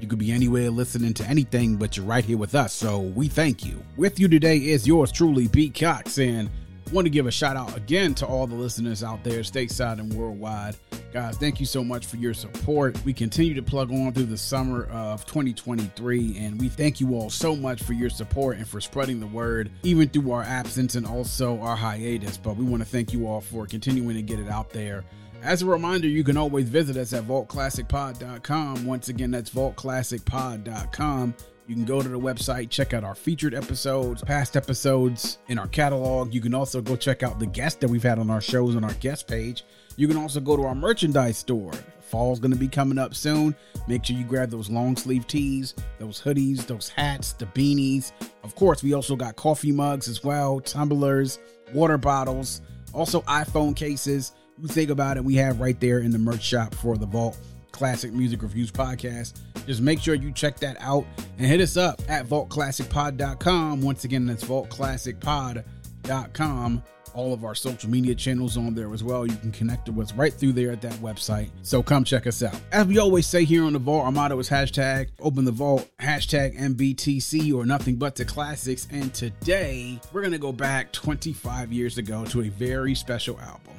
you 0.00 0.08
could 0.08 0.18
be 0.18 0.32
anywhere 0.32 0.70
listening 0.70 1.14
to 1.14 1.24
anything, 1.24 1.76
but 1.76 1.96
you're 1.96 2.06
right 2.06 2.24
here 2.24 2.38
with 2.38 2.54
us, 2.54 2.72
so 2.72 3.00
we 3.00 3.28
thank 3.28 3.64
you. 3.64 3.82
With 3.96 4.20
you 4.20 4.28
today 4.28 4.58
is 4.58 4.86
yours 4.86 5.10
truly, 5.10 5.48
Pete 5.48 5.74
Cox, 5.74 6.18
and 6.18 6.50
want 6.92 7.04
to 7.04 7.10
give 7.10 7.26
a 7.26 7.30
shout 7.30 7.56
out 7.56 7.76
again 7.76 8.14
to 8.14 8.26
all 8.26 8.46
the 8.46 8.54
listeners 8.54 9.02
out 9.02 9.24
there, 9.24 9.40
stateside 9.40 9.98
and 9.98 10.12
worldwide. 10.12 10.76
Guys, 11.12 11.36
thank 11.36 11.58
you 11.58 11.66
so 11.66 11.82
much 11.82 12.06
for 12.06 12.16
your 12.16 12.34
support. 12.34 13.02
We 13.04 13.12
continue 13.12 13.54
to 13.54 13.62
plug 13.62 13.90
on 13.90 14.12
through 14.12 14.26
the 14.26 14.36
summer 14.36 14.84
of 14.86 15.24
2023, 15.26 16.36
and 16.38 16.60
we 16.60 16.68
thank 16.68 17.00
you 17.00 17.14
all 17.14 17.30
so 17.30 17.56
much 17.56 17.82
for 17.82 17.92
your 17.92 18.10
support 18.10 18.58
and 18.58 18.68
for 18.68 18.80
spreading 18.80 19.18
the 19.18 19.26
word, 19.26 19.70
even 19.82 20.08
through 20.08 20.30
our 20.30 20.42
absence 20.42 20.94
and 20.94 21.06
also 21.06 21.58
our 21.60 21.74
hiatus. 21.74 22.36
But 22.36 22.56
we 22.56 22.64
want 22.64 22.82
to 22.82 22.88
thank 22.88 23.12
you 23.12 23.26
all 23.26 23.40
for 23.40 23.66
continuing 23.66 24.14
to 24.14 24.22
get 24.22 24.38
it 24.38 24.48
out 24.48 24.70
there. 24.70 25.04
As 25.42 25.62
a 25.62 25.66
reminder, 25.66 26.08
you 26.08 26.24
can 26.24 26.36
always 26.36 26.68
visit 26.68 26.96
us 26.96 27.12
at 27.12 27.24
vaultclassicpod.com. 27.24 28.84
Once 28.84 29.08
again, 29.08 29.30
that's 29.30 29.50
vaultclassicpod.com. 29.50 31.34
You 31.68 31.74
can 31.74 31.84
go 31.84 32.00
to 32.00 32.08
the 32.08 32.18
website, 32.18 32.70
check 32.70 32.94
out 32.94 33.02
our 33.02 33.14
featured 33.16 33.54
episodes, 33.54 34.22
past 34.22 34.56
episodes 34.56 35.38
in 35.48 35.58
our 35.58 35.66
catalog. 35.66 36.32
You 36.32 36.40
can 36.40 36.54
also 36.54 36.80
go 36.80 36.94
check 36.94 37.24
out 37.24 37.40
the 37.40 37.46
guests 37.46 37.80
that 37.80 37.88
we've 37.88 38.02
had 38.02 38.20
on 38.20 38.30
our 38.30 38.40
shows 38.40 38.76
on 38.76 38.84
our 38.84 38.92
guest 38.94 39.26
page. 39.26 39.64
You 39.96 40.06
can 40.06 40.16
also 40.16 40.38
go 40.38 40.56
to 40.56 40.62
our 40.62 40.76
merchandise 40.76 41.38
store. 41.38 41.72
Fall's 42.00 42.38
going 42.38 42.52
to 42.52 42.56
be 42.56 42.68
coming 42.68 42.98
up 42.98 43.16
soon. 43.16 43.54
Make 43.88 44.04
sure 44.04 44.16
you 44.16 44.24
grab 44.24 44.48
those 44.48 44.70
long 44.70 44.96
sleeve 44.96 45.26
tees, 45.26 45.74
those 45.98 46.22
hoodies, 46.22 46.66
those 46.66 46.88
hats, 46.88 47.32
the 47.32 47.46
beanies. 47.46 48.12
Of 48.44 48.54
course, 48.54 48.84
we 48.84 48.94
also 48.94 49.16
got 49.16 49.34
coffee 49.34 49.72
mugs 49.72 50.08
as 50.08 50.22
well, 50.22 50.60
tumblers, 50.60 51.40
water 51.74 51.98
bottles, 51.98 52.62
also 52.92 53.22
iPhone 53.22 53.74
cases 53.74 54.32
think 54.64 54.90
about 54.90 55.16
it, 55.16 55.24
we 55.24 55.36
have 55.36 55.60
right 55.60 55.78
there 55.80 56.00
in 56.00 56.10
the 56.10 56.18
merch 56.18 56.42
shop 56.42 56.74
for 56.74 56.96
the 56.96 57.06
Vault 57.06 57.38
Classic 57.72 58.12
Music 58.12 58.42
Reviews 58.42 58.72
podcast. 58.72 59.34
Just 59.66 59.82
make 59.82 60.00
sure 60.00 60.14
you 60.14 60.32
check 60.32 60.58
that 60.60 60.76
out 60.80 61.04
and 61.38 61.46
hit 61.46 61.60
us 61.60 61.76
up 61.76 62.00
at 62.08 62.26
vaultclassicpod.com. 62.26 63.82
Once 63.82 64.04
again, 64.04 64.24
that's 64.26 64.44
vaultclassicpod.com. 64.44 66.82
All 67.14 67.32
of 67.32 67.44
our 67.44 67.54
social 67.54 67.88
media 67.88 68.14
channels 68.14 68.58
on 68.58 68.74
there 68.74 68.92
as 68.92 69.02
well. 69.02 69.26
You 69.26 69.34
can 69.36 69.50
connect 69.50 69.88
with 69.88 70.08
us 70.08 70.14
right 70.14 70.32
through 70.32 70.52
there 70.52 70.70
at 70.70 70.82
that 70.82 70.92
website. 70.94 71.48
So 71.62 71.82
come 71.82 72.04
check 72.04 72.26
us 72.26 72.42
out. 72.42 72.60
As 72.72 72.86
we 72.86 72.98
always 72.98 73.26
say 73.26 73.44
here 73.44 73.64
on 73.64 73.72
the 73.72 73.78
Vault, 73.78 74.04
our 74.04 74.12
motto 74.12 74.38
is 74.38 74.50
hashtag 74.50 75.08
open 75.20 75.46
the 75.46 75.52
vault, 75.52 75.88
hashtag 75.98 76.58
MBTC 76.58 77.54
or 77.54 77.64
nothing 77.64 77.96
but 77.96 78.16
the 78.16 78.26
classics. 78.26 78.86
And 78.90 79.14
today 79.14 79.98
we're 80.12 80.28
to 80.28 80.38
go 80.38 80.52
back 80.52 80.92
25 80.92 81.72
years 81.72 81.96
ago 81.96 82.26
to 82.26 82.42
a 82.42 82.50
very 82.50 82.94
special 82.94 83.40
album 83.40 83.72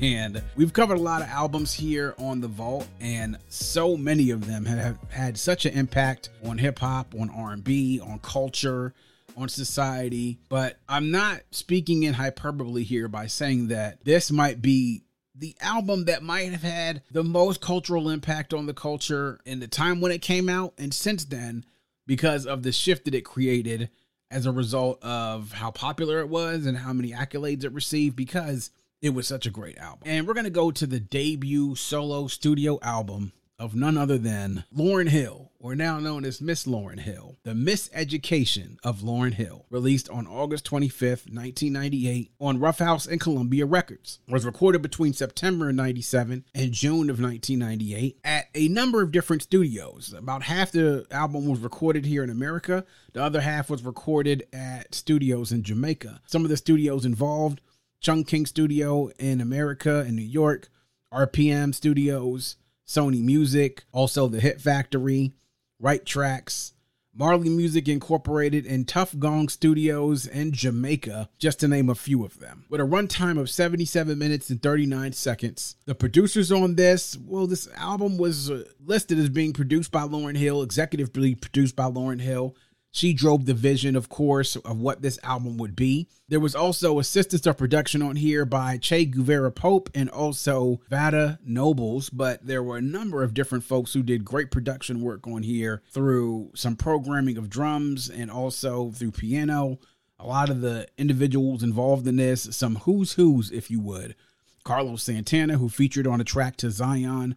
and 0.00 0.42
we've 0.56 0.72
covered 0.72 0.98
a 0.98 1.02
lot 1.02 1.22
of 1.22 1.28
albums 1.28 1.72
here 1.72 2.14
on 2.18 2.40
the 2.40 2.48
vault 2.48 2.86
and 3.00 3.36
so 3.48 3.96
many 3.96 4.30
of 4.30 4.46
them 4.46 4.64
have 4.64 4.98
had 5.10 5.36
such 5.36 5.66
an 5.66 5.74
impact 5.74 6.30
on 6.44 6.58
hip 6.58 6.78
hop 6.78 7.14
on 7.18 7.30
r&b 7.30 8.00
on 8.00 8.18
culture 8.20 8.94
on 9.36 9.48
society. 9.48 10.38
But 10.48 10.78
i'm 10.88 11.10
not 11.10 11.40
speaking 11.50 12.04
in 12.04 12.14
hyperbole 12.14 12.84
here 12.84 13.08
by 13.08 13.26
saying 13.26 13.68
that 13.68 14.04
this 14.04 14.30
might 14.30 14.62
be 14.62 15.02
the 15.34 15.56
album 15.60 16.04
that 16.04 16.22
might 16.22 16.52
have 16.52 16.62
had 16.62 17.02
the 17.10 17.24
most 17.24 17.60
cultural 17.60 18.08
impact 18.08 18.54
on 18.54 18.66
the 18.66 18.74
culture 18.74 19.40
in 19.44 19.58
the 19.58 19.66
time 19.66 20.00
when 20.00 20.12
it 20.12 20.22
came 20.22 20.48
out 20.48 20.74
and 20.78 20.94
since 20.94 21.24
then 21.24 21.64
because 22.06 22.46
of 22.46 22.62
the 22.62 22.70
shift 22.70 23.06
that 23.06 23.14
it 23.14 23.22
created 23.22 23.90
as 24.30 24.46
a 24.46 24.52
result 24.52 25.02
of 25.02 25.52
how 25.52 25.70
popular 25.70 26.20
it 26.20 26.28
was 26.28 26.66
and 26.66 26.78
how 26.78 26.92
many 26.92 27.10
accolades 27.10 27.64
it 27.64 27.72
received 27.72 28.14
because 28.14 28.70
it 29.04 29.12
was 29.12 29.28
such 29.28 29.44
a 29.44 29.50
great 29.50 29.76
album. 29.76 30.00
And 30.06 30.26
we're 30.26 30.32
going 30.32 30.44
to 30.44 30.50
go 30.50 30.70
to 30.70 30.86
the 30.86 30.98
debut 30.98 31.74
solo 31.74 32.26
studio 32.26 32.78
album 32.80 33.32
of 33.58 33.74
none 33.74 33.98
other 33.98 34.16
than 34.16 34.64
Lauryn 34.74 35.10
Hill, 35.10 35.52
or 35.60 35.76
now 35.76 36.00
known 36.00 36.24
as 36.24 36.40
Miss 36.40 36.64
Lauryn 36.64 37.00
Hill, 37.00 37.36
The 37.44 37.52
Miseducation 37.52 38.78
of 38.82 39.02
Lauryn 39.02 39.34
Hill, 39.34 39.66
released 39.68 40.08
on 40.08 40.26
August 40.26 40.64
25th, 40.64 41.30
1998 41.30 42.32
on 42.40 42.58
Rough 42.58 42.78
House 42.78 43.06
and 43.06 43.20
Columbia 43.20 43.66
Records. 43.66 44.20
Was 44.26 44.46
recorded 44.46 44.80
between 44.80 45.12
September 45.12 45.68
of 45.68 45.74
97 45.74 46.46
and 46.54 46.72
June 46.72 47.10
of 47.10 47.20
1998 47.20 48.18
at 48.24 48.46
a 48.54 48.68
number 48.68 49.02
of 49.02 49.12
different 49.12 49.42
studios. 49.42 50.14
About 50.16 50.44
half 50.44 50.72
the 50.72 51.06
album 51.10 51.46
was 51.46 51.60
recorded 51.60 52.06
here 52.06 52.24
in 52.24 52.30
America, 52.30 52.86
the 53.12 53.22
other 53.22 53.42
half 53.42 53.68
was 53.68 53.84
recorded 53.84 54.46
at 54.54 54.94
studios 54.94 55.52
in 55.52 55.62
Jamaica. 55.62 56.22
Some 56.26 56.42
of 56.42 56.48
the 56.48 56.56
studios 56.56 57.04
involved 57.04 57.60
Chung 58.04 58.22
King 58.24 58.44
Studio 58.44 59.08
in 59.18 59.40
America 59.40 60.04
in 60.06 60.14
New 60.14 60.20
York, 60.20 60.68
RPM 61.10 61.74
Studios, 61.74 62.56
Sony 62.86 63.22
Music, 63.22 63.84
also 63.92 64.28
the 64.28 64.40
Hit 64.40 64.60
Factory, 64.60 65.32
Right 65.80 66.04
Tracks, 66.04 66.74
Marley 67.14 67.48
Music 67.48 67.88
Incorporated, 67.88 68.66
and 68.66 68.86
Tuff 68.86 69.18
Gong 69.18 69.48
Studios 69.48 70.26
in 70.26 70.52
Jamaica, 70.52 71.30
just 71.38 71.60
to 71.60 71.68
name 71.68 71.88
a 71.88 71.94
few 71.94 72.26
of 72.26 72.40
them. 72.40 72.66
With 72.68 72.82
a 72.82 72.84
runtime 72.84 73.40
of 73.40 73.48
77 73.48 74.18
minutes 74.18 74.50
and 74.50 74.62
39 74.62 75.14
seconds. 75.14 75.76
The 75.86 75.94
producers 75.94 76.52
on 76.52 76.74
this, 76.74 77.16
well, 77.16 77.46
this 77.46 77.68
album 77.74 78.18
was 78.18 78.50
uh, 78.50 78.64
listed 78.84 79.18
as 79.18 79.30
being 79.30 79.54
produced 79.54 79.90
by 79.90 80.02
Lauren 80.02 80.36
Hill, 80.36 80.66
executively 80.66 81.40
produced 81.40 81.74
by 81.74 81.86
Lauren 81.86 82.18
Hill, 82.18 82.54
She 82.94 83.12
drove 83.12 83.44
the 83.44 83.54
vision, 83.54 83.96
of 83.96 84.08
course, 84.08 84.54
of 84.54 84.78
what 84.78 85.02
this 85.02 85.18
album 85.24 85.56
would 85.56 85.74
be. 85.74 86.06
There 86.28 86.38
was 86.38 86.54
also 86.54 87.00
assistance 87.00 87.44
of 87.44 87.58
production 87.58 88.02
on 88.02 88.14
here 88.14 88.44
by 88.44 88.78
Che 88.78 89.06
Guevara 89.06 89.50
Pope 89.50 89.90
and 89.96 90.08
also 90.08 90.80
Vada 90.88 91.40
Nobles, 91.44 92.08
but 92.08 92.46
there 92.46 92.62
were 92.62 92.76
a 92.76 92.80
number 92.80 93.24
of 93.24 93.34
different 93.34 93.64
folks 93.64 93.92
who 93.92 94.04
did 94.04 94.24
great 94.24 94.52
production 94.52 95.00
work 95.00 95.26
on 95.26 95.42
here 95.42 95.82
through 95.90 96.52
some 96.54 96.76
programming 96.76 97.36
of 97.36 97.50
drums 97.50 98.08
and 98.08 98.30
also 98.30 98.92
through 98.92 99.10
piano. 99.10 99.80
A 100.20 100.26
lot 100.28 100.48
of 100.48 100.60
the 100.60 100.86
individuals 100.96 101.64
involved 101.64 102.06
in 102.06 102.14
this, 102.14 102.42
some 102.52 102.76
who's 102.76 103.14
who's, 103.14 103.50
if 103.50 103.72
you 103.72 103.80
would. 103.80 104.14
Carlos 104.62 105.02
Santana, 105.02 105.58
who 105.58 105.68
featured 105.68 106.06
on 106.06 106.20
a 106.20 106.24
track 106.24 106.56
to 106.58 106.70
Zion. 106.70 107.34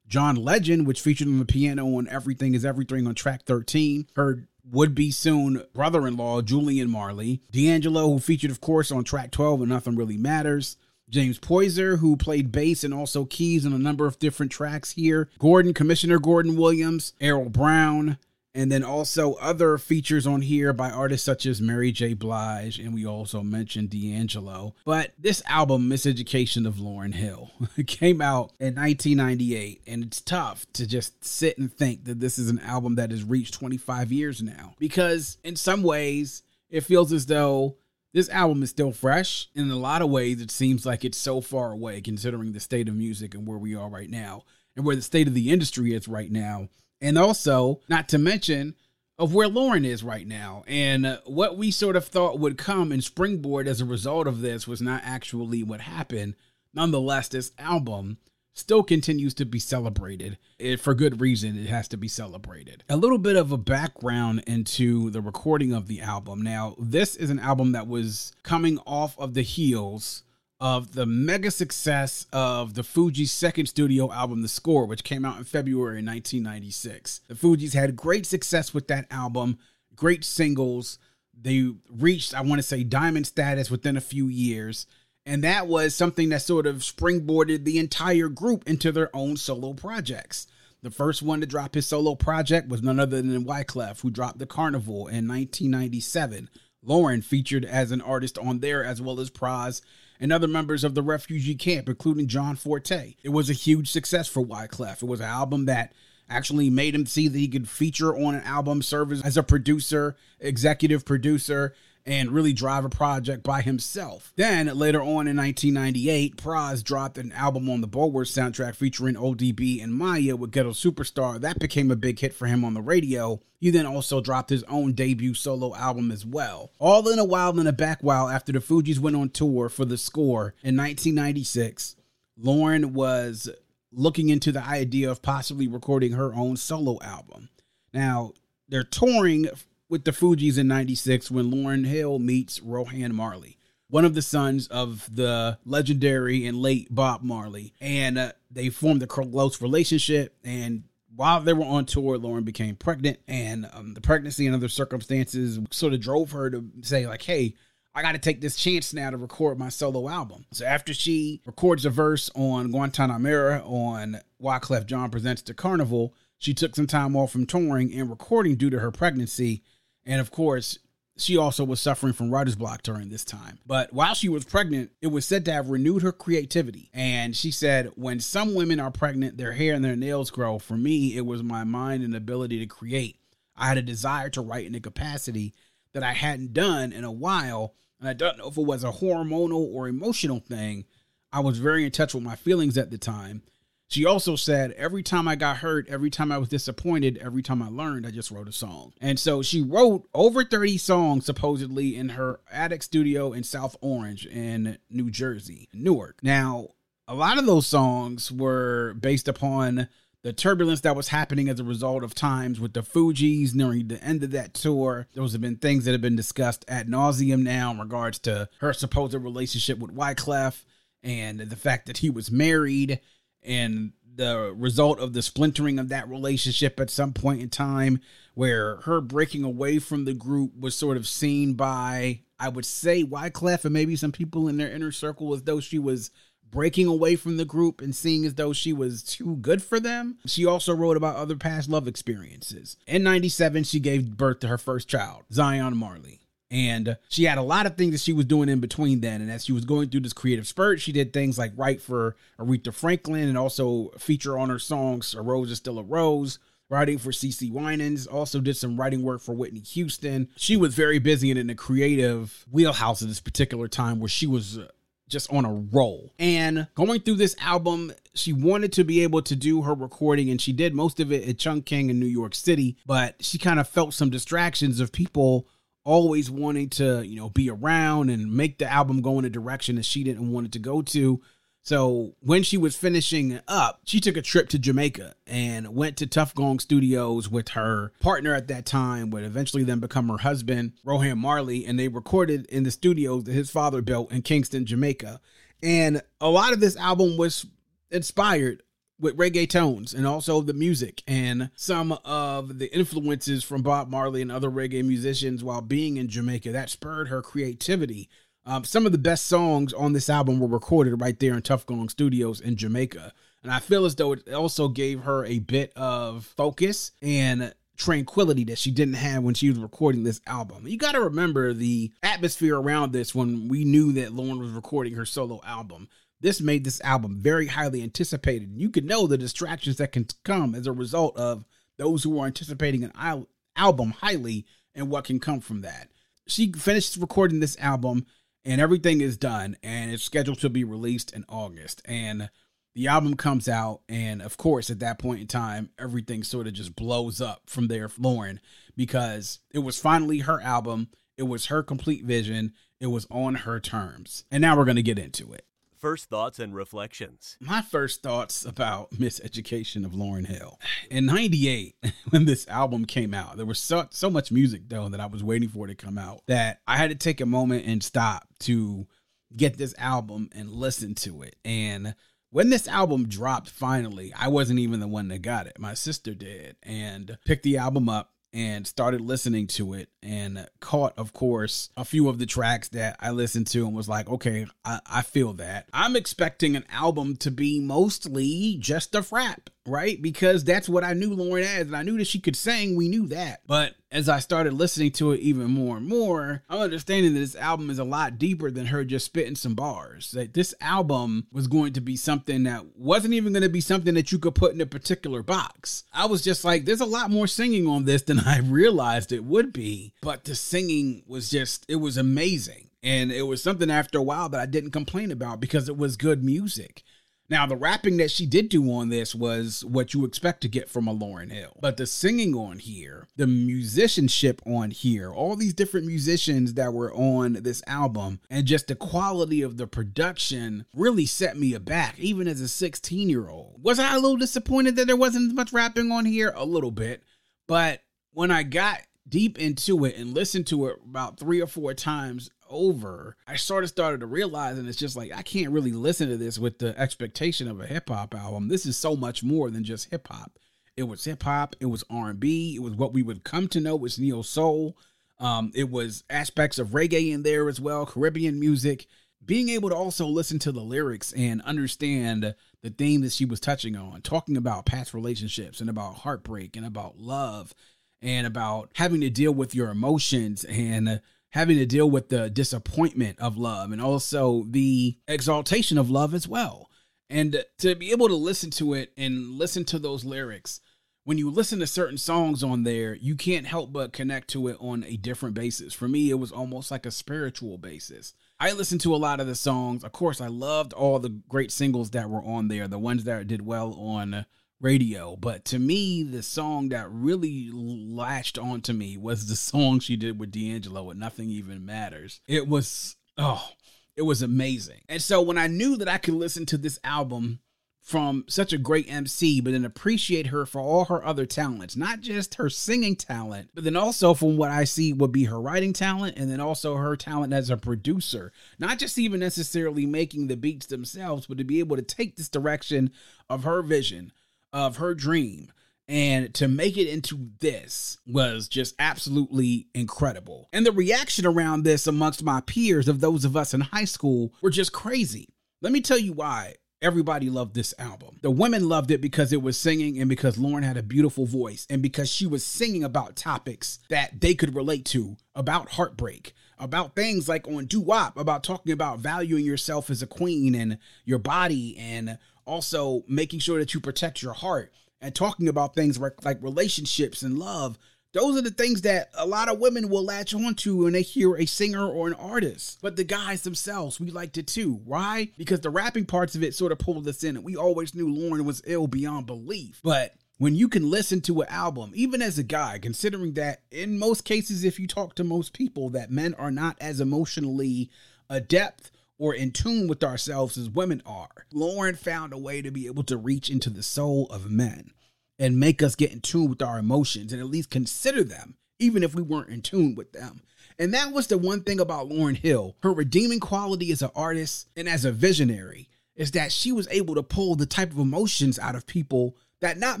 John 0.10 0.34
Legend, 0.34 0.86
which 0.86 1.02
featured 1.02 1.28
on 1.28 1.38
the 1.38 1.44
piano 1.44 1.86
on 1.96 2.08
Everything 2.08 2.54
is 2.54 2.64
Everything 2.64 3.06
on 3.06 3.14
track 3.14 3.44
13. 3.44 4.08
Heard 4.16 4.48
would 4.64 4.94
be 4.94 5.10
soon 5.10 5.62
brother 5.72 6.06
in 6.06 6.16
law, 6.16 6.42
Julian 6.42 6.90
Marley. 6.90 7.40
D'Angelo, 7.50 8.08
who 8.08 8.18
featured, 8.18 8.50
of 8.50 8.60
course, 8.60 8.90
on 8.90 9.04
track 9.04 9.30
12 9.30 9.60
and 9.60 9.68
Nothing 9.68 9.96
Really 9.96 10.16
Matters. 10.16 10.76
James 11.08 11.40
Poyser, 11.40 11.98
who 11.98 12.16
played 12.16 12.52
bass 12.52 12.84
and 12.84 12.94
also 12.94 13.24
keys 13.24 13.66
on 13.66 13.72
a 13.72 13.78
number 13.78 14.06
of 14.06 14.18
different 14.20 14.52
tracks 14.52 14.92
here. 14.92 15.28
Gordon, 15.40 15.74
Commissioner 15.74 16.20
Gordon 16.20 16.56
Williams, 16.56 17.14
Errol 17.20 17.48
Brown, 17.48 18.16
and 18.54 18.70
then 18.70 18.82
also 18.82 19.34
other 19.34 19.78
features 19.78 20.26
on 20.26 20.42
here 20.42 20.72
by 20.72 20.90
artists 20.90 21.24
such 21.24 21.46
as 21.46 21.60
Mary 21.60 21.92
J. 21.92 22.14
Blige, 22.14 22.78
and 22.78 22.92
we 22.92 23.06
also 23.06 23.42
mentioned 23.42 23.90
D'Angelo. 23.90 24.74
But 24.84 25.12
this 25.18 25.42
album, 25.46 25.88
Miseducation 25.88 26.66
of 26.66 26.76
Lauryn 26.76 27.14
Hill, 27.14 27.50
came 27.86 28.20
out 28.20 28.52
in 28.58 28.74
1998, 28.74 29.82
and 29.86 30.04
it's 30.04 30.20
tough 30.20 30.66
to 30.74 30.86
just 30.86 31.24
sit 31.24 31.58
and 31.58 31.72
think 31.72 32.04
that 32.04 32.20
this 32.20 32.38
is 32.38 32.48
an 32.48 32.58
album 32.60 32.96
that 32.96 33.10
has 33.10 33.22
reached 33.22 33.54
25 33.54 34.10
years 34.10 34.42
now. 34.42 34.74
Because 34.78 35.38
in 35.44 35.56
some 35.56 35.82
ways, 35.82 36.42
it 36.68 36.82
feels 36.82 37.12
as 37.12 37.26
though 37.26 37.76
this 38.12 38.28
album 38.30 38.62
is 38.64 38.70
still 38.70 38.92
fresh. 38.92 39.48
In 39.54 39.70
a 39.70 39.76
lot 39.76 40.02
of 40.02 40.10
ways, 40.10 40.40
it 40.40 40.50
seems 40.50 40.84
like 40.84 41.04
it's 41.04 41.18
so 41.18 41.40
far 41.40 41.70
away 41.70 42.00
considering 42.00 42.52
the 42.52 42.60
state 42.60 42.88
of 42.88 42.96
music 42.96 43.34
and 43.34 43.46
where 43.46 43.58
we 43.58 43.76
are 43.76 43.88
right 43.88 44.10
now, 44.10 44.42
and 44.74 44.84
where 44.84 44.96
the 44.96 45.02
state 45.02 45.28
of 45.28 45.34
the 45.34 45.50
industry 45.50 45.94
is 45.94 46.08
right 46.08 46.32
now 46.32 46.68
and 47.00 47.18
also 47.18 47.80
not 47.88 48.08
to 48.10 48.18
mention 48.18 48.74
of 49.18 49.34
where 49.34 49.48
Lauren 49.48 49.84
is 49.84 50.02
right 50.02 50.26
now. 50.26 50.64
And 50.66 51.20
what 51.26 51.58
we 51.58 51.70
sort 51.70 51.96
of 51.96 52.06
thought 52.06 52.38
would 52.38 52.56
come 52.56 52.90
and 52.90 53.04
springboard 53.04 53.68
as 53.68 53.80
a 53.80 53.84
result 53.84 54.26
of 54.26 54.40
this 54.40 54.66
was 54.66 54.80
not 54.80 55.02
actually 55.04 55.62
what 55.62 55.82
happened. 55.82 56.36
Nonetheless, 56.72 57.28
this 57.28 57.52
album 57.58 58.16
still 58.54 58.82
continues 58.82 59.34
to 59.34 59.44
be 59.44 59.58
celebrated. 59.58 60.38
It, 60.58 60.80
for 60.80 60.94
good 60.94 61.20
reason, 61.20 61.58
it 61.58 61.68
has 61.68 61.86
to 61.88 61.96
be 61.96 62.08
celebrated. 62.08 62.84
A 62.88 62.96
little 62.96 63.18
bit 63.18 63.36
of 63.36 63.52
a 63.52 63.58
background 63.58 64.42
into 64.46 65.10
the 65.10 65.20
recording 65.20 65.72
of 65.72 65.86
the 65.86 66.00
album. 66.00 66.42
Now, 66.42 66.74
this 66.78 67.14
is 67.14 67.30
an 67.30 67.38
album 67.38 67.72
that 67.72 67.88
was 67.88 68.32
coming 68.42 68.78
off 68.86 69.18
of 69.18 69.34
the 69.34 69.42
heels 69.42 70.22
of 70.60 70.92
the 70.92 71.06
mega 71.06 71.50
success 71.50 72.26
of 72.32 72.74
the 72.74 72.82
Fugees' 72.82 73.30
second 73.30 73.66
studio 73.66 74.12
album, 74.12 74.42
The 74.42 74.48
Score, 74.48 74.84
which 74.84 75.04
came 75.04 75.24
out 75.24 75.38
in 75.38 75.44
February 75.44 76.02
1996. 76.02 77.22
The 77.28 77.34
Fugees 77.34 77.72
had 77.72 77.96
great 77.96 78.26
success 78.26 78.74
with 78.74 78.86
that 78.88 79.06
album, 79.10 79.58
great 79.96 80.22
singles. 80.22 80.98
They 81.34 81.72
reached, 81.90 82.34
I 82.34 82.42
want 82.42 82.58
to 82.58 82.66
say, 82.66 82.84
diamond 82.84 83.26
status 83.26 83.70
within 83.70 83.96
a 83.96 84.02
few 84.02 84.26
years. 84.26 84.86
And 85.24 85.42
that 85.44 85.66
was 85.66 85.94
something 85.94 86.28
that 86.28 86.42
sort 86.42 86.66
of 86.66 86.76
springboarded 86.76 87.64
the 87.64 87.78
entire 87.78 88.28
group 88.28 88.68
into 88.68 88.92
their 88.92 89.14
own 89.16 89.38
solo 89.38 89.72
projects. 89.72 90.46
The 90.82 90.90
first 90.90 91.22
one 91.22 91.40
to 91.40 91.46
drop 91.46 91.74
his 91.74 91.86
solo 91.86 92.14
project 92.14 92.68
was 92.68 92.82
none 92.82 93.00
other 93.00 93.22
than 93.22 93.44
Wyclef, 93.44 94.00
who 94.00 94.10
dropped 94.10 94.38
The 94.38 94.46
Carnival 94.46 95.08
in 95.08 95.28
1997. 95.28 96.50
Lauren 96.82 97.22
featured 97.22 97.64
as 97.64 97.92
an 97.92 98.00
artist 98.00 98.38
on 98.38 98.60
there, 98.60 98.84
as 98.84 99.00
well 99.00 99.20
as 99.20 99.30
Pras 99.30 99.82
and 100.20 100.32
other 100.32 100.46
members 100.46 100.84
of 100.84 100.94
the 100.94 101.02
refugee 101.02 101.54
camp, 101.54 101.88
including 101.88 102.28
John 102.28 102.54
Forte. 102.54 103.14
It 103.22 103.30
was 103.30 103.48
a 103.48 103.54
huge 103.54 103.90
success 103.90 104.28
for 104.28 104.44
Wyclef. 104.44 105.02
It 105.02 105.06
was 105.08 105.20
an 105.20 105.26
album 105.26 105.64
that 105.64 105.92
actually 106.28 106.70
made 106.70 106.94
him 106.94 107.06
see 107.06 107.26
that 107.26 107.38
he 107.38 107.48
could 107.48 107.68
feature 107.68 108.16
on 108.16 108.34
an 108.34 108.44
album, 108.44 108.82
serve 108.82 109.12
as 109.12 109.36
a 109.36 109.42
producer, 109.42 110.16
executive 110.38 111.04
producer, 111.04 111.74
and 112.06 112.30
really 112.30 112.52
drive 112.52 112.84
a 112.84 112.88
project 112.88 113.42
by 113.42 113.62
himself. 113.62 114.32
Then 114.36 114.66
later 114.66 115.00
on 115.00 115.28
in 115.28 115.36
1998, 115.36 116.36
Pras 116.36 116.82
dropped 116.82 117.18
an 117.18 117.32
album 117.32 117.68
on 117.68 117.80
the 117.80 117.88
Bulworth 117.88 118.30
soundtrack 118.30 118.74
featuring 118.74 119.14
ODB 119.14 119.82
and 119.82 119.94
Maya 119.94 120.36
with 120.36 120.50
Ghetto 120.50 120.70
Superstar. 120.70 121.40
That 121.40 121.58
became 121.58 121.90
a 121.90 121.96
big 121.96 122.18
hit 122.18 122.34
for 122.34 122.46
him 122.46 122.64
on 122.64 122.74
the 122.74 122.80
radio. 122.80 123.40
He 123.58 123.70
then 123.70 123.86
also 123.86 124.20
dropped 124.20 124.50
his 124.50 124.62
own 124.64 124.92
debut 124.92 125.34
solo 125.34 125.74
album 125.74 126.10
as 126.10 126.24
well. 126.24 126.70
All 126.78 127.08
in 127.08 127.18
a 127.18 127.24
while 127.24 127.58
in 127.58 127.66
a 127.66 127.72
back 127.72 128.00
while 128.02 128.28
after 128.28 128.52
the 128.52 128.60
Fugees 128.60 128.98
went 128.98 129.16
on 129.16 129.28
tour 129.28 129.68
for 129.68 129.84
the 129.84 129.98
score 129.98 130.54
in 130.62 130.76
1996, 130.76 131.96
Lauren 132.36 132.94
was 132.94 133.50
looking 133.92 134.28
into 134.28 134.52
the 134.52 134.64
idea 134.64 135.10
of 135.10 135.20
possibly 135.20 135.68
recording 135.68 136.12
her 136.12 136.34
own 136.34 136.56
solo 136.56 136.98
album. 137.02 137.50
Now, 137.92 138.32
they're 138.68 138.84
touring 138.84 139.48
with 139.90 140.04
the 140.04 140.12
Fugees 140.12 140.56
in 140.56 140.68
96 140.68 141.30
when 141.30 141.50
Lauryn 141.50 141.84
Hill 141.84 142.20
meets 142.20 142.60
Rohan 142.62 143.14
Marley, 143.14 143.58
one 143.88 144.04
of 144.04 144.14
the 144.14 144.22
sons 144.22 144.68
of 144.68 145.14
the 145.14 145.58
legendary 145.66 146.46
and 146.46 146.56
late 146.56 146.86
Bob 146.94 147.22
Marley. 147.22 147.74
And 147.80 148.16
uh, 148.16 148.32
they 148.50 148.70
formed 148.70 149.02
a 149.02 149.06
close 149.08 149.60
relationship. 149.60 150.36
And 150.44 150.84
while 151.14 151.40
they 151.40 151.52
were 151.52 151.64
on 151.64 151.86
tour, 151.86 152.16
Lauryn 152.16 152.44
became 152.44 152.76
pregnant. 152.76 153.18
And 153.26 153.68
um, 153.72 153.94
the 153.94 154.00
pregnancy 154.00 154.46
and 154.46 154.54
other 154.54 154.68
circumstances 154.68 155.58
sort 155.72 155.92
of 155.92 156.00
drove 156.00 156.30
her 156.30 156.48
to 156.50 156.64
say, 156.82 157.08
like, 157.08 157.22
hey, 157.22 157.54
I 157.92 158.02
got 158.02 158.12
to 158.12 158.18
take 158.18 158.40
this 158.40 158.54
chance 158.54 158.94
now 158.94 159.10
to 159.10 159.16
record 159.16 159.58
my 159.58 159.68
solo 159.68 160.08
album. 160.08 160.46
So 160.52 160.64
after 160.64 160.94
she 160.94 161.42
records 161.44 161.84
a 161.84 161.90
verse 161.90 162.30
on 162.36 162.70
Guantanamera 162.70 163.68
on 163.68 164.20
Wyclef 164.40 164.86
Jean 164.86 165.10
Presents 165.10 165.42
the 165.42 165.54
Carnival, 165.54 166.14
she 166.38 166.54
took 166.54 166.76
some 166.76 166.86
time 166.86 167.16
off 167.16 167.32
from 167.32 167.46
touring 167.46 167.92
and 167.92 168.08
recording 168.08 168.54
due 168.54 168.70
to 168.70 168.78
her 168.78 168.92
pregnancy 168.92 169.64
and 170.10 170.20
of 170.20 170.32
course, 170.32 170.76
she 171.16 171.36
also 171.36 171.62
was 171.62 171.80
suffering 171.80 172.12
from 172.12 172.30
writer's 172.30 172.56
block 172.56 172.82
during 172.82 173.10
this 173.10 173.24
time. 173.24 173.60
But 173.64 173.92
while 173.92 174.14
she 174.14 174.28
was 174.28 174.44
pregnant, 174.44 174.90
it 175.00 175.06
was 175.06 175.24
said 175.24 175.44
to 175.44 175.52
have 175.52 175.70
renewed 175.70 176.02
her 176.02 176.10
creativity. 176.10 176.90
And 176.92 177.36
she 177.36 177.52
said, 177.52 177.92
when 177.94 178.18
some 178.18 178.54
women 178.54 178.80
are 178.80 178.90
pregnant, 178.90 179.36
their 179.36 179.52
hair 179.52 179.74
and 179.74 179.84
their 179.84 179.94
nails 179.94 180.30
grow. 180.32 180.58
For 180.58 180.76
me, 180.76 181.16
it 181.16 181.24
was 181.24 181.44
my 181.44 181.62
mind 181.62 182.02
and 182.02 182.16
ability 182.16 182.58
to 182.58 182.66
create. 182.66 183.18
I 183.56 183.68
had 183.68 183.78
a 183.78 183.82
desire 183.82 184.30
to 184.30 184.40
write 184.40 184.66
in 184.66 184.74
a 184.74 184.80
capacity 184.80 185.54
that 185.92 186.02
I 186.02 186.12
hadn't 186.12 186.54
done 186.54 186.92
in 186.92 187.04
a 187.04 187.12
while. 187.12 187.74
And 188.00 188.08
I 188.08 188.12
don't 188.12 188.38
know 188.38 188.48
if 188.48 188.56
it 188.56 188.66
was 188.66 188.82
a 188.82 188.90
hormonal 188.90 189.72
or 189.72 189.86
emotional 189.86 190.40
thing. 190.40 190.86
I 191.32 191.38
was 191.38 191.58
very 191.58 191.84
in 191.84 191.92
touch 191.92 192.14
with 192.14 192.24
my 192.24 192.34
feelings 192.34 192.76
at 192.76 192.90
the 192.90 192.98
time. 192.98 193.42
She 193.90 194.04
also 194.04 194.36
said, 194.36 194.70
every 194.72 195.02
time 195.02 195.26
I 195.26 195.34
got 195.34 195.56
hurt, 195.56 195.88
every 195.88 196.10
time 196.10 196.30
I 196.30 196.38
was 196.38 196.48
disappointed, 196.48 197.18
every 197.18 197.42
time 197.42 197.60
I 197.60 197.68
learned, 197.68 198.06
I 198.06 198.12
just 198.12 198.30
wrote 198.30 198.46
a 198.46 198.52
song. 198.52 198.92
And 199.00 199.18
so 199.18 199.42
she 199.42 199.62
wrote 199.62 200.08
over 200.14 200.44
30 200.44 200.78
songs 200.78 201.26
supposedly 201.26 201.96
in 201.96 202.10
her 202.10 202.38
attic 202.52 202.84
studio 202.84 203.32
in 203.32 203.42
South 203.42 203.76
Orange 203.80 204.26
in 204.26 204.78
New 204.90 205.10
Jersey, 205.10 205.68
Newark. 205.72 206.20
Now, 206.22 206.68
a 207.08 207.16
lot 207.16 207.36
of 207.36 207.46
those 207.46 207.66
songs 207.66 208.30
were 208.30 208.94
based 208.94 209.26
upon 209.26 209.88
the 210.22 210.32
turbulence 210.32 210.82
that 210.82 210.94
was 210.94 211.08
happening 211.08 211.48
as 211.48 211.58
a 211.58 211.64
result 211.64 212.04
of 212.04 212.14
times 212.14 212.60
with 212.60 212.74
the 212.74 212.82
Fugees 212.82 213.56
nearing 213.56 213.88
the 213.88 214.00
end 214.04 214.22
of 214.22 214.30
that 214.30 214.54
tour. 214.54 215.08
Those 215.14 215.32
have 215.32 215.40
been 215.40 215.56
things 215.56 215.84
that 215.84 215.92
have 215.92 216.00
been 216.00 216.14
discussed 216.14 216.64
ad 216.68 216.86
nauseum 216.86 217.42
now 217.42 217.72
in 217.72 217.80
regards 217.80 218.20
to 218.20 218.48
her 218.60 218.72
supposed 218.72 219.14
relationship 219.14 219.80
with 219.80 219.96
Wyclef 219.96 220.62
and 221.02 221.40
the 221.40 221.56
fact 221.56 221.86
that 221.86 221.98
he 221.98 222.10
was 222.10 222.30
married 222.30 223.00
and 223.42 223.92
the 224.16 224.52
result 224.56 224.98
of 224.98 225.12
the 225.12 225.22
splintering 225.22 225.78
of 225.78 225.88
that 225.88 226.08
relationship 226.08 226.78
at 226.80 226.90
some 226.90 227.12
point 227.12 227.40
in 227.40 227.48
time 227.48 228.00
where 228.34 228.76
her 228.78 229.00
breaking 229.00 229.44
away 229.44 229.78
from 229.78 230.04
the 230.04 230.12
group 230.12 230.52
was 230.58 230.74
sort 230.74 230.96
of 230.96 231.06
seen 231.06 231.54
by 231.54 232.20
I 232.38 232.48
would 232.48 232.64
say 232.64 233.04
Wyclef 233.04 233.64
and 233.64 233.72
maybe 233.72 233.96
some 233.96 234.12
people 234.12 234.48
in 234.48 234.56
their 234.56 234.72
inner 234.72 234.92
circle 234.92 235.34
as 235.34 235.42
though 235.42 235.60
she 235.60 235.78
was 235.78 236.10
breaking 236.50 236.86
away 236.86 237.14
from 237.16 237.36
the 237.36 237.44
group 237.44 237.80
and 237.80 237.94
seeing 237.94 238.24
as 238.24 238.34
though 238.34 238.52
she 238.52 238.72
was 238.72 239.02
too 239.02 239.36
good 239.36 239.62
for 239.62 239.78
them. 239.78 240.18
She 240.26 240.46
also 240.46 240.74
wrote 240.74 240.96
about 240.96 241.16
other 241.16 241.36
past 241.36 241.68
love 241.68 241.86
experiences. 241.86 242.76
In 242.86 243.02
97 243.02 243.64
she 243.64 243.78
gave 243.78 244.16
birth 244.16 244.40
to 244.40 244.48
her 244.48 244.58
first 244.58 244.88
child, 244.88 245.24
Zion 245.32 245.76
Marley. 245.76 246.19
And 246.50 246.96
she 247.08 247.24
had 247.24 247.38
a 247.38 247.42
lot 247.42 247.66
of 247.66 247.76
things 247.76 247.92
that 247.92 248.00
she 248.00 248.12
was 248.12 248.24
doing 248.24 248.48
in 248.48 248.60
between 248.60 249.00
then. 249.00 249.20
And 249.20 249.30
as 249.30 249.44
she 249.44 249.52
was 249.52 249.64
going 249.64 249.88
through 249.88 250.00
this 250.00 250.12
creative 250.12 250.48
spurt, 250.48 250.80
she 250.80 250.92
did 250.92 251.12
things 251.12 251.38
like 251.38 251.52
write 251.56 251.80
for 251.80 252.16
Aretha 252.38 252.74
Franklin 252.74 253.28
and 253.28 253.38
also 253.38 253.90
feature 253.98 254.38
on 254.38 254.50
her 254.50 254.58
songs 254.58 255.14
A 255.14 255.22
Rose 255.22 255.50
is 255.50 255.58
Still 255.58 255.78
a 255.78 255.82
Rose, 255.82 256.38
writing 256.68 256.98
for 256.98 257.10
CeCe 257.10 257.52
Winans, 257.52 258.06
also 258.06 258.40
did 258.40 258.56
some 258.56 258.80
writing 258.80 259.02
work 259.02 259.20
for 259.20 259.32
Whitney 259.32 259.60
Houston. 259.60 260.28
She 260.36 260.56
was 260.56 260.74
very 260.74 260.98
busy 260.98 261.30
and 261.30 261.38
in 261.38 261.50
a 261.50 261.54
creative 261.54 262.46
wheelhouse 262.50 263.02
at 263.02 263.08
this 263.08 263.20
particular 263.20 263.68
time 263.68 264.00
where 264.00 264.08
she 264.08 264.26
was 264.26 264.58
uh, 264.58 264.68
just 265.08 265.30
on 265.32 265.44
a 265.44 265.52
roll. 265.52 266.14
And 266.18 266.68
going 266.74 267.00
through 267.00 267.16
this 267.16 267.36
album, 267.40 267.92
she 268.14 268.32
wanted 268.32 268.72
to 268.74 268.84
be 268.84 269.02
able 269.02 269.22
to 269.22 269.36
do 269.36 269.62
her 269.62 269.74
recording, 269.74 270.30
and 270.30 270.40
she 270.40 270.52
did 270.52 270.74
most 270.74 271.00
of 271.00 271.12
it 271.12 271.28
at 271.28 271.38
Chung 271.38 271.62
King 271.62 271.90
in 271.90 272.00
New 272.00 272.06
York 272.06 272.34
City, 272.34 272.76
but 272.86 273.16
she 273.20 273.36
kind 273.36 273.60
of 273.60 273.68
felt 273.68 273.92
some 273.92 274.10
distractions 274.10 274.80
of 274.80 274.92
people 274.92 275.46
always 275.84 276.30
wanting 276.30 276.68
to, 276.68 277.02
you 277.06 277.16
know, 277.16 277.30
be 277.30 277.50
around 277.50 278.10
and 278.10 278.32
make 278.32 278.58
the 278.58 278.70
album 278.70 279.00
go 279.00 279.18
in 279.18 279.24
a 279.24 279.30
direction 279.30 279.76
that 279.76 279.84
she 279.84 280.04
didn't 280.04 280.30
want 280.30 280.46
it 280.46 280.52
to 280.52 280.58
go 280.58 280.82
to. 280.82 281.20
So 281.62 282.14
when 282.20 282.42
she 282.42 282.56
was 282.56 282.74
finishing 282.74 283.38
up, 283.46 283.80
she 283.84 284.00
took 284.00 284.16
a 284.16 284.22
trip 284.22 284.48
to 284.50 284.58
Jamaica 284.58 285.14
and 285.26 285.74
went 285.74 285.98
to 285.98 286.06
Tuff 286.06 286.34
Gong 286.34 286.58
Studios 286.58 287.30
with 287.30 287.50
her 287.50 287.92
partner 288.00 288.34
at 288.34 288.48
that 288.48 288.64
time, 288.64 289.10
would 289.10 289.24
eventually 289.24 289.62
then 289.62 289.78
become 289.78 290.08
her 290.08 290.18
husband, 290.18 290.72
Rohan 290.84 291.18
Marley, 291.18 291.66
and 291.66 291.78
they 291.78 291.88
recorded 291.88 292.46
in 292.46 292.62
the 292.62 292.70
studios 292.70 293.24
that 293.24 293.32
his 293.32 293.50
father 293.50 293.82
built 293.82 294.10
in 294.10 294.22
Kingston, 294.22 294.64
Jamaica. 294.64 295.20
And 295.62 296.00
a 296.20 296.30
lot 296.30 296.54
of 296.54 296.60
this 296.60 296.76
album 296.76 297.18
was 297.18 297.44
inspired 297.90 298.62
with 299.00 299.16
reggae 299.16 299.48
tones 299.48 299.94
and 299.94 300.06
also 300.06 300.40
the 300.40 300.52
music 300.52 301.02
and 301.06 301.50
some 301.54 301.92
of 302.04 302.58
the 302.58 302.72
influences 302.74 303.42
from 303.42 303.62
Bob 303.62 303.88
Marley 303.88 304.22
and 304.22 304.30
other 304.30 304.50
reggae 304.50 304.84
musicians 304.84 305.42
while 305.42 305.62
being 305.62 305.96
in 305.96 306.08
Jamaica 306.08 306.52
that 306.52 306.70
spurred 306.70 307.08
her 307.08 307.22
creativity 307.22 308.08
um, 308.46 308.64
some 308.64 308.86
of 308.86 308.92
the 308.92 308.98
best 308.98 309.26
songs 309.26 309.72
on 309.72 309.92
this 309.92 310.08
album 310.08 310.40
were 310.40 310.48
recorded 310.48 311.00
right 311.00 311.18
there 311.18 311.34
in 311.34 311.42
Tuff 311.42 311.66
Gong 311.66 311.88
Studios 311.88 312.40
in 312.40 312.56
Jamaica. 312.56 313.12
And 313.42 313.52
I 313.52 313.58
feel 313.58 313.84
as 313.84 313.94
though 313.94 314.12
it 314.12 314.32
also 314.32 314.68
gave 314.68 315.00
her 315.00 315.24
a 315.24 315.38
bit 315.38 315.72
of 315.76 316.24
focus 316.36 316.92
and 317.02 317.54
tranquility 317.76 318.44
that 318.44 318.58
she 318.58 318.70
didn't 318.70 318.94
have 318.94 319.22
when 319.22 319.34
she 319.34 319.48
was 319.48 319.58
recording 319.58 320.04
this 320.04 320.20
album. 320.26 320.66
You 320.66 320.76
got 320.76 320.92
to 320.92 321.00
remember 321.00 321.54
the 321.54 321.92
atmosphere 322.02 322.58
around 322.58 322.92
this 322.92 323.14
when 323.14 323.48
we 323.48 323.64
knew 323.64 323.92
that 323.92 324.12
Lauren 324.12 324.38
was 324.38 324.50
recording 324.50 324.94
her 324.94 325.06
solo 325.06 325.40
album. 325.44 325.88
This 326.20 326.40
made 326.40 326.64
this 326.64 326.80
album 326.82 327.18
very 327.20 327.46
highly 327.46 327.82
anticipated. 327.82 328.50
You 328.54 328.70
could 328.70 328.84
know 328.84 329.06
the 329.06 329.18
distractions 329.18 329.76
that 329.76 329.92
can 329.92 330.06
come 330.24 330.54
as 330.54 330.66
a 330.66 330.72
result 330.72 331.16
of 331.16 331.44
those 331.78 332.02
who 332.04 332.18
are 332.20 332.26
anticipating 332.26 332.84
an 332.84 332.92
al- 332.94 333.28
album 333.56 333.92
highly 333.92 334.46
and 334.74 334.90
what 334.90 335.04
can 335.04 335.18
come 335.18 335.40
from 335.40 335.62
that. 335.62 335.88
She 336.26 336.52
finished 336.52 336.96
recording 336.96 337.40
this 337.40 337.58
album 337.58 338.06
and 338.44 338.60
everything 338.60 339.00
is 339.00 339.16
done 339.16 339.56
and 339.62 339.90
it's 339.90 340.02
scheduled 340.02 340.40
to 340.40 340.50
be 340.50 340.64
released 340.64 341.12
in 341.12 341.24
August. 341.28 341.82
And 341.84 342.28
the 342.74 342.86
album 342.86 343.16
comes 343.16 343.48
out, 343.48 343.80
and 343.88 344.22
of 344.22 344.36
course, 344.36 344.70
at 344.70 344.78
that 344.78 344.98
point 344.98 345.20
in 345.20 345.26
time, 345.26 345.70
everything 345.78 346.22
sort 346.22 346.46
of 346.46 346.52
just 346.52 346.76
blows 346.76 347.20
up 347.20 347.42
from 347.46 347.66
there 347.66 347.88
for 347.88 348.00
Lauryn 348.00 348.38
because 348.76 349.40
it 349.52 349.58
was 349.58 349.80
finally 349.80 350.20
her 350.20 350.40
album, 350.40 350.88
it 351.16 351.24
was 351.24 351.46
her 351.46 351.62
complete 351.62 352.04
vision, 352.04 352.52
it 352.78 352.86
was 352.86 353.06
on 353.10 353.34
her 353.34 353.58
terms. 353.58 354.24
And 354.30 354.40
now 354.40 354.56
we're 354.56 354.64
going 354.64 354.76
to 354.76 354.82
get 354.82 354.98
into 354.98 355.32
it. 355.32 355.44
First 355.80 356.10
thoughts 356.10 356.38
and 356.38 356.54
reflections. 356.54 357.38
My 357.40 357.62
first 357.62 358.02
thoughts 358.02 358.44
about 358.44 358.90
Miseducation 358.98 359.86
of 359.86 359.92
Lauryn 359.92 360.26
Hill. 360.26 360.60
In 360.90 361.06
98, 361.06 361.74
when 362.10 362.26
this 362.26 362.46
album 362.48 362.84
came 362.84 363.14
out, 363.14 363.38
there 363.38 363.46
was 363.46 363.58
so, 363.58 363.86
so 363.90 364.10
much 364.10 364.30
music 364.30 364.68
though 364.68 364.90
that 364.90 365.00
I 365.00 365.06
was 365.06 365.24
waiting 365.24 365.48
for 365.48 365.66
to 365.66 365.74
come 365.74 365.96
out 365.96 366.20
that 366.26 366.60
I 366.68 366.76
had 366.76 366.90
to 366.90 366.96
take 366.96 367.22
a 367.22 367.26
moment 367.26 367.64
and 367.66 367.82
stop 367.82 368.28
to 368.40 368.86
get 369.34 369.56
this 369.56 369.74
album 369.78 370.28
and 370.34 370.50
listen 370.50 370.94
to 370.96 371.22
it. 371.22 371.36
And 371.46 371.94
when 372.28 372.50
this 372.50 372.68
album 372.68 373.08
dropped 373.08 373.48
finally, 373.48 374.12
I 374.14 374.28
wasn't 374.28 374.58
even 374.58 374.80
the 374.80 374.88
one 374.88 375.08
that 375.08 375.22
got 375.22 375.46
it. 375.46 375.58
My 375.58 375.72
sister 375.72 376.14
did 376.14 376.56
and 376.62 377.16
picked 377.24 377.42
the 377.42 377.56
album 377.56 377.88
up 377.88 378.12
and 378.32 378.66
started 378.66 379.00
listening 379.00 379.46
to 379.48 379.74
it 379.74 379.88
and 380.02 380.46
caught, 380.60 380.94
of 380.96 381.12
course, 381.12 381.70
a 381.76 381.84
few 381.84 382.08
of 382.08 382.18
the 382.18 382.26
tracks 382.26 382.68
that 382.68 382.96
I 383.00 383.10
listened 383.10 383.48
to 383.48 383.66
and 383.66 383.74
was 383.74 383.88
like, 383.88 384.08
okay, 384.08 384.46
I, 384.64 384.80
I 384.86 385.02
feel 385.02 385.32
that. 385.34 385.68
I'm 385.72 385.96
expecting 385.96 386.56
an 386.56 386.64
album 386.70 387.16
to 387.18 387.30
be 387.30 387.60
mostly 387.60 388.56
just 388.60 388.94
a 388.94 389.04
rap, 389.10 389.50
right? 389.66 390.00
Because 390.00 390.44
that's 390.44 390.68
what 390.68 390.84
I 390.84 390.92
knew 390.92 391.14
Lauren 391.14 391.44
as, 391.44 391.66
and 391.66 391.76
I 391.76 391.82
knew 391.82 391.98
that 391.98 392.06
she 392.06 392.18
could 392.18 392.36
sing. 392.36 392.76
We 392.76 392.88
knew 392.88 393.06
that. 393.08 393.40
But 393.46 393.74
as 393.92 394.08
I 394.08 394.20
started 394.20 394.52
listening 394.52 394.92
to 394.92 395.12
it 395.12 395.20
even 395.20 395.50
more 395.50 395.76
and 395.76 395.86
more, 395.86 396.42
I'm 396.48 396.60
understanding 396.60 397.14
that 397.14 397.20
this 397.20 397.36
album 397.36 397.70
is 397.70 397.78
a 397.78 397.84
lot 397.84 398.18
deeper 398.18 398.50
than 398.50 398.66
her 398.66 398.84
just 398.84 399.06
spitting 399.06 399.36
some 399.36 399.54
bars. 399.54 400.12
That 400.12 400.34
this 400.34 400.54
album 400.60 401.26
was 401.32 401.46
going 401.46 401.72
to 401.74 401.80
be 401.80 401.96
something 401.96 402.44
that 402.44 402.76
wasn't 402.76 403.14
even 403.14 403.32
going 403.32 403.42
to 403.42 403.48
be 403.48 403.60
something 403.60 403.94
that 403.94 404.12
you 404.12 404.18
could 404.18 404.34
put 404.34 404.54
in 404.54 404.60
a 404.60 404.66
particular 404.66 405.22
box. 405.22 405.84
I 405.92 406.06
was 406.06 406.22
just 406.22 406.44
like, 406.44 406.64
there's 406.64 406.80
a 406.80 406.86
lot 406.86 407.10
more 407.10 407.26
singing 407.26 407.66
on 407.66 407.84
this 407.84 408.02
than 408.02 408.20
I 408.26 408.38
realized 408.38 409.12
it 409.12 409.24
would 409.24 409.52
be. 409.52 409.94
But 410.00 410.24
the 410.24 410.34
singing 410.34 411.02
was 411.06 411.30
just, 411.30 411.66
it 411.68 411.76
was 411.76 411.96
amazing. 411.96 412.70
And 412.82 413.12
it 413.12 413.22
was 413.22 413.42
something 413.42 413.70
after 413.70 413.98
a 413.98 414.02
while 414.02 414.28
that 414.30 414.40
I 414.40 414.46
didn't 414.46 414.70
complain 414.70 415.10
about 415.10 415.40
because 415.40 415.68
it 415.68 415.76
was 415.76 415.96
good 415.96 416.24
music. 416.24 416.82
Now, 417.30 417.46
the 417.46 417.56
rapping 417.56 417.98
that 417.98 418.10
she 418.10 418.26
did 418.26 418.48
do 418.48 418.72
on 418.72 418.88
this 418.88 419.14
was 419.14 419.64
what 419.64 419.94
you 419.94 420.04
expect 420.04 420.40
to 420.40 420.48
get 420.48 420.68
from 420.68 420.88
a 420.88 420.92
Lauren 420.92 421.30
Hill. 421.30 421.56
But 421.60 421.76
the 421.76 421.86
singing 421.86 422.34
on 422.34 422.58
here, 422.58 423.06
the 423.14 423.28
musicianship 423.28 424.42
on 424.44 424.72
here, 424.72 425.12
all 425.12 425.36
these 425.36 425.54
different 425.54 425.86
musicians 425.86 426.54
that 426.54 426.72
were 426.72 426.92
on 426.92 427.34
this 427.34 427.62
album, 427.68 428.18
and 428.28 428.46
just 428.46 428.66
the 428.66 428.74
quality 428.74 429.42
of 429.42 429.58
the 429.58 429.68
production 429.68 430.66
really 430.74 431.06
set 431.06 431.38
me 431.38 431.54
aback, 431.54 431.96
even 432.00 432.26
as 432.26 432.40
a 432.40 432.48
16 432.48 433.08
year 433.08 433.28
old. 433.28 433.62
Was 433.62 433.78
I 433.78 433.94
a 433.94 434.00
little 434.00 434.16
disappointed 434.16 434.74
that 434.74 434.88
there 434.88 434.96
wasn't 434.96 435.28
as 435.28 435.34
much 435.34 435.52
rapping 435.52 435.92
on 435.92 436.06
here? 436.06 436.32
A 436.34 436.44
little 436.44 436.72
bit. 436.72 437.04
But 437.46 437.82
when 438.12 438.32
I 438.32 438.42
got 438.42 438.80
deep 439.08 439.38
into 439.38 439.84
it 439.84 439.96
and 439.96 440.14
listened 440.14 440.46
to 440.48 440.66
it 440.66 440.76
about 440.84 441.18
three 441.18 441.40
or 441.40 441.46
four 441.46 441.74
times 441.74 442.30
over, 442.50 443.16
I 443.26 443.36
sort 443.36 443.64
of 443.64 443.70
started 443.70 444.00
to 444.00 444.06
realize, 444.06 444.58
and 444.58 444.68
it's 444.68 444.78
just 444.78 444.96
like 444.96 445.12
I 445.16 445.22
can't 445.22 445.52
really 445.52 445.72
listen 445.72 446.08
to 446.08 446.16
this 446.16 446.38
with 446.38 446.58
the 446.58 446.78
expectation 446.78 447.48
of 447.48 447.60
a 447.60 447.66
hip 447.66 447.88
hop 447.88 448.14
album. 448.14 448.48
This 448.48 448.66
is 448.66 448.76
so 448.76 448.96
much 448.96 449.22
more 449.22 449.50
than 449.50 449.64
just 449.64 449.90
hip 449.90 450.08
hop. 450.10 450.38
It 450.76 450.84
was 450.84 451.04
hip 451.04 451.22
hop. 451.22 451.56
It 451.60 451.66
was 451.66 451.84
R 451.90 452.10
and 452.10 452.20
B. 452.20 452.54
It 452.56 452.62
was 452.62 452.74
what 452.74 452.92
we 452.92 453.02
would 453.02 453.24
come 453.24 453.48
to 453.48 453.60
know 453.60 453.82
as 453.84 453.98
neo 453.98 454.22
soul. 454.22 454.76
Um, 455.18 455.52
it 455.54 455.70
was 455.70 456.04
aspects 456.08 456.58
of 456.58 456.68
reggae 456.68 457.12
in 457.12 457.22
there 457.22 457.48
as 457.48 457.60
well, 457.60 457.86
Caribbean 457.86 458.40
music. 458.40 458.86
Being 459.24 459.50
able 459.50 459.68
to 459.68 459.76
also 459.76 460.06
listen 460.06 460.38
to 460.40 460.52
the 460.52 460.62
lyrics 460.62 461.12
and 461.12 461.42
understand 461.42 462.34
the 462.62 462.70
theme 462.70 463.02
that 463.02 463.12
she 463.12 463.26
was 463.26 463.38
touching 463.38 463.76
on, 463.76 464.00
talking 464.00 464.36
about 464.36 464.64
past 464.64 464.94
relationships 464.94 465.60
and 465.60 465.68
about 465.68 465.96
heartbreak 465.98 466.56
and 466.56 466.64
about 466.64 466.98
love 466.98 467.54
and 468.00 468.26
about 468.26 468.70
having 468.76 469.02
to 469.02 469.10
deal 469.10 469.32
with 469.32 469.54
your 469.54 469.68
emotions 469.68 470.44
and 470.44 471.02
having 471.30 471.56
to 471.58 471.66
deal 471.66 471.90
with 471.90 472.08
the 472.08 472.28
disappointment 472.30 473.18
of 473.20 473.36
love 473.36 473.72
and 473.72 473.80
also 473.80 474.44
the 474.48 474.98
exaltation 475.06 475.78
of 475.78 475.90
love 475.90 476.14
as 476.14 476.26
well. 476.26 476.68
And 477.08 477.44
to 477.58 477.74
be 477.74 477.90
able 477.90 478.08
to 478.08 478.16
listen 478.16 478.50
to 478.52 478.74
it 478.74 478.92
and 478.96 479.32
listen 479.38 479.64
to 479.66 479.78
those 479.78 480.04
lyrics, 480.04 480.60
when 481.04 481.18
you 481.18 481.30
listen 481.30 481.58
to 481.60 481.66
certain 481.66 481.98
songs 481.98 482.42
on 482.44 482.62
there, 482.62 482.94
you 482.94 483.16
can't 483.16 483.46
help 483.46 483.72
but 483.72 483.92
connect 483.92 484.28
to 484.28 484.48
it 484.48 484.56
on 484.60 484.84
a 484.84 484.96
different 484.96 485.34
basis. 485.34 485.74
For 485.74 485.88
me, 485.88 486.10
it 486.10 486.18
was 486.18 486.30
almost 486.30 486.70
like 486.70 486.86
a 486.86 486.90
spiritual 486.90 487.58
basis. 487.58 488.14
I 488.38 488.52
listened 488.52 488.82
to 488.82 488.94
a 488.94 488.96
lot 488.96 489.18
of 489.18 489.26
the 489.26 489.34
songs. 489.34 489.82
Of 489.82 489.92
course, 489.92 490.20
I 490.20 490.28
loved 490.28 490.72
all 490.72 490.98
the 490.98 491.20
great 491.28 491.50
singles 491.50 491.90
that 491.90 492.08
were 492.08 492.22
on 492.22 492.48
there, 492.48 492.68
the 492.68 492.78
ones 492.78 493.04
that 493.04 493.26
did 493.26 493.44
well 493.44 493.74
on 493.74 494.26
radio. 494.60 495.16
But 495.16 495.44
to 495.46 495.58
me, 495.58 496.02
the 496.02 496.22
song 496.22 496.68
that 496.68 496.90
really 496.90 497.50
latched 497.52 498.38
onto 498.38 498.72
me 498.72 498.96
was 498.96 499.26
the 499.26 499.36
song 499.36 499.80
she 499.80 499.96
did 499.96 500.18
with 500.18 500.30
D'Angelo 500.30 500.84
with 500.84 500.96
Nothing 500.96 501.30
Even 501.30 501.64
Matters. 501.64 502.20
It 502.26 502.46
was, 502.46 502.96
oh, 503.16 503.50
it 503.96 504.02
was 504.02 504.22
amazing. 504.22 504.82
And 504.88 505.02
so 505.02 505.20
when 505.20 505.38
I 505.38 505.46
knew 505.46 505.76
that 505.76 505.88
I 505.88 505.98
could 505.98 506.14
listen 506.14 506.46
to 506.46 506.58
this 506.58 506.78
album 506.84 507.40
from 507.82 508.24
such 508.28 508.52
a 508.52 508.58
great 508.58 508.90
MC, 508.92 509.40
but 509.40 509.52
then 509.52 509.64
appreciate 509.64 510.28
her 510.28 510.44
for 510.46 510.60
all 510.60 510.84
her 510.84 511.04
other 511.04 511.26
talents, 511.26 511.76
not 511.76 512.00
just 512.00 512.34
her 512.34 512.50
singing 512.50 512.94
talent, 512.94 513.48
but 513.54 513.64
then 513.64 513.74
also 513.74 514.14
from 514.14 514.36
what 514.36 514.50
I 514.50 514.64
see 514.64 514.92
would 514.92 515.12
be 515.12 515.24
her 515.24 515.40
writing 515.40 515.72
talent 515.72 516.16
and 516.16 516.30
then 516.30 516.40
also 516.40 516.76
her 516.76 516.94
talent 516.94 517.32
as 517.32 517.50
a 517.50 517.56
producer, 517.56 518.32
not 518.58 518.78
just 518.78 518.98
even 518.98 519.18
necessarily 519.20 519.86
making 519.86 520.26
the 520.26 520.36
beats 520.36 520.66
themselves, 520.66 521.26
but 521.26 521.38
to 521.38 521.44
be 521.44 521.58
able 521.58 521.76
to 521.76 521.82
take 521.82 522.16
this 522.16 522.28
direction 522.28 522.92
of 523.28 523.44
her 523.44 523.62
vision 523.62 524.12
of 524.52 524.76
her 524.76 524.94
dream 524.94 525.52
and 525.90 526.32
to 526.34 526.46
make 526.46 526.76
it 526.76 526.88
into 526.88 527.30
this 527.40 527.98
was 528.06 528.46
just 528.46 528.76
absolutely 528.78 529.66
incredible. 529.74 530.48
And 530.52 530.64
the 530.64 530.70
reaction 530.70 531.26
around 531.26 531.64
this 531.64 531.88
amongst 531.88 532.22
my 532.22 532.40
peers 532.42 532.86
of 532.86 533.00
those 533.00 533.24
of 533.24 533.36
us 533.36 533.54
in 533.54 533.60
high 533.60 533.86
school 533.86 534.32
were 534.40 534.50
just 534.50 534.72
crazy. 534.72 535.34
Let 535.60 535.72
me 535.72 535.80
tell 535.80 535.98
you 535.98 536.12
why 536.12 536.54
everybody 536.80 537.28
loved 537.28 537.54
this 537.54 537.74
album. 537.76 538.18
The 538.22 538.30
women 538.30 538.68
loved 538.68 538.92
it 538.92 539.00
because 539.00 539.32
it 539.32 539.42
was 539.42 539.58
singing 539.58 539.98
and 539.98 540.08
because 540.08 540.38
Lauren 540.38 540.62
had 540.62 540.76
a 540.76 540.82
beautiful 540.82 541.26
voice 541.26 541.66
and 541.68 541.82
because 541.82 542.08
she 542.08 542.26
was 542.26 542.44
singing 542.44 542.84
about 542.84 543.16
topics 543.16 543.80
that 543.88 544.20
they 544.20 544.34
could 544.34 544.54
relate 544.54 544.84
to, 544.86 545.16
about 545.34 545.70
heartbreak, 545.72 546.34
about 546.56 546.94
things 546.94 547.28
like 547.28 547.48
on 547.48 547.66
doo 547.66 547.80
wop, 547.80 548.16
about 548.16 548.44
talking 548.44 548.72
about 548.72 549.00
valuing 549.00 549.44
yourself 549.44 549.90
as 549.90 550.02
a 550.02 550.06
queen 550.06 550.54
and 550.54 550.78
your 551.04 551.18
body 551.18 551.76
and 551.76 552.16
also 552.50 553.04
making 553.08 553.40
sure 553.40 553.58
that 553.58 553.72
you 553.72 553.80
protect 553.80 554.22
your 554.22 554.32
heart 554.34 554.72
and 555.00 555.14
talking 555.14 555.48
about 555.48 555.74
things 555.74 555.98
like, 555.98 556.42
relationships 556.42 557.22
and 557.22 557.38
love 557.38 557.78
Those 558.12 558.36
are 558.36 558.42
the 558.42 558.50
things 558.50 558.82
that 558.82 559.10
a 559.14 559.26
lot 559.26 559.48
of 559.48 559.60
women 559.60 559.88
will 559.88 560.04
latch 560.04 560.34
onto 560.34 560.82
when 560.82 560.92
they 560.94 561.02
hear 561.02 561.36
a 561.36 561.46
singer 561.46 561.86
or 561.86 562.08
an 562.08 562.14
artist. 562.14 562.80
But 562.82 562.96
the 562.96 563.04
guys 563.04 563.42
themselves, 563.42 564.00
we 564.00 564.10
liked 564.10 564.36
it 564.36 564.48
too. 564.48 564.80
Why? 564.84 565.28
Because 565.38 565.60
the 565.60 565.70
rapping 565.70 566.06
parts 566.06 566.34
of 566.34 566.42
it 566.42 566.54
sort 566.54 566.72
of 566.72 566.78
pulled 566.78 567.06
us 567.06 567.22
in, 567.22 567.36
and 567.36 567.44
we 567.44 567.56
always 567.56 567.94
knew 567.94 568.12
Lauren 568.12 568.44
was 568.44 568.62
ill 568.66 568.88
beyond 568.88 569.26
belief. 569.26 569.80
But 569.84 570.14
when 570.38 570.56
you 570.56 570.68
can 570.68 570.90
listen 570.90 571.20
to 571.22 571.42
an 571.42 571.48
album, 571.50 571.92
even 571.94 572.20
as 572.20 572.36
a 572.36 572.42
guy, 572.42 572.80
considering 572.80 573.34
that 573.34 573.62
in 573.70 573.98
most 573.98 574.24
cases, 574.24 574.64
if 574.64 574.80
you 574.80 574.88
talk 574.88 575.14
to 575.14 575.24
most 575.24 575.52
people, 575.52 575.90
that 575.90 576.10
men 576.10 576.34
are 576.34 576.50
not 576.50 576.76
as 576.80 577.00
emotionally 577.00 577.90
adept 578.28 578.90
or 579.20 579.34
in 579.34 579.52
tune 579.52 579.86
with 579.86 580.02
ourselves 580.02 580.56
as 580.56 580.70
women 580.70 581.02
are, 581.04 581.46
Lauren 581.52 581.94
found 581.94 582.32
a 582.32 582.38
way 582.38 582.62
to 582.62 582.70
be 582.70 582.86
able 582.86 583.02
to 583.02 583.18
reach 583.18 583.50
into 583.50 583.68
the 583.68 583.82
soul 583.82 584.26
of 584.30 584.50
men 584.50 584.92
and 585.38 585.60
make 585.60 585.82
us 585.82 585.94
get 585.94 586.10
in 586.10 586.20
tune 586.20 586.48
with 586.48 586.62
our 586.62 586.78
emotions 586.78 587.30
and 587.30 587.40
at 587.40 587.46
least 587.46 587.68
consider 587.68 588.24
them, 588.24 588.56
even 588.78 589.02
if 589.02 589.14
we 589.14 589.20
weren't 589.20 589.50
in 589.50 589.60
tune 589.60 589.94
with 589.94 590.12
them. 590.12 590.40
And 590.78 590.94
that 590.94 591.12
was 591.12 591.26
the 591.26 591.36
one 591.36 591.62
thing 591.62 591.80
about 591.80 592.08
Lauren 592.08 592.34
Hill. 592.34 592.76
Her 592.82 592.94
redeeming 592.94 593.40
quality 593.40 593.92
as 593.92 594.00
an 594.00 594.08
artist 594.16 594.68
and 594.74 594.88
as 594.88 595.04
a 595.04 595.12
visionary 595.12 595.90
is 596.16 596.30
that 596.30 596.50
she 596.50 596.72
was 596.72 596.88
able 596.90 597.14
to 597.14 597.22
pull 597.22 597.56
the 597.56 597.66
type 597.66 597.90
of 597.90 597.98
emotions 597.98 598.58
out 598.58 598.74
of 598.74 598.86
people 598.86 599.36
that 599.60 599.78
not 599.78 600.00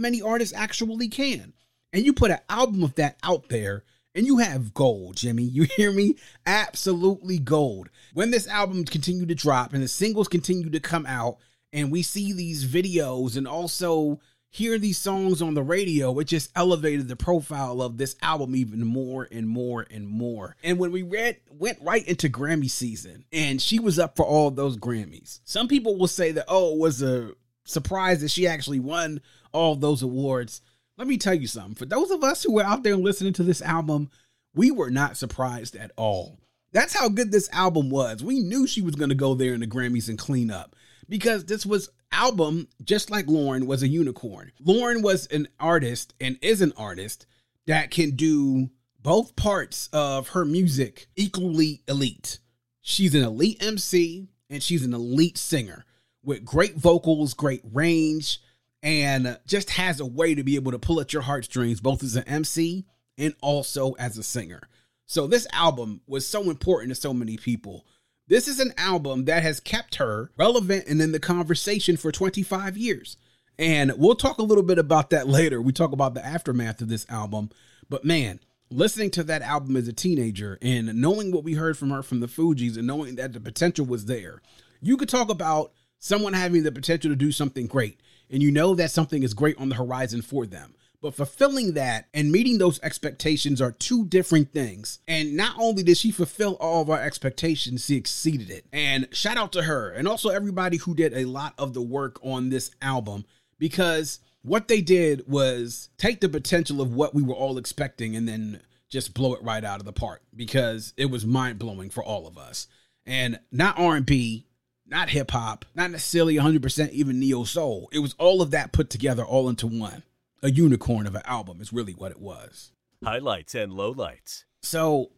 many 0.00 0.22
artists 0.22 0.54
actually 0.56 1.08
can. 1.08 1.52
And 1.92 2.06
you 2.06 2.14
put 2.14 2.30
an 2.30 2.38
album 2.48 2.82
of 2.82 2.94
that 2.94 3.18
out 3.22 3.50
there 3.50 3.84
and 4.14 4.26
you 4.26 4.38
have 4.38 4.74
gold, 4.74 5.16
Jimmy. 5.16 5.44
You 5.44 5.64
hear 5.76 5.92
me? 5.92 6.16
Absolutely 6.46 7.38
gold. 7.38 7.88
When 8.14 8.30
this 8.30 8.48
album 8.48 8.84
continued 8.84 9.28
to 9.28 9.34
drop 9.34 9.72
and 9.72 9.82
the 9.82 9.88
singles 9.88 10.28
continued 10.28 10.72
to 10.72 10.80
come 10.80 11.06
out 11.06 11.36
and 11.72 11.92
we 11.92 12.02
see 12.02 12.32
these 12.32 12.66
videos 12.66 13.36
and 13.36 13.46
also 13.46 14.20
hear 14.52 14.78
these 14.78 14.98
songs 14.98 15.40
on 15.40 15.54
the 15.54 15.62
radio, 15.62 16.18
it 16.18 16.24
just 16.24 16.50
elevated 16.56 17.06
the 17.06 17.14
profile 17.14 17.80
of 17.80 17.98
this 17.98 18.16
album 18.20 18.56
even 18.56 18.84
more 18.84 19.28
and 19.30 19.48
more 19.48 19.86
and 19.90 20.08
more. 20.08 20.56
And 20.64 20.78
when 20.78 20.90
we 20.90 21.02
read 21.02 21.36
went 21.50 21.78
right 21.80 22.06
into 22.06 22.28
Grammy 22.28 22.70
season 22.70 23.24
and 23.32 23.62
she 23.62 23.78
was 23.78 23.98
up 23.98 24.16
for 24.16 24.26
all 24.26 24.50
those 24.50 24.76
Grammys. 24.76 25.40
Some 25.44 25.68
people 25.68 25.96
will 25.96 26.08
say 26.08 26.32
that 26.32 26.46
oh, 26.48 26.72
it 26.72 26.78
was 26.78 27.00
a 27.00 27.32
surprise 27.64 28.22
that 28.22 28.30
she 28.30 28.48
actually 28.48 28.80
won 28.80 29.20
all 29.52 29.76
those 29.76 30.02
awards. 30.02 30.62
Let 31.00 31.08
me 31.08 31.16
tell 31.16 31.32
you 31.32 31.46
something. 31.46 31.76
For 31.76 31.86
those 31.86 32.10
of 32.10 32.22
us 32.22 32.42
who 32.42 32.52
were 32.52 32.62
out 32.62 32.82
there 32.82 32.94
listening 32.94 33.32
to 33.32 33.42
this 33.42 33.62
album, 33.62 34.10
we 34.54 34.70
were 34.70 34.90
not 34.90 35.16
surprised 35.16 35.74
at 35.74 35.92
all. 35.96 36.38
That's 36.72 36.94
how 36.94 37.08
good 37.08 37.32
this 37.32 37.48
album 37.54 37.88
was. 37.88 38.22
We 38.22 38.40
knew 38.40 38.66
she 38.66 38.82
was 38.82 38.96
going 38.96 39.08
to 39.08 39.14
go 39.14 39.34
there 39.34 39.54
in 39.54 39.60
the 39.60 39.66
Grammys 39.66 40.10
and 40.10 40.18
clean 40.18 40.50
up 40.50 40.76
because 41.08 41.46
this 41.46 41.64
was 41.64 41.88
album 42.12 42.68
just 42.84 43.10
like 43.10 43.28
Lauren 43.28 43.64
was 43.64 43.82
a 43.82 43.88
unicorn. 43.88 44.52
Lauren 44.60 45.00
was 45.00 45.26
an 45.28 45.48
artist 45.58 46.12
and 46.20 46.38
is 46.42 46.60
an 46.60 46.74
artist 46.76 47.24
that 47.66 47.90
can 47.90 48.10
do 48.10 48.68
both 49.00 49.34
parts 49.36 49.88
of 49.94 50.28
her 50.28 50.44
music 50.44 51.08
equally 51.16 51.80
elite. 51.88 52.40
She's 52.82 53.14
an 53.14 53.22
elite 53.22 53.64
MC 53.64 54.28
and 54.50 54.62
she's 54.62 54.84
an 54.84 54.92
elite 54.92 55.38
singer 55.38 55.86
with 56.22 56.44
great 56.44 56.76
vocals, 56.76 57.32
great 57.32 57.62
range, 57.72 58.42
and 58.82 59.38
just 59.46 59.70
has 59.70 60.00
a 60.00 60.06
way 60.06 60.34
to 60.34 60.42
be 60.42 60.56
able 60.56 60.72
to 60.72 60.78
pull 60.78 61.00
at 61.00 61.12
your 61.12 61.22
heartstrings 61.22 61.80
both 61.80 62.02
as 62.02 62.16
an 62.16 62.24
MC 62.24 62.86
and 63.18 63.34
also 63.40 63.92
as 63.92 64.16
a 64.16 64.22
singer. 64.22 64.62
So 65.06 65.26
this 65.26 65.46
album 65.52 66.00
was 66.06 66.26
so 66.26 66.50
important 66.50 66.90
to 66.90 66.94
so 66.94 67.12
many 67.12 67.36
people. 67.36 67.84
This 68.28 68.46
is 68.46 68.60
an 68.60 68.72
album 68.78 69.24
that 69.24 69.42
has 69.42 69.58
kept 69.60 69.96
her 69.96 70.30
relevant 70.36 70.86
and 70.86 71.02
in 71.02 71.12
the 71.12 71.18
conversation 71.18 71.96
for 71.96 72.12
25 72.12 72.76
years. 72.76 73.16
And 73.58 73.92
we'll 73.98 74.14
talk 74.14 74.38
a 74.38 74.44
little 74.44 74.62
bit 74.62 74.78
about 74.78 75.10
that 75.10 75.26
later. 75.28 75.60
We 75.60 75.72
talk 75.72 75.92
about 75.92 76.14
the 76.14 76.24
aftermath 76.24 76.80
of 76.80 76.88
this 76.88 77.06
album. 77.10 77.50
But 77.88 78.04
man, 78.04 78.40
listening 78.70 79.10
to 79.10 79.24
that 79.24 79.42
album 79.42 79.76
as 79.76 79.88
a 79.88 79.92
teenager 79.92 80.58
and 80.62 80.94
knowing 80.94 81.32
what 81.32 81.44
we 81.44 81.54
heard 81.54 81.76
from 81.76 81.90
her 81.90 82.02
from 82.02 82.20
the 82.20 82.28
Fugees 82.28 82.76
and 82.76 82.86
knowing 82.86 83.16
that 83.16 83.32
the 83.32 83.40
potential 83.40 83.84
was 83.84 84.06
there, 84.06 84.40
you 84.80 84.96
could 84.96 85.08
talk 85.08 85.28
about 85.28 85.72
someone 85.98 86.32
having 86.32 86.62
the 86.62 86.72
potential 86.72 87.10
to 87.10 87.16
do 87.16 87.32
something 87.32 87.66
great 87.66 88.00
and 88.30 88.42
you 88.42 88.50
know 88.50 88.74
that 88.74 88.90
something 88.90 89.22
is 89.22 89.34
great 89.34 89.58
on 89.58 89.68
the 89.68 89.74
horizon 89.74 90.22
for 90.22 90.46
them. 90.46 90.74
But 91.02 91.14
fulfilling 91.14 91.72
that 91.74 92.08
and 92.12 92.30
meeting 92.30 92.58
those 92.58 92.78
expectations 92.82 93.60
are 93.60 93.72
two 93.72 94.04
different 94.04 94.52
things. 94.52 94.98
And 95.08 95.34
not 95.34 95.56
only 95.58 95.82
did 95.82 95.96
she 95.96 96.10
fulfill 96.10 96.54
all 96.60 96.82
of 96.82 96.90
our 96.90 97.00
expectations, 97.00 97.86
she 97.86 97.96
exceeded 97.96 98.50
it. 98.50 98.66
And 98.70 99.08
shout 99.10 99.38
out 99.38 99.52
to 99.52 99.62
her 99.62 99.90
and 99.90 100.06
also 100.06 100.28
everybody 100.28 100.76
who 100.76 100.94
did 100.94 101.14
a 101.14 101.24
lot 101.24 101.54
of 101.56 101.72
the 101.72 101.80
work 101.80 102.18
on 102.22 102.50
this 102.50 102.70
album 102.82 103.24
because 103.58 104.20
what 104.42 104.68
they 104.68 104.82
did 104.82 105.26
was 105.26 105.88
take 105.96 106.20
the 106.20 106.28
potential 106.28 106.80
of 106.82 106.94
what 106.94 107.14
we 107.14 107.22
were 107.22 107.34
all 107.34 107.56
expecting 107.56 108.14
and 108.14 108.28
then 108.28 108.60
just 108.90 109.14
blow 109.14 109.34
it 109.34 109.42
right 109.42 109.64
out 109.64 109.80
of 109.80 109.86
the 109.86 109.92
park 109.92 110.20
because 110.34 110.92
it 110.96 111.06
was 111.06 111.24
mind 111.24 111.58
blowing 111.58 111.88
for 111.88 112.04
all 112.04 112.26
of 112.26 112.36
us. 112.36 112.66
And 113.06 113.40
not 113.50 113.78
R&B, 113.78 114.46
not 114.90 115.10
hip 115.10 115.30
hop, 115.30 115.64
not 115.74 115.90
necessarily 115.90 116.34
100% 116.36 116.90
even 116.90 117.20
neo 117.20 117.44
soul. 117.44 117.88
It 117.92 118.00
was 118.00 118.14
all 118.18 118.42
of 118.42 118.50
that 118.50 118.72
put 118.72 118.90
together 118.90 119.24
all 119.24 119.48
into 119.48 119.66
one. 119.66 120.02
A 120.42 120.50
unicorn 120.50 121.06
of 121.06 121.14
an 121.14 121.22
album 121.24 121.60
is 121.60 121.72
really 121.72 121.92
what 121.92 122.10
it 122.10 122.20
was. 122.20 122.72
Highlights 123.04 123.54
and 123.54 123.72
lowlights. 123.72 124.44
So, 124.62 125.10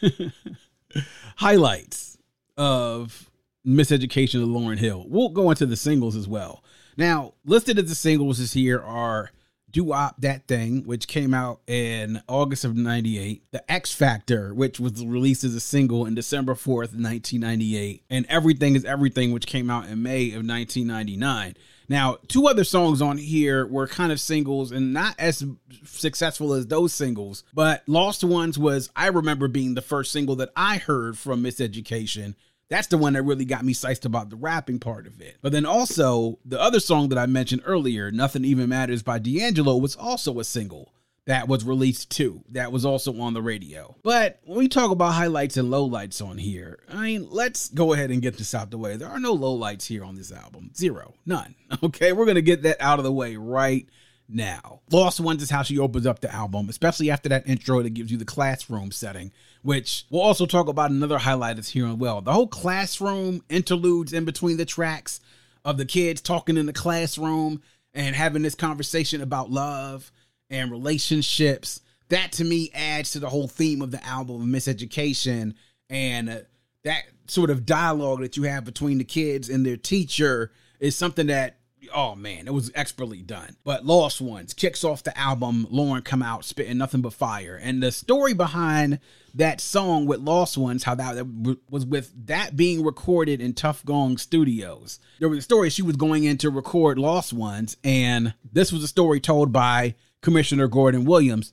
highlights 1.36 2.18
of 2.56 3.30
Miseducation 3.66 4.42
of 4.42 4.48
Lauryn 4.48 4.78
Hill. 4.78 5.04
We'll 5.08 5.30
go 5.30 5.50
into 5.50 5.66
the 5.66 5.76
singles 5.76 6.16
as 6.16 6.28
well. 6.28 6.62
Now, 6.96 7.34
listed 7.44 7.78
as 7.78 7.88
the 7.88 7.94
singles 7.94 8.40
is 8.40 8.52
here 8.52 8.80
are 8.80 9.30
Doo 9.70 9.84
Wop 9.84 10.16
That 10.20 10.46
Thing, 10.46 10.84
which 10.84 11.08
came 11.08 11.34
out 11.34 11.60
in 11.66 12.22
August 12.26 12.64
of 12.64 12.74
98. 12.76 13.42
The 13.50 13.70
X 13.70 13.92
Factor, 13.92 14.54
which 14.54 14.80
was 14.80 15.04
released 15.04 15.44
as 15.44 15.54
a 15.54 15.60
single 15.60 16.06
in 16.06 16.14
December 16.14 16.54
4th, 16.54 16.94
1998. 16.94 18.04
And 18.08 18.26
Everything 18.28 18.76
is 18.76 18.84
Everything, 18.84 19.32
which 19.32 19.46
came 19.46 19.70
out 19.70 19.86
in 19.86 20.02
May 20.02 20.28
of 20.28 20.46
1999. 20.46 21.54
Now, 21.88 22.18
two 22.28 22.46
other 22.46 22.64
songs 22.64 23.00
on 23.00 23.16
here 23.16 23.66
were 23.66 23.86
kind 23.86 24.12
of 24.12 24.20
singles 24.20 24.72
and 24.72 24.92
not 24.92 25.14
as 25.18 25.44
successful 25.84 26.52
as 26.52 26.66
those 26.66 26.92
singles, 26.92 27.44
but 27.54 27.82
Lost 27.86 28.22
Ones 28.22 28.58
was, 28.58 28.90
I 28.94 29.08
remember 29.08 29.48
being 29.48 29.74
the 29.74 29.80
first 29.80 30.12
single 30.12 30.36
that 30.36 30.50
I 30.54 30.76
heard 30.76 31.16
from 31.16 31.42
Miseducation 31.42 32.34
that's 32.68 32.88
the 32.88 32.98
one 32.98 33.14
that 33.14 33.22
really 33.22 33.44
got 33.44 33.64
me 33.64 33.72
psyched 33.74 34.04
about 34.04 34.30
the 34.30 34.36
rapping 34.36 34.78
part 34.78 35.06
of 35.06 35.20
it. 35.20 35.36
But 35.40 35.52
then 35.52 35.66
also, 35.66 36.38
the 36.44 36.60
other 36.60 36.80
song 36.80 37.08
that 37.08 37.18
I 37.18 37.26
mentioned 37.26 37.62
earlier, 37.64 38.10
Nothing 38.10 38.44
Even 38.44 38.68
Matters 38.68 39.02
by 39.02 39.18
D'Angelo, 39.18 39.76
was 39.76 39.96
also 39.96 40.38
a 40.38 40.44
single 40.44 40.92
that 41.28 41.46
was 41.46 41.62
released 41.62 42.10
too. 42.10 42.42
That 42.48 42.72
was 42.72 42.86
also 42.86 43.20
on 43.20 43.34
the 43.34 43.42
radio. 43.42 43.94
But 44.02 44.40
when 44.44 44.58
we 44.58 44.66
talk 44.66 44.90
about 44.90 45.12
highlights 45.12 45.58
and 45.58 45.70
lowlights 45.70 46.26
on 46.26 46.38
here, 46.38 46.78
I 46.90 47.02
mean, 47.02 47.28
let's 47.30 47.68
go 47.68 47.92
ahead 47.92 48.10
and 48.10 48.22
get 48.22 48.38
this 48.38 48.54
out 48.54 48.70
the 48.70 48.78
way. 48.78 48.96
There 48.96 49.10
are 49.10 49.20
no 49.20 49.36
lowlights 49.36 49.86
here 49.86 50.04
on 50.04 50.14
this 50.14 50.32
album. 50.32 50.70
Zero. 50.74 51.14
None. 51.24 51.54
Okay, 51.82 52.12
we're 52.12 52.24
going 52.24 52.36
to 52.36 52.42
get 52.42 52.62
that 52.62 52.80
out 52.80 52.98
of 52.98 53.04
the 53.04 53.12
way 53.12 53.36
right 53.36 53.86
now. 54.26 54.80
Lost 54.90 55.20
Ones 55.20 55.42
is 55.42 55.50
how 55.50 55.62
she 55.62 55.78
opens 55.78 56.06
up 56.06 56.20
the 56.20 56.34
album, 56.34 56.70
especially 56.70 57.10
after 57.10 57.28
that 57.28 57.46
intro 57.46 57.82
that 57.82 57.90
gives 57.90 58.10
you 58.10 58.16
the 58.16 58.24
classroom 58.24 58.90
setting, 58.90 59.30
which 59.68 60.06
we'll 60.08 60.22
also 60.22 60.46
talk 60.46 60.66
about 60.66 60.90
another 60.90 61.18
highlight 61.18 61.56
that's 61.56 61.68
here 61.68 61.86
as 61.86 61.94
well. 61.94 62.22
The 62.22 62.32
whole 62.32 62.46
classroom 62.46 63.42
interludes 63.50 64.14
in 64.14 64.24
between 64.24 64.56
the 64.56 64.64
tracks 64.64 65.20
of 65.62 65.76
the 65.76 65.84
kids 65.84 66.22
talking 66.22 66.56
in 66.56 66.64
the 66.64 66.72
classroom 66.72 67.60
and 67.92 68.16
having 68.16 68.40
this 68.40 68.54
conversation 68.54 69.20
about 69.20 69.50
love 69.50 70.10
and 70.48 70.70
relationships. 70.70 71.82
That 72.08 72.32
to 72.32 72.44
me 72.44 72.70
adds 72.72 73.10
to 73.10 73.20
the 73.20 73.28
whole 73.28 73.46
theme 73.46 73.82
of 73.82 73.90
the 73.90 74.02
album, 74.06 74.40
of 74.40 74.48
Miseducation, 74.48 75.52
and 75.90 76.30
uh, 76.30 76.38
that 76.84 77.02
sort 77.26 77.50
of 77.50 77.66
dialogue 77.66 78.20
that 78.20 78.38
you 78.38 78.44
have 78.44 78.64
between 78.64 78.96
the 78.96 79.04
kids 79.04 79.50
and 79.50 79.66
their 79.66 79.76
teacher 79.76 80.50
is 80.80 80.96
something 80.96 81.26
that 81.26 81.57
oh 81.94 82.14
man, 82.14 82.46
it 82.46 82.54
was 82.54 82.70
expertly 82.74 83.22
done. 83.22 83.56
But 83.64 83.84
Lost 83.84 84.20
Ones 84.20 84.54
kicks 84.54 84.84
off 84.84 85.02
the 85.02 85.16
album. 85.18 85.66
Lauren 85.70 86.02
come 86.02 86.22
out 86.22 86.44
spitting 86.44 86.78
nothing 86.78 87.00
but 87.00 87.12
fire, 87.12 87.58
and 87.60 87.82
the 87.82 87.92
story 87.92 88.34
behind 88.34 89.00
that 89.34 89.60
song 89.60 90.06
with 90.06 90.20
Lost 90.20 90.58
Ones, 90.58 90.84
how 90.84 90.94
that, 90.94 91.14
that 91.14 91.58
was 91.70 91.86
with 91.86 92.12
that 92.26 92.56
being 92.56 92.84
recorded 92.84 93.40
in 93.40 93.54
Tuff 93.54 93.84
Gong 93.84 94.18
Studios. 94.18 94.98
There 95.20 95.28
was 95.28 95.38
a 95.38 95.42
story 95.42 95.70
she 95.70 95.82
was 95.82 95.96
going 95.96 96.24
in 96.24 96.38
to 96.38 96.50
record 96.50 96.98
Lost 96.98 97.32
Ones, 97.32 97.76
and 97.84 98.34
this 98.52 98.72
was 98.72 98.82
a 98.82 98.88
story 98.88 99.20
told 99.20 99.52
by 99.52 99.94
Commissioner 100.20 100.66
Gordon 100.66 101.04
Williams 101.04 101.52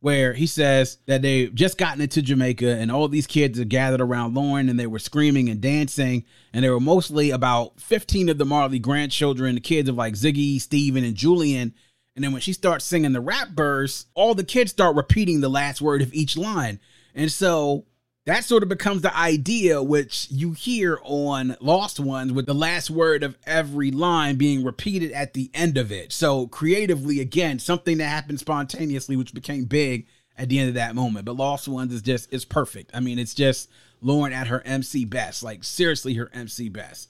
Where 0.00 0.32
he 0.32 0.46
says 0.46 0.98
that 1.06 1.20
they've 1.22 1.54
just 1.54 1.76
gotten 1.76 2.00
into 2.00 2.22
Jamaica 2.22 2.76
and 2.76 2.90
all 2.90 3.06
these 3.06 3.26
kids 3.26 3.60
are 3.60 3.64
gathered 3.64 4.00
around 4.00 4.34
Lauren 4.34 4.68
and 4.70 4.80
they 4.80 4.86
were 4.86 4.98
screaming 4.98 5.50
and 5.50 5.60
dancing. 5.60 6.24
And 6.52 6.64
they 6.64 6.70
were 6.70 6.80
mostly 6.80 7.30
about 7.30 7.78
15 7.80 8.30
of 8.30 8.38
the 8.38 8.46
Marley 8.46 8.78
grandchildren, 8.78 9.56
the 9.56 9.60
kids 9.60 9.88
of 9.88 9.96
like 9.96 10.14
Ziggy, 10.14 10.60
Steven, 10.60 11.04
and 11.04 11.14
Julian. 11.14 11.74
And 12.16 12.24
then 12.24 12.32
when 12.32 12.40
she 12.40 12.54
starts 12.54 12.86
singing 12.86 13.12
the 13.12 13.20
rap 13.20 13.50
verse, 13.50 14.06
all 14.14 14.34
the 14.34 14.42
kids 14.42 14.70
start 14.70 14.96
repeating 14.96 15.40
the 15.40 15.50
last 15.50 15.82
word 15.82 16.02
of 16.02 16.14
each 16.14 16.36
line. 16.36 16.80
And 17.14 17.30
so 17.30 17.84
that 18.26 18.44
sort 18.44 18.62
of 18.62 18.68
becomes 18.68 19.02
the 19.02 19.16
idea 19.16 19.82
which 19.82 20.28
you 20.30 20.52
hear 20.52 20.98
on 21.02 21.56
Lost 21.60 21.98
Ones 21.98 22.32
with 22.32 22.46
the 22.46 22.54
last 22.54 22.90
word 22.90 23.22
of 23.22 23.36
every 23.46 23.90
line 23.90 24.36
being 24.36 24.62
repeated 24.62 25.12
at 25.12 25.32
the 25.32 25.50
end 25.54 25.78
of 25.78 25.90
it. 25.90 26.12
So 26.12 26.46
creatively, 26.46 27.20
again, 27.20 27.58
something 27.58 27.98
that 27.98 28.06
happened 28.06 28.38
spontaneously, 28.38 29.16
which 29.16 29.32
became 29.32 29.64
big 29.64 30.06
at 30.36 30.48
the 30.48 30.58
end 30.58 30.68
of 30.68 30.74
that 30.74 30.94
moment. 30.94 31.24
But 31.24 31.36
Lost 31.36 31.66
Ones 31.66 31.94
is 31.94 32.02
just 32.02 32.32
it's 32.32 32.44
perfect. 32.44 32.90
I 32.94 33.00
mean, 33.00 33.18
it's 33.18 33.34
just 33.34 33.70
Lauren 34.02 34.32
at 34.32 34.48
her 34.48 34.62
MC 34.66 35.06
best. 35.06 35.42
Like 35.42 35.64
seriously, 35.64 36.14
her 36.14 36.30
MC 36.32 36.68
best. 36.68 37.08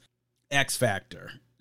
X 0.50 0.76
Factor. 0.76 1.32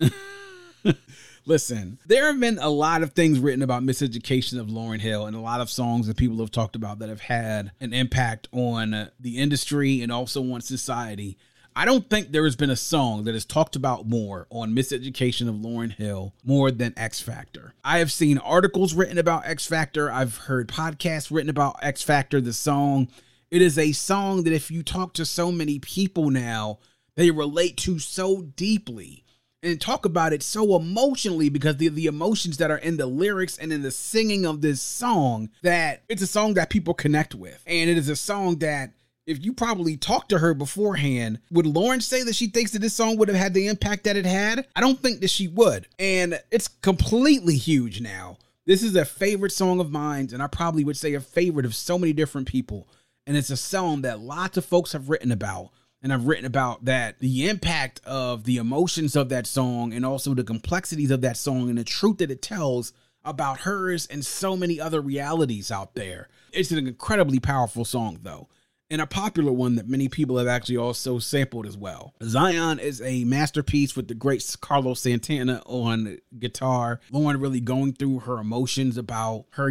Listen, 1.46 1.98
there 2.06 2.26
have 2.26 2.38
been 2.38 2.58
a 2.58 2.68
lot 2.68 3.02
of 3.02 3.12
things 3.12 3.38
written 3.38 3.62
about 3.62 3.82
miseducation 3.82 4.58
of 4.60 4.70
Lauren 4.70 5.00
Hill 5.00 5.26
and 5.26 5.34
a 5.34 5.40
lot 5.40 5.60
of 5.60 5.70
songs 5.70 6.06
that 6.06 6.16
people 6.16 6.38
have 6.38 6.50
talked 6.50 6.76
about 6.76 6.98
that 6.98 7.08
have 7.08 7.22
had 7.22 7.72
an 7.80 7.92
impact 7.92 8.48
on 8.52 9.10
the 9.18 9.38
industry 9.38 10.02
and 10.02 10.12
also 10.12 10.42
on 10.52 10.60
society. 10.60 11.38
I 11.74 11.84
don't 11.84 12.10
think 12.10 12.30
there 12.30 12.44
has 12.44 12.56
been 12.56 12.70
a 12.70 12.76
song 12.76 13.24
that 13.24 13.34
has 13.34 13.44
talked 13.44 13.76
about 13.76 14.06
more 14.06 14.46
on 14.50 14.74
miseducation 14.74 15.48
of 15.48 15.60
Lauren 15.60 15.90
Hill 15.90 16.34
more 16.44 16.70
than 16.70 16.92
X 16.96 17.20
Factor. 17.20 17.74
I 17.84 17.98
have 17.98 18.12
seen 18.12 18.38
articles 18.38 18.92
written 18.92 19.18
about 19.18 19.46
X 19.46 19.66
Factor. 19.66 20.10
I've 20.10 20.36
heard 20.36 20.68
podcasts 20.68 21.30
written 21.30 21.48
about 21.48 21.76
X 21.80 22.02
Factor, 22.02 22.40
the 22.40 22.52
song. 22.52 23.08
It 23.50 23.62
is 23.62 23.78
a 23.78 23.92
song 23.92 24.44
that 24.44 24.52
if 24.52 24.70
you 24.70 24.82
talk 24.82 25.14
to 25.14 25.24
so 25.24 25.50
many 25.50 25.78
people 25.78 26.30
now, 26.30 26.80
they 27.16 27.30
relate 27.30 27.76
to 27.78 27.98
so 27.98 28.42
deeply 28.42 29.24
and 29.62 29.80
talk 29.80 30.04
about 30.04 30.32
it 30.32 30.42
so 30.42 30.76
emotionally 30.76 31.48
because 31.48 31.76
the, 31.76 31.88
the 31.88 32.06
emotions 32.06 32.56
that 32.58 32.70
are 32.70 32.78
in 32.78 32.96
the 32.96 33.06
lyrics 33.06 33.58
and 33.58 33.72
in 33.72 33.82
the 33.82 33.90
singing 33.90 34.46
of 34.46 34.60
this 34.60 34.80
song 34.80 35.50
that 35.62 36.02
it's 36.08 36.22
a 36.22 36.26
song 36.26 36.54
that 36.54 36.70
people 36.70 36.94
connect 36.94 37.34
with. 37.34 37.62
And 37.66 37.90
it 37.90 37.98
is 37.98 38.08
a 38.08 38.16
song 38.16 38.56
that 38.56 38.92
if 39.26 39.44
you 39.44 39.52
probably 39.52 39.96
talked 39.96 40.30
to 40.30 40.38
her 40.38 40.54
beforehand, 40.54 41.38
would 41.50 41.66
Lauryn 41.66 42.02
say 42.02 42.22
that 42.22 42.34
she 42.34 42.48
thinks 42.48 42.72
that 42.72 42.80
this 42.80 42.94
song 42.94 43.16
would 43.16 43.28
have 43.28 43.36
had 43.36 43.54
the 43.54 43.68
impact 43.68 44.04
that 44.04 44.16
it 44.16 44.26
had? 44.26 44.66
I 44.74 44.80
don't 44.80 44.98
think 44.98 45.20
that 45.20 45.30
she 45.30 45.46
would. 45.46 45.86
And 45.98 46.40
it's 46.50 46.68
completely 46.68 47.56
huge 47.56 48.00
now. 48.00 48.38
This 48.66 48.82
is 48.82 48.94
a 48.96 49.04
favorite 49.04 49.52
song 49.52 49.80
of 49.80 49.90
mine, 49.90 50.30
and 50.32 50.42
I 50.42 50.46
probably 50.46 50.84
would 50.84 50.96
say 50.96 51.14
a 51.14 51.20
favorite 51.20 51.66
of 51.66 51.74
so 51.74 51.98
many 51.98 52.12
different 52.12 52.48
people. 52.48 52.88
And 53.26 53.36
it's 53.36 53.50
a 53.50 53.56
song 53.56 54.02
that 54.02 54.20
lots 54.20 54.56
of 54.56 54.64
folks 54.64 54.92
have 54.92 55.08
written 55.08 55.32
about 55.32 55.70
and 56.02 56.12
I've 56.12 56.26
written 56.26 56.46
about 56.46 56.84
that 56.86 57.18
the 57.18 57.48
impact 57.48 58.00
of 58.04 58.44
the 58.44 58.56
emotions 58.56 59.16
of 59.16 59.28
that 59.28 59.46
song 59.46 59.92
and 59.92 60.04
also 60.04 60.34
the 60.34 60.44
complexities 60.44 61.10
of 61.10 61.20
that 61.22 61.36
song 61.36 61.68
and 61.68 61.78
the 61.78 61.84
truth 61.84 62.18
that 62.18 62.30
it 62.30 62.42
tells 62.42 62.92
about 63.24 63.60
hers 63.60 64.06
and 64.06 64.24
so 64.24 64.56
many 64.56 64.80
other 64.80 65.00
realities 65.00 65.70
out 65.70 65.94
there. 65.94 66.28
It's 66.52 66.70
an 66.70 66.86
incredibly 66.86 67.38
powerful 67.38 67.84
song, 67.84 68.20
though, 68.22 68.48
and 68.90 69.00
a 69.00 69.06
popular 69.06 69.52
one 69.52 69.76
that 69.76 69.88
many 69.88 70.08
people 70.08 70.38
have 70.38 70.48
actually 70.48 70.78
also 70.78 71.18
sampled 71.18 71.66
as 71.66 71.76
well. 71.76 72.14
Zion 72.22 72.78
is 72.78 73.02
a 73.02 73.24
masterpiece 73.24 73.94
with 73.94 74.08
the 74.08 74.14
great 74.14 74.56
Carlos 74.60 75.00
Santana 75.00 75.62
on 75.66 76.18
guitar. 76.38 77.00
Lauryn 77.12 77.40
really 77.40 77.60
going 77.60 77.92
through 77.92 78.20
her 78.20 78.38
emotions 78.38 78.96
about 78.96 79.44
her 79.50 79.70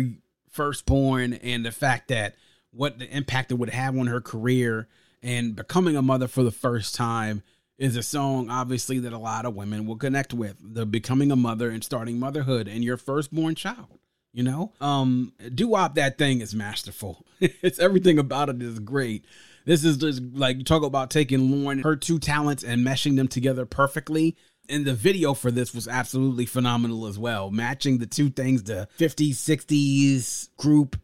firstborn 0.50 1.34
and 1.34 1.66
the 1.66 1.72
fact 1.72 2.10
that 2.10 2.36
what 2.72 3.00
the 3.00 3.10
impact 3.10 3.52
it 3.52 3.56
would 3.56 3.72
have 3.72 3.98
on 3.98 4.08
her 4.08 4.22
career 4.22 4.88
and 5.22 5.56
becoming 5.56 5.96
a 5.96 6.02
mother 6.02 6.28
for 6.28 6.44
the 6.44 6.52
first 6.52 6.96
time 6.96 7.44
is 7.78 7.96
a 7.96 8.04
song 8.04 8.50
obviously 8.50 9.00
that 9.00 9.14
a 9.14 9.18
lot 9.18 9.46
of 9.46 9.56
women 9.56 9.86
will 9.86 9.96
connect 9.96 10.34
with. 10.34 10.58
The 10.62 10.86
becoming 10.86 11.32
a 11.32 11.36
mother 11.36 11.70
and 11.70 11.84
starting 11.84 12.20
motherhood 12.20 12.68
and 12.68 12.84
your 12.84 12.98
firstborn 12.98 13.56
child 13.56 14.00
you 14.34 14.44
know? 14.44 14.74
Um 14.80 15.34
doo-wop 15.54 15.96
that 15.96 16.18
thing 16.18 16.42
is 16.42 16.56
masterful. 16.56 17.26
It's 17.40 17.80
everything 17.80 18.20
about 18.20 18.50
it 18.50 18.62
is 18.62 18.80
great. 18.80 19.26
This 19.66 19.86
is 19.86 19.98
just 19.98 20.22
like 20.34 20.58
you 20.58 20.64
talk 20.64 20.84
about 20.84 21.10
taking 21.10 21.50
Lauryn 21.50 21.84
her 21.84 21.96
two 21.96 22.20
talents 22.20 22.64
and 22.64 22.86
meshing 22.86 23.16
them 23.16 23.28
together 23.28 23.66
perfectly. 23.66 24.36
And 24.68 24.86
the 24.86 24.94
video 24.94 25.34
for 25.34 25.50
this 25.50 25.74
was 25.74 25.88
absolutely 25.88 26.46
phenomenal 26.46 27.08
as 27.08 27.18
well 27.18 27.50
matching 27.50 27.98
the 27.98 28.08
two 28.08 28.30
things 28.30 28.64
the 28.64 28.88
50s 29.00 29.32
60s 29.32 30.50
group 30.58 31.00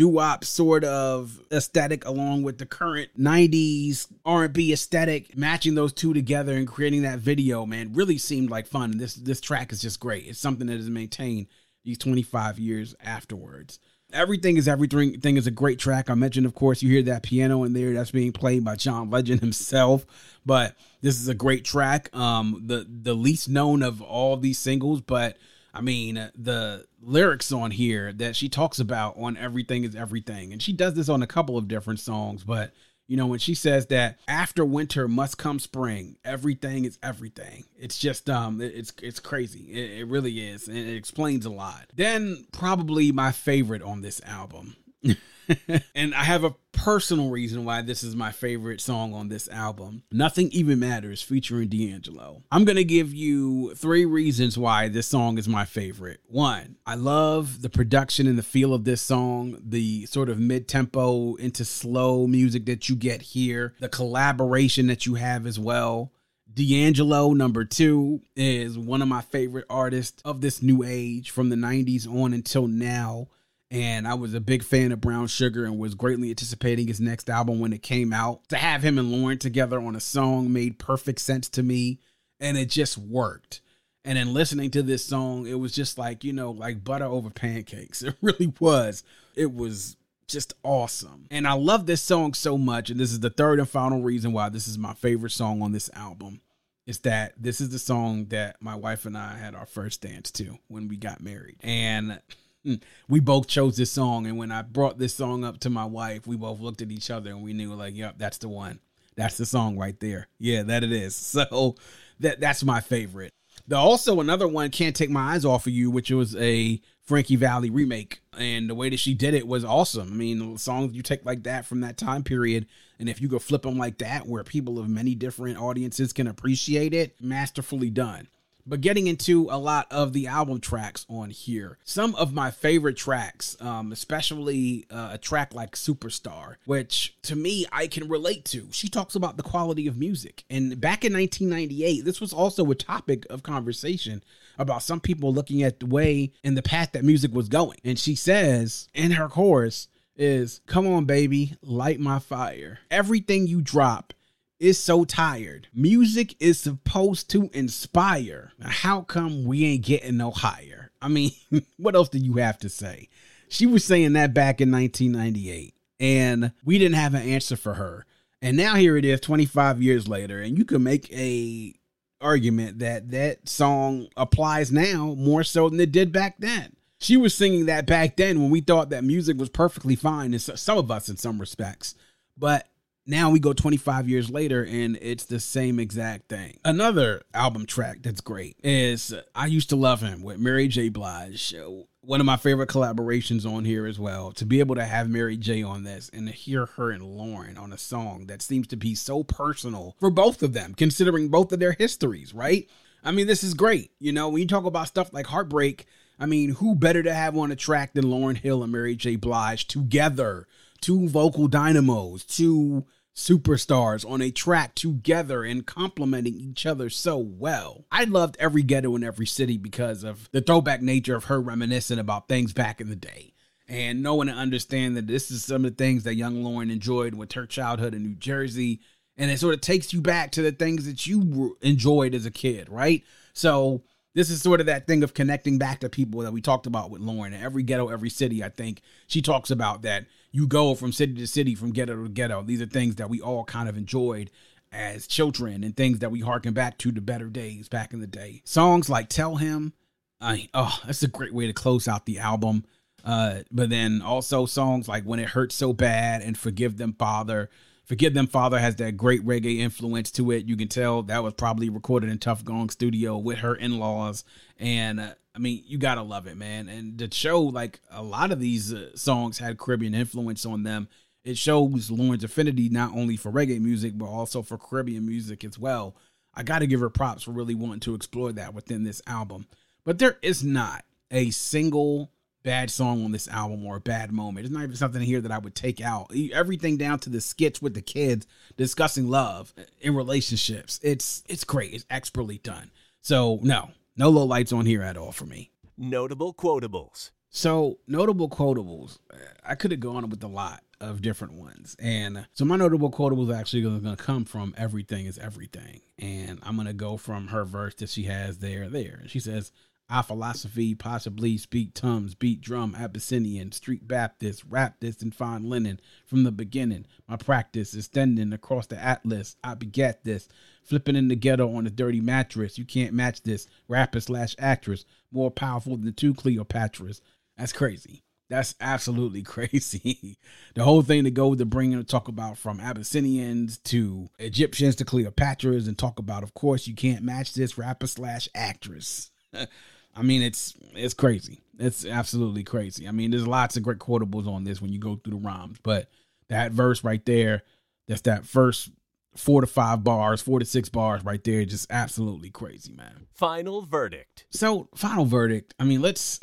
doo-wop 0.00 0.46
sort 0.46 0.82
of 0.82 1.38
aesthetic 1.52 2.06
along 2.06 2.42
with 2.42 2.56
the 2.56 2.64
current 2.64 3.10
90s 3.20 4.10
R&B 4.24 4.72
aesthetic 4.72 5.36
matching 5.36 5.74
those 5.74 5.92
two 5.92 6.14
together 6.14 6.56
and 6.56 6.66
creating 6.66 7.02
that 7.02 7.18
video 7.18 7.66
man 7.66 7.92
really 7.92 8.16
seemed 8.16 8.48
like 8.48 8.66
fun. 8.66 8.96
This 8.96 9.12
this 9.12 9.42
track 9.42 9.72
is 9.72 9.82
just 9.82 10.00
great. 10.00 10.26
It's 10.26 10.38
something 10.38 10.68
that 10.68 10.78
is 10.78 10.88
maintained 10.88 11.48
these 11.84 11.98
25 11.98 12.58
years 12.58 12.94
afterwards. 13.04 13.78
Everything 14.10 14.56
is 14.56 14.68
everything 14.68 15.20
thing 15.20 15.36
is 15.36 15.46
a 15.46 15.50
great 15.50 15.78
track. 15.78 16.08
I 16.08 16.14
mentioned 16.14 16.46
of 16.46 16.54
course 16.54 16.80
you 16.80 16.88
hear 16.88 17.02
that 17.02 17.22
piano 17.22 17.64
in 17.64 17.74
there 17.74 17.92
that's 17.92 18.10
being 18.10 18.32
played 18.32 18.64
by 18.64 18.76
john 18.76 19.10
legend 19.10 19.40
himself 19.42 20.06
but 20.46 20.76
this 21.02 21.20
is 21.20 21.28
a 21.28 21.34
great 21.34 21.66
track. 21.66 22.08
Um 22.16 22.62
the 22.64 22.86
the 22.88 23.12
least 23.12 23.50
known 23.50 23.82
of 23.82 24.00
all 24.00 24.38
these 24.38 24.58
singles 24.58 25.02
but 25.02 25.36
I 25.72 25.80
mean, 25.80 26.30
the 26.34 26.86
lyrics 27.00 27.52
on 27.52 27.70
here 27.70 28.12
that 28.14 28.36
she 28.36 28.48
talks 28.48 28.78
about 28.78 29.16
on 29.16 29.36
Everything 29.36 29.84
is 29.84 29.94
Everything. 29.94 30.52
And 30.52 30.62
she 30.62 30.72
does 30.72 30.94
this 30.94 31.08
on 31.08 31.22
a 31.22 31.26
couple 31.26 31.56
of 31.56 31.68
different 31.68 32.00
songs, 32.00 32.44
but 32.44 32.72
you 33.10 33.16
know, 33.16 33.26
when 33.26 33.40
she 33.40 33.56
says 33.56 33.86
that 33.86 34.20
after 34.28 34.64
winter 34.64 35.08
must 35.08 35.36
come 35.36 35.58
spring, 35.58 36.16
everything 36.24 36.84
is 36.84 36.96
everything. 37.02 37.64
It's 37.76 37.98
just 37.98 38.30
um 38.30 38.60
it's 38.60 38.92
it's 39.02 39.18
crazy. 39.18 39.64
It, 39.72 40.02
it 40.02 40.06
really 40.06 40.38
is. 40.48 40.68
And 40.68 40.76
it 40.76 40.94
explains 40.94 41.44
a 41.44 41.50
lot. 41.50 41.86
Then 41.92 42.46
probably 42.52 43.10
my 43.10 43.32
favorite 43.32 43.82
on 43.82 44.02
this 44.02 44.20
album. 44.24 44.76
and 45.94 46.14
I 46.14 46.24
have 46.24 46.44
a 46.44 46.54
personal 46.72 47.30
reason 47.30 47.64
why 47.64 47.82
this 47.82 48.02
is 48.02 48.16
my 48.16 48.32
favorite 48.32 48.80
song 48.80 49.14
on 49.14 49.28
this 49.28 49.48
album. 49.48 50.02
Nothing 50.10 50.48
Even 50.52 50.78
Matters 50.78 51.22
featuring 51.22 51.68
D'Angelo. 51.68 52.42
I'm 52.50 52.64
going 52.64 52.76
to 52.76 52.84
give 52.84 53.12
you 53.12 53.74
three 53.74 54.04
reasons 54.04 54.56
why 54.56 54.88
this 54.88 55.06
song 55.06 55.38
is 55.38 55.48
my 55.48 55.64
favorite. 55.64 56.20
One, 56.26 56.76
I 56.86 56.94
love 56.94 57.62
the 57.62 57.70
production 57.70 58.26
and 58.26 58.38
the 58.38 58.42
feel 58.42 58.72
of 58.72 58.84
this 58.84 59.02
song, 59.02 59.58
the 59.62 60.06
sort 60.06 60.28
of 60.28 60.38
mid 60.38 60.68
tempo 60.68 61.34
into 61.36 61.64
slow 61.64 62.26
music 62.26 62.66
that 62.66 62.88
you 62.88 62.96
get 62.96 63.22
here, 63.22 63.74
the 63.80 63.88
collaboration 63.88 64.86
that 64.86 65.06
you 65.06 65.14
have 65.14 65.46
as 65.46 65.58
well. 65.58 66.12
D'Angelo, 66.52 67.32
number 67.32 67.64
two, 67.64 68.22
is 68.34 68.76
one 68.76 69.02
of 69.02 69.08
my 69.08 69.20
favorite 69.20 69.66
artists 69.70 70.20
of 70.24 70.40
this 70.40 70.62
new 70.62 70.82
age 70.82 71.30
from 71.30 71.48
the 71.48 71.56
90s 71.56 72.08
on 72.08 72.32
until 72.32 72.66
now 72.66 73.28
and 73.70 74.08
I 74.08 74.14
was 74.14 74.34
a 74.34 74.40
big 74.40 74.64
fan 74.64 74.90
of 74.92 75.00
Brown 75.00 75.28
Sugar 75.28 75.64
and 75.64 75.78
was 75.78 75.94
greatly 75.94 76.30
anticipating 76.30 76.88
his 76.88 77.00
next 77.00 77.30
album 77.30 77.60
when 77.60 77.72
it 77.72 77.82
came 77.82 78.12
out. 78.12 78.48
To 78.48 78.56
have 78.56 78.82
him 78.82 78.98
and 78.98 79.12
Lauren 79.12 79.38
together 79.38 79.80
on 79.80 79.94
a 79.94 80.00
song 80.00 80.52
made 80.52 80.78
perfect 80.78 81.20
sense 81.20 81.48
to 81.50 81.62
me, 81.62 82.00
and 82.40 82.58
it 82.58 82.68
just 82.68 82.98
worked. 82.98 83.60
And 84.04 84.16
then 84.16 84.32
listening 84.32 84.70
to 84.72 84.82
this 84.82 85.04
song, 85.04 85.46
it 85.46 85.58
was 85.58 85.72
just 85.72 85.98
like, 85.98 86.24
you 86.24 86.32
know, 86.32 86.50
like 86.50 86.82
butter 86.82 87.04
over 87.04 87.30
pancakes. 87.30 88.02
It 88.10 88.16
really 88.22 88.52
was. 88.58 89.04
It 89.36 89.52
was 89.52 89.96
just 90.26 90.54
awesome. 90.62 91.26
And 91.30 91.46
I 91.46 91.52
love 91.52 91.86
this 91.86 92.02
song 92.02 92.34
so 92.34 92.56
much. 92.56 92.90
And 92.90 92.98
this 92.98 93.12
is 93.12 93.20
the 93.20 93.30
third 93.30 93.58
and 93.58 93.68
final 93.68 94.02
reason 94.02 94.32
why 94.32 94.48
this 94.48 94.66
is 94.66 94.78
my 94.78 94.94
favorite 94.94 95.30
song 95.30 95.62
on 95.62 95.72
this 95.72 95.90
album. 95.94 96.40
Is 96.86 97.00
that 97.00 97.34
this 97.36 97.60
is 97.60 97.68
the 97.68 97.78
song 97.78 98.26
that 98.26 98.56
my 98.60 98.74
wife 98.74 99.04
and 99.04 99.16
I 99.16 99.36
had 99.36 99.54
our 99.54 99.66
first 99.66 100.00
dance 100.00 100.30
to 100.32 100.58
when 100.66 100.88
we 100.88 100.96
got 100.96 101.20
married. 101.20 101.56
And 101.60 102.20
Hmm. 102.64 102.74
we 103.08 103.20
both 103.20 103.46
chose 103.46 103.78
this 103.78 103.90
song 103.90 104.26
and 104.26 104.36
when 104.36 104.52
i 104.52 104.60
brought 104.60 104.98
this 104.98 105.14
song 105.14 105.44
up 105.44 105.60
to 105.60 105.70
my 105.70 105.86
wife 105.86 106.26
we 106.26 106.36
both 106.36 106.60
looked 106.60 106.82
at 106.82 106.90
each 106.90 107.10
other 107.10 107.30
and 107.30 107.42
we 107.42 107.54
knew 107.54 107.72
like 107.72 107.96
yep 107.96 108.16
that's 108.18 108.36
the 108.38 108.48
one. 108.48 108.80
That's 109.16 109.36
the 109.36 109.46
song 109.46 109.78
right 109.78 109.98
there. 109.98 110.28
Yeah 110.38 110.62
that 110.64 110.84
it 110.84 110.92
is. 110.92 111.14
So 111.50 111.76
that 112.20 112.40
that's 112.40 112.62
my 112.62 112.80
favorite. 112.80 113.32
The 113.66 113.76
also 113.76 114.20
another 114.20 114.46
one 114.46 114.70
can't 114.70 114.94
take 114.94 115.08
my 115.10 115.34
eyes 115.34 115.44
off 115.46 115.66
of 115.66 115.72
you 115.72 115.90
which 115.90 116.10
was 116.10 116.36
a 116.36 116.80
frankie 117.02 117.36
valli 117.36 117.70
remake 117.70 118.20
and 118.36 118.68
the 118.68 118.74
way 118.74 118.90
that 118.90 119.00
she 119.00 119.14
did 119.14 119.32
it 119.32 119.46
was 119.46 119.64
awesome. 119.64 120.08
I 120.12 120.14
mean 120.14 120.58
songs 120.58 120.94
you 120.94 121.02
take 121.02 121.24
like 121.24 121.44
that 121.44 121.64
from 121.64 121.80
that 121.80 121.96
time 121.96 122.22
period 122.22 122.66
and 122.98 123.08
if 123.08 123.22
you 123.22 123.28
go 123.28 123.38
flip 123.38 123.62
them 123.62 123.78
like 123.78 123.96
that 123.98 124.26
where 124.26 124.44
people 124.44 124.78
of 124.78 124.86
many 124.86 125.14
different 125.14 125.58
audiences 125.58 126.12
can 126.12 126.26
appreciate 126.26 126.92
it 126.92 127.16
masterfully 127.22 127.88
done 127.88 128.28
But 128.70 128.82
getting 128.82 129.08
into 129.08 129.48
a 129.50 129.58
lot 129.58 129.88
of 129.90 130.12
the 130.12 130.28
album 130.28 130.60
tracks 130.60 131.04
on 131.08 131.30
here, 131.30 131.76
some 131.82 132.14
of 132.14 132.32
my 132.32 132.52
favorite 132.52 132.96
tracks, 132.96 133.56
um, 133.60 133.90
especially 133.90 134.86
uh, 134.88 135.10
a 135.14 135.18
track 135.18 135.52
like 135.52 135.74
Superstar, 135.74 136.54
which 136.66 137.16
to 137.22 137.34
me 137.34 137.66
I 137.72 137.88
can 137.88 138.08
relate 138.08 138.44
to. 138.46 138.68
She 138.70 138.88
talks 138.88 139.16
about 139.16 139.36
the 139.36 139.42
quality 139.42 139.88
of 139.88 139.98
music. 139.98 140.44
And 140.48 140.80
back 140.80 141.04
in 141.04 141.12
1998, 141.12 142.04
this 142.04 142.20
was 142.20 142.32
also 142.32 142.70
a 142.70 142.76
topic 142.76 143.26
of 143.28 143.42
conversation 143.42 144.22
about 144.56 144.84
some 144.84 145.00
people 145.00 145.34
looking 145.34 145.64
at 145.64 145.80
the 145.80 145.86
way 145.86 146.30
and 146.44 146.56
the 146.56 146.62
path 146.62 146.92
that 146.92 147.04
music 147.04 147.34
was 147.34 147.48
going. 147.48 147.78
And 147.84 147.98
she 147.98 148.14
says 148.14 148.86
in 148.94 149.10
her 149.10 149.28
chorus, 149.28 149.88
is 150.16 150.60
come 150.66 150.86
on 150.86 151.06
baby 151.06 151.54
light 151.62 151.98
my 151.98 152.18
fire 152.18 152.80
everything 152.90 153.46
you 153.46 153.62
drop 153.62 154.12
is 154.60 154.78
so 154.78 155.04
tired. 155.04 155.68
Music 155.74 156.36
is 156.38 156.60
supposed 156.60 157.30
to 157.30 157.50
inspire. 157.52 158.52
How 158.62 159.00
come 159.00 159.44
we 159.44 159.64
ain't 159.64 159.84
getting 159.84 160.18
no 160.18 160.30
higher? 160.30 160.92
I 161.02 161.08
mean, 161.08 161.32
what 161.78 161.96
else 161.96 162.10
do 162.10 162.18
you 162.18 162.34
have 162.34 162.58
to 162.58 162.68
say? 162.68 163.08
She 163.48 163.66
was 163.66 163.84
saying 163.84 164.12
that 164.12 164.32
back 164.32 164.60
in 164.60 164.70
1998, 164.70 165.74
and 165.98 166.52
we 166.64 166.78
didn't 166.78 166.94
have 166.94 167.14
an 167.14 167.22
answer 167.28 167.56
for 167.56 167.74
her. 167.74 168.06
And 168.42 168.56
now 168.56 168.76
here 168.76 168.96
it 168.96 169.04
is 169.04 169.20
25 169.20 169.82
years 169.82 170.06
later, 170.06 170.40
and 170.40 170.56
you 170.56 170.64
can 170.64 170.82
make 170.82 171.12
a 171.12 171.74
argument 172.20 172.78
that 172.80 173.10
that 173.10 173.48
song 173.48 174.06
applies 174.16 174.70
now 174.70 175.14
more 175.16 175.42
so 175.42 175.68
than 175.68 175.80
it 175.80 175.90
did 175.90 176.12
back 176.12 176.36
then. 176.38 176.76
She 176.98 177.16
was 177.16 177.34
singing 177.34 177.66
that 177.66 177.86
back 177.86 178.16
then 178.16 178.40
when 178.40 178.50
we 178.50 178.60
thought 178.60 178.90
that 178.90 179.04
music 179.04 179.38
was 179.38 179.48
perfectly 179.48 179.96
fine, 179.96 180.32
and 180.32 180.40
some 180.40 180.78
of 180.78 180.90
us 180.90 181.08
in 181.08 181.16
some 181.16 181.40
respects. 181.40 181.94
But 182.36 182.68
now 183.10 183.30
we 183.30 183.40
go 183.40 183.52
25 183.52 184.08
years 184.08 184.30
later 184.30 184.64
and 184.64 184.96
it's 185.02 185.24
the 185.24 185.40
same 185.40 185.78
exact 185.78 186.28
thing. 186.28 186.58
Another 186.64 187.22
album 187.34 187.66
track 187.66 187.98
that's 188.02 188.20
great 188.20 188.56
is 188.62 189.12
I 189.34 189.46
Used 189.46 189.68
to 189.70 189.76
Love 189.76 190.00
Him 190.00 190.22
with 190.22 190.38
Mary 190.38 190.68
J. 190.68 190.88
Blige. 190.88 191.54
One 192.02 192.20
of 192.20 192.26
my 192.26 192.36
favorite 192.36 192.70
collaborations 192.70 193.44
on 193.44 193.64
here 193.64 193.84
as 193.86 193.98
well. 193.98 194.32
To 194.32 194.46
be 194.46 194.60
able 194.60 194.76
to 194.76 194.84
have 194.84 195.10
Mary 195.10 195.36
J 195.36 195.62
on 195.62 195.82
this 195.82 196.08
and 196.14 196.28
to 196.28 196.32
hear 196.32 196.66
her 196.66 196.90
and 196.90 197.02
Lauren 197.02 197.58
on 197.58 197.72
a 197.72 197.78
song 197.78 198.26
that 198.26 198.40
seems 198.40 198.68
to 198.68 198.76
be 198.76 198.94
so 198.94 199.24
personal 199.24 199.96
for 199.98 200.10
both 200.10 200.42
of 200.42 200.52
them, 200.52 200.74
considering 200.74 201.28
both 201.28 201.52
of 201.52 201.58
their 201.58 201.72
histories, 201.72 202.32
right? 202.32 202.68
I 203.02 203.10
mean, 203.10 203.26
this 203.26 203.42
is 203.42 203.54
great. 203.54 203.90
You 203.98 204.12
know, 204.12 204.28
when 204.28 204.40
you 204.40 204.48
talk 204.48 204.64
about 204.64 204.88
stuff 204.88 205.12
like 205.12 205.26
heartbreak, 205.26 205.86
I 206.18 206.26
mean, 206.26 206.50
who 206.50 206.74
better 206.74 207.02
to 207.02 207.12
have 207.12 207.36
on 207.36 207.50
a 207.50 207.56
track 207.56 207.94
than 207.94 208.10
Lauren 208.10 208.36
Hill 208.36 208.62
and 208.62 208.72
Mary 208.72 208.94
J. 208.94 209.16
Blige 209.16 209.66
together? 209.66 210.46
Two 210.80 211.08
vocal 211.08 211.46
dynamos, 211.48 212.24
two 212.24 212.86
superstars 213.14 214.08
on 214.08 214.22
a 214.22 214.30
track 214.30 214.74
together 214.74 215.42
and 215.42 215.66
complementing 215.66 216.34
each 216.34 216.64
other 216.64 216.88
so 216.88 217.18
well. 217.18 217.84
I 217.90 218.04
loved 218.04 218.36
every 218.38 218.62
ghetto 218.62 218.94
in 218.96 219.04
every 219.04 219.26
city 219.26 219.56
because 219.56 220.04
of 220.04 220.30
the 220.32 220.40
throwback 220.40 220.80
nature 220.80 221.16
of 221.16 221.24
her 221.24 221.40
reminiscing 221.40 221.98
about 221.98 222.28
things 222.28 222.52
back 222.52 222.80
in 222.80 222.88
the 222.88 222.96
day. 222.96 223.34
And 223.68 224.02
knowing 224.02 224.28
and 224.28 224.38
understand 224.38 224.96
that 224.96 225.06
this 225.06 225.30
is 225.30 225.44
some 225.44 225.64
of 225.64 225.76
the 225.76 225.84
things 225.84 226.02
that 226.04 226.16
young 226.16 226.42
Lauren 226.42 226.70
enjoyed 226.70 227.14
with 227.14 227.32
her 227.32 227.46
childhood 227.46 227.94
in 227.94 228.02
New 228.02 228.16
Jersey. 228.16 228.80
And 229.16 229.30
it 229.30 229.38
sort 229.38 229.54
of 229.54 229.60
takes 229.60 229.92
you 229.92 230.00
back 230.00 230.32
to 230.32 230.42
the 230.42 230.50
things 230.50 230.86
that 230.86 231.06
you 231.06 231.56
enjoyed 231.60 232.14
as 232.14 232.26
a 232.26 232.30
kid, 232.30 232.68
right? 232.68 233.04
So 233.32 233.84
this 234.14 234.30
is 234.30 234.42
sort 234.42 234.60
of 234.60 234.66
that 234.66 234.86
thing 234.86 235.04
of 235.04 235.14
connecting 235.14 235.58
back 235.58 235.80
to 235.80 235.88
people 235.88 236.20
that 236.22 236.32
we 236.32 236.40
talked 236.40 236.66
about 236.66 236.90
with 236.90 237.00
Lauryn. 237.00 237.40
Every 237.40 237.62
ghetto, 237.62 237.88
every 237.88 238.10
city, 238.10 238.42
I 238.42 238.48
think 238.48 238.82
she 239.06 239.22
talks 239.22 239.50
about 239.50 239.82
that 239.82 240.06
you 240.32 240.46
go 240.46 240.74
from 240.74 240.92
city 240.92 241.14
to 241.14 241.26
city, 241.26 241.54
from 241.54 241.72
ghetto 241.72 242.02
to 242.02 242.08
ghetto. 242.08 242.42
These 242.42 242.62
are 242.62 242.66
things 242.66 242.96
that 242.96 243.10
we 243.10 243.20
all 243.20 243.44
kind 243.44 243.68
of 243.68 243.76
enjoyed 243.76 244.30
as 244.72 245.06
children 245.06 245.64
and 245.64 245.76
things 245.76 245.98
that 245.98 246.10
we 246.10 246.20
harken 246.20 246.54
back 246.54 246.78
to 246.78 246.92
the 246.92 247.00
better 247.00 247.28
days 247.28 247.68
back 247.68 247.92
in 247.92 248.00
the 248.00 248.06
day. 248.06 248.42
Songs 248.44 248.88
like 248.88 249.08
Tell 249.08 249.36
Him, 249.36 249.72
I 250.20 250.48
oh, 250.54 250.80
that's 250.86 251.02
a 251.02 251.08
great 251.08 251.34
way 251.34 251.46
to 251.46 251.52
close 251.52 251.88
out 251.88 252.06
the 252.06 252.18
album. 252.18 252.64
Uh, 253.04 253.40
but 253.50 253.70
then 253.70 254.02
also 254.02 254.46
songs 254.46 254.86
like 254.86 255.04
When 255.04 255.20
It 255.20 255.30
Hurts 255.30 255.54
So 255.54 255.72
Bad 255.72 256.22
and 256.22 256.36
Forgive 256.36 256.76
Them 256.76 256.92
Father. 256.92 257.48
Forgive 257.90 258.14
Them 258.14 258.28
Father 258.28 258.60
has 258.60 258.76
that 258.76 258.96
great 258.96 259.26
reggae 259.26 259.58
influence 259.58 260.12
to 260.12 260.30
it. 260.30 260.46
You 260.46 260.56
can 260.56 260.68
tell 260.68 261.02
that 261.02 261.24
was 261.24 261.34
probably 261.34 261.68
recorded 261.68 262.08
in 262.08 262.18
Tough 262.18 262.44
Gong 262.44 262.70
Studio 262.70 263.18
with 263.18 263.38
her 263.38 263.56
in 263.56 263.80
laws. 263.80 264.22
And 264.60 265.00
uh, 265.00 265.14
I 265.34 265.40
mean, 265.40 265.64
you 265.66 265.76
gotta 265.76 266.02
love 266.02 266.28
it, 266.28 266.36
man. 266.36 266.68
And 266.68 267.00
to 267.00 267.10
show 267.10 267.40
like 267.42 267.80
a 267.90 268.00
lot 268.00 268.30
of 268.30 268.38
these 268.38 268.72
uh, 268.72 268.94
songs 268.94 269.40
had 269.40 269.58
Caribbean 269.58 269.96
influence 269.96 270.46
on 270.46 270.62
them, 270.62 270.86
it 271.24 271.36
shows 271.36 271.90
Lauryn's 271.90 272.22
affinity 272.22 272.68
not 272.68 272.92
only 272.94 273.16
for 273.16 273.32
reggae 273.32 273.60
music 273.60 273.98
but 273.98 274.06
also 274.06 274.40
for 274.40 274.56
Caribbean 274.56 275.04
music 275.04 275.42
as 275.42 275.58
well. 275.58 275.96
I 276.32 276.44
gotta 276.44 276.68
give 276.68 276.78
her 276.78 276.90
props 276.90 277.24
for 277.24 277.32
really 277.32 277.56
wanting 277.56 277.80
to 277.80 277.96
explore 277.96 278.30
that 278.30 278.54
within 278.54 278.84
this 278.84 279.02
album. 279.08 279.48
But 279.84 279.98
there 279.98 280.16
is 280.22 280.44
not 280.44 280.84
a 281.10 281.30
single 281.30 282.12
bad 282.42 282.70
song 282.70 283.04
on 283.04 283.12
this 283.12 283.28
album 283.28 283.64
or 283.64 283.76
a 283.76 283.80
bad 283.80 284.12
moment. 284.12 284.46
It's 284.46 284.54
not 284.54 284.62
even 284.62 284.76
something 284.76 285.02
here 285.02 285.20
that 285.20 285.32
I 285.32 285.38
would 285.38 285.54
take 285.54 285.80
out. 285.80 286.10
Everything 286.32 286.76
down 286.76 286.98
to 287.00 287.10
the 287.10 287.20
skits 287.20 287.60
with 287.60 287.74
the 287.74 287.82
kids 287.82 288.26
discussing 288.56 289.08
love 289.08 289.52
in 289.80 289.94
relationships. 289.94 290.80
It's 290.82 291.22
it's 291.28 291.44
great. 291.44 291.72
It's 291.72 291.86
expertly 291.90 292.38
done. 292.38 292.70
So 293.02 293.38
no, 293.42 293.70
no 293.96 294.08
low 294.08 294.24
lights 294.24 294.52
on 294.52 294.66
here 294.66 294.82
at 294.82 294.96
all 294.96 295.12
for 295.12 295.26
me. 295.26 295.50
Notable 295.76 296.34
quotables. 296.34 297.10
So, 297.30 297.78
notable 297.86 298.28
quotables. 298.28 298.98
I 299.44 299.54
could 299.54 299.70
have 299.70 299.78
gone 299.78 300.08
with 300.10 300.22
a 300.24 300.28
lot 300.28 300.64
of 300.80 301.00
different 301.00 301.34
ones. 301.34 301.76
And 301.78 302.26
so, 302.34 302.44
my 302.44 302.56
notable 302.56 302.90
quotables 302.90 303.34
actually 303.34 303.62
going 303.62 303.84
to 303.84 303.96
come 303.96 304.24
from 304.24 304.52
Everything 304.56 305.06
is 305.06 305.16
Everything. 305.16 305.80
And 305.96 306.40
I'm 306.42 306.56
going 306.56 306.66
to 306.66 306.72
go 306.72 306.96
from 306.96 307.28
her 307.28 307.44
verse 307.44 307.76
that 307.76 307.88
she 307.88 308.04
has 308.04 308.38
there, 308.38 308.68
there. 308.68 309.02
She 309.06 309.20
says, 309.20 309.52
our 309.90 310.04
philosophy 310.04 310.76
possibly 310.76 311.36
speak 311.36 311.74
tums, 311.74 312.14
beat 312.14 312.40
drum, 312.40 312.76
Abyssinian, 312.76 313.50
street 313.50 313.88
Baptist, 313.88 314.44
rap 314.48 314.76
this 314.78 315.02
and 315.02 315.12
fine 315.12 315.50
linen 315.50 315.80
from 316.06 316.22
the 316.22 316.30
beginning. 316.30 316.86
My 317.08 317.16
practice 317.16 317.74
extending 317.74 318.32
across 318.32 318.68
the 318.68 318.80
atlas. 318.80 319.34
I 319.42 319.54
begat 319.54 320.04
this, 320.04 320.28
flipping 320.62 320.94
in 320.94 321.08
the 321.08 321.16
ghetto 321.16 321.52
on 321.52 321.66
a 321.66 321.70
dirty 321.70 322.00
mattress. 322.00 322.56
You 322.56 322.64
can't 322.64 322.94
match 322.94 323.22
this. 323.22 323.48
Rapper 323.66 323.98
slash 323.98 324.36
actress, 324.38 324.84
more 325.10 325.30
powerful 325.30 325.76
than 325.76 325.92
two 325.92 326.14
Cleopatras. 326.14 327.00
That's 327.36 327.52
crazy. 327.52 328.04
That's 328.28 328.54
absolutely 328.60 329.22
crazy. 329.24 330.18
the 330.54 330.62
whole 330.62 330.82
thing 330.82 331.02
to 331.02 331.10
go 331.10 331.34
to 331.34 331.44
bring 331.44 331.74
and 331.74 331.86
talk 331.88 332.06
about 332.06 332.38
from 332.38 332.60
Abyssinians 332.60 333.58
to 333.64 334.08
Egyptians 334.20 334.76
to 334.76 334.84
Cleopatras 334.84 335.66
and 335.66 335.76
talk 335.76 335.98
about, 335.98 336.22
of 336.22 336.32
course, 336.32 336.68
you 336.68 336.76
can't 336.76 337.02
match 337.02 337.34
this 337.34 337.58
rapper 337.58 337.88
slash 337.88 338.28
actress. 338.36 339.10
I 339.94 340.02
mean, 340.02 340.22
it's 340.22 340.54
it's 340.74 340.94
crazy. 340.94 341.42
It's 341.58 341.84
absolutely 341.84 342.42
crazy. 342.42 342.88
I 342.88 342.90
mean, 342.90 343.10
there's 343.10 343.26
lots 343.26 343.56
of 343.56 343.62
great 343.62 343.78
quotables 343.78 344.26
on 344.26 344.44
this 344.44 344.62
when 344.62 344.72
you 344.72 344.78
go 344.78 344.96
through 344.96 345.18
the 345.18 345.26
rhymes, 345.26 345.58
but 345.62 345.90
that 346.28 346.52
verse 346.52 346.82
right 346.84 347.04
there, 347.04 347.42
that's 347.86 348.00
that 348.02 348.24
first 348.24 348.70
four 349.16 349.40
to 349.40 349.46
five 349.46 349.82
bars, 349.82 350.22
four 350.22 350.38
to 350.38 350.44
six 350.44 350.68
bars 350.68 351.04
right 351.04 351.22
there, 351.24 351.44
just 351.44 351.66
absolutely 351.70 352.30
crazy, 352.30 352.72
man. 352.72 353.06
Final 353.14 353.62
verdict. 353.62 354.26
So, 354.30 354.68
final 354.74 355.04
verdict. 355.04 355.54
I 355.58 355.64
mean, 355.64 355.82
let's 355.82 356.20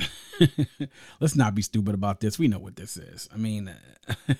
let's 1.19 1.35
not 1.35 1.55
be 1.55 1.61
stupid 1.61 1.93
about 1.93 2.19
this. 2.19 2.39
We 2.39 2.47
know 2.47 2.59
what 2.59 2.75
this 2.75 2.97
is. 2.97 3.27
I 3.33 3.37
mean, 3.37 3.73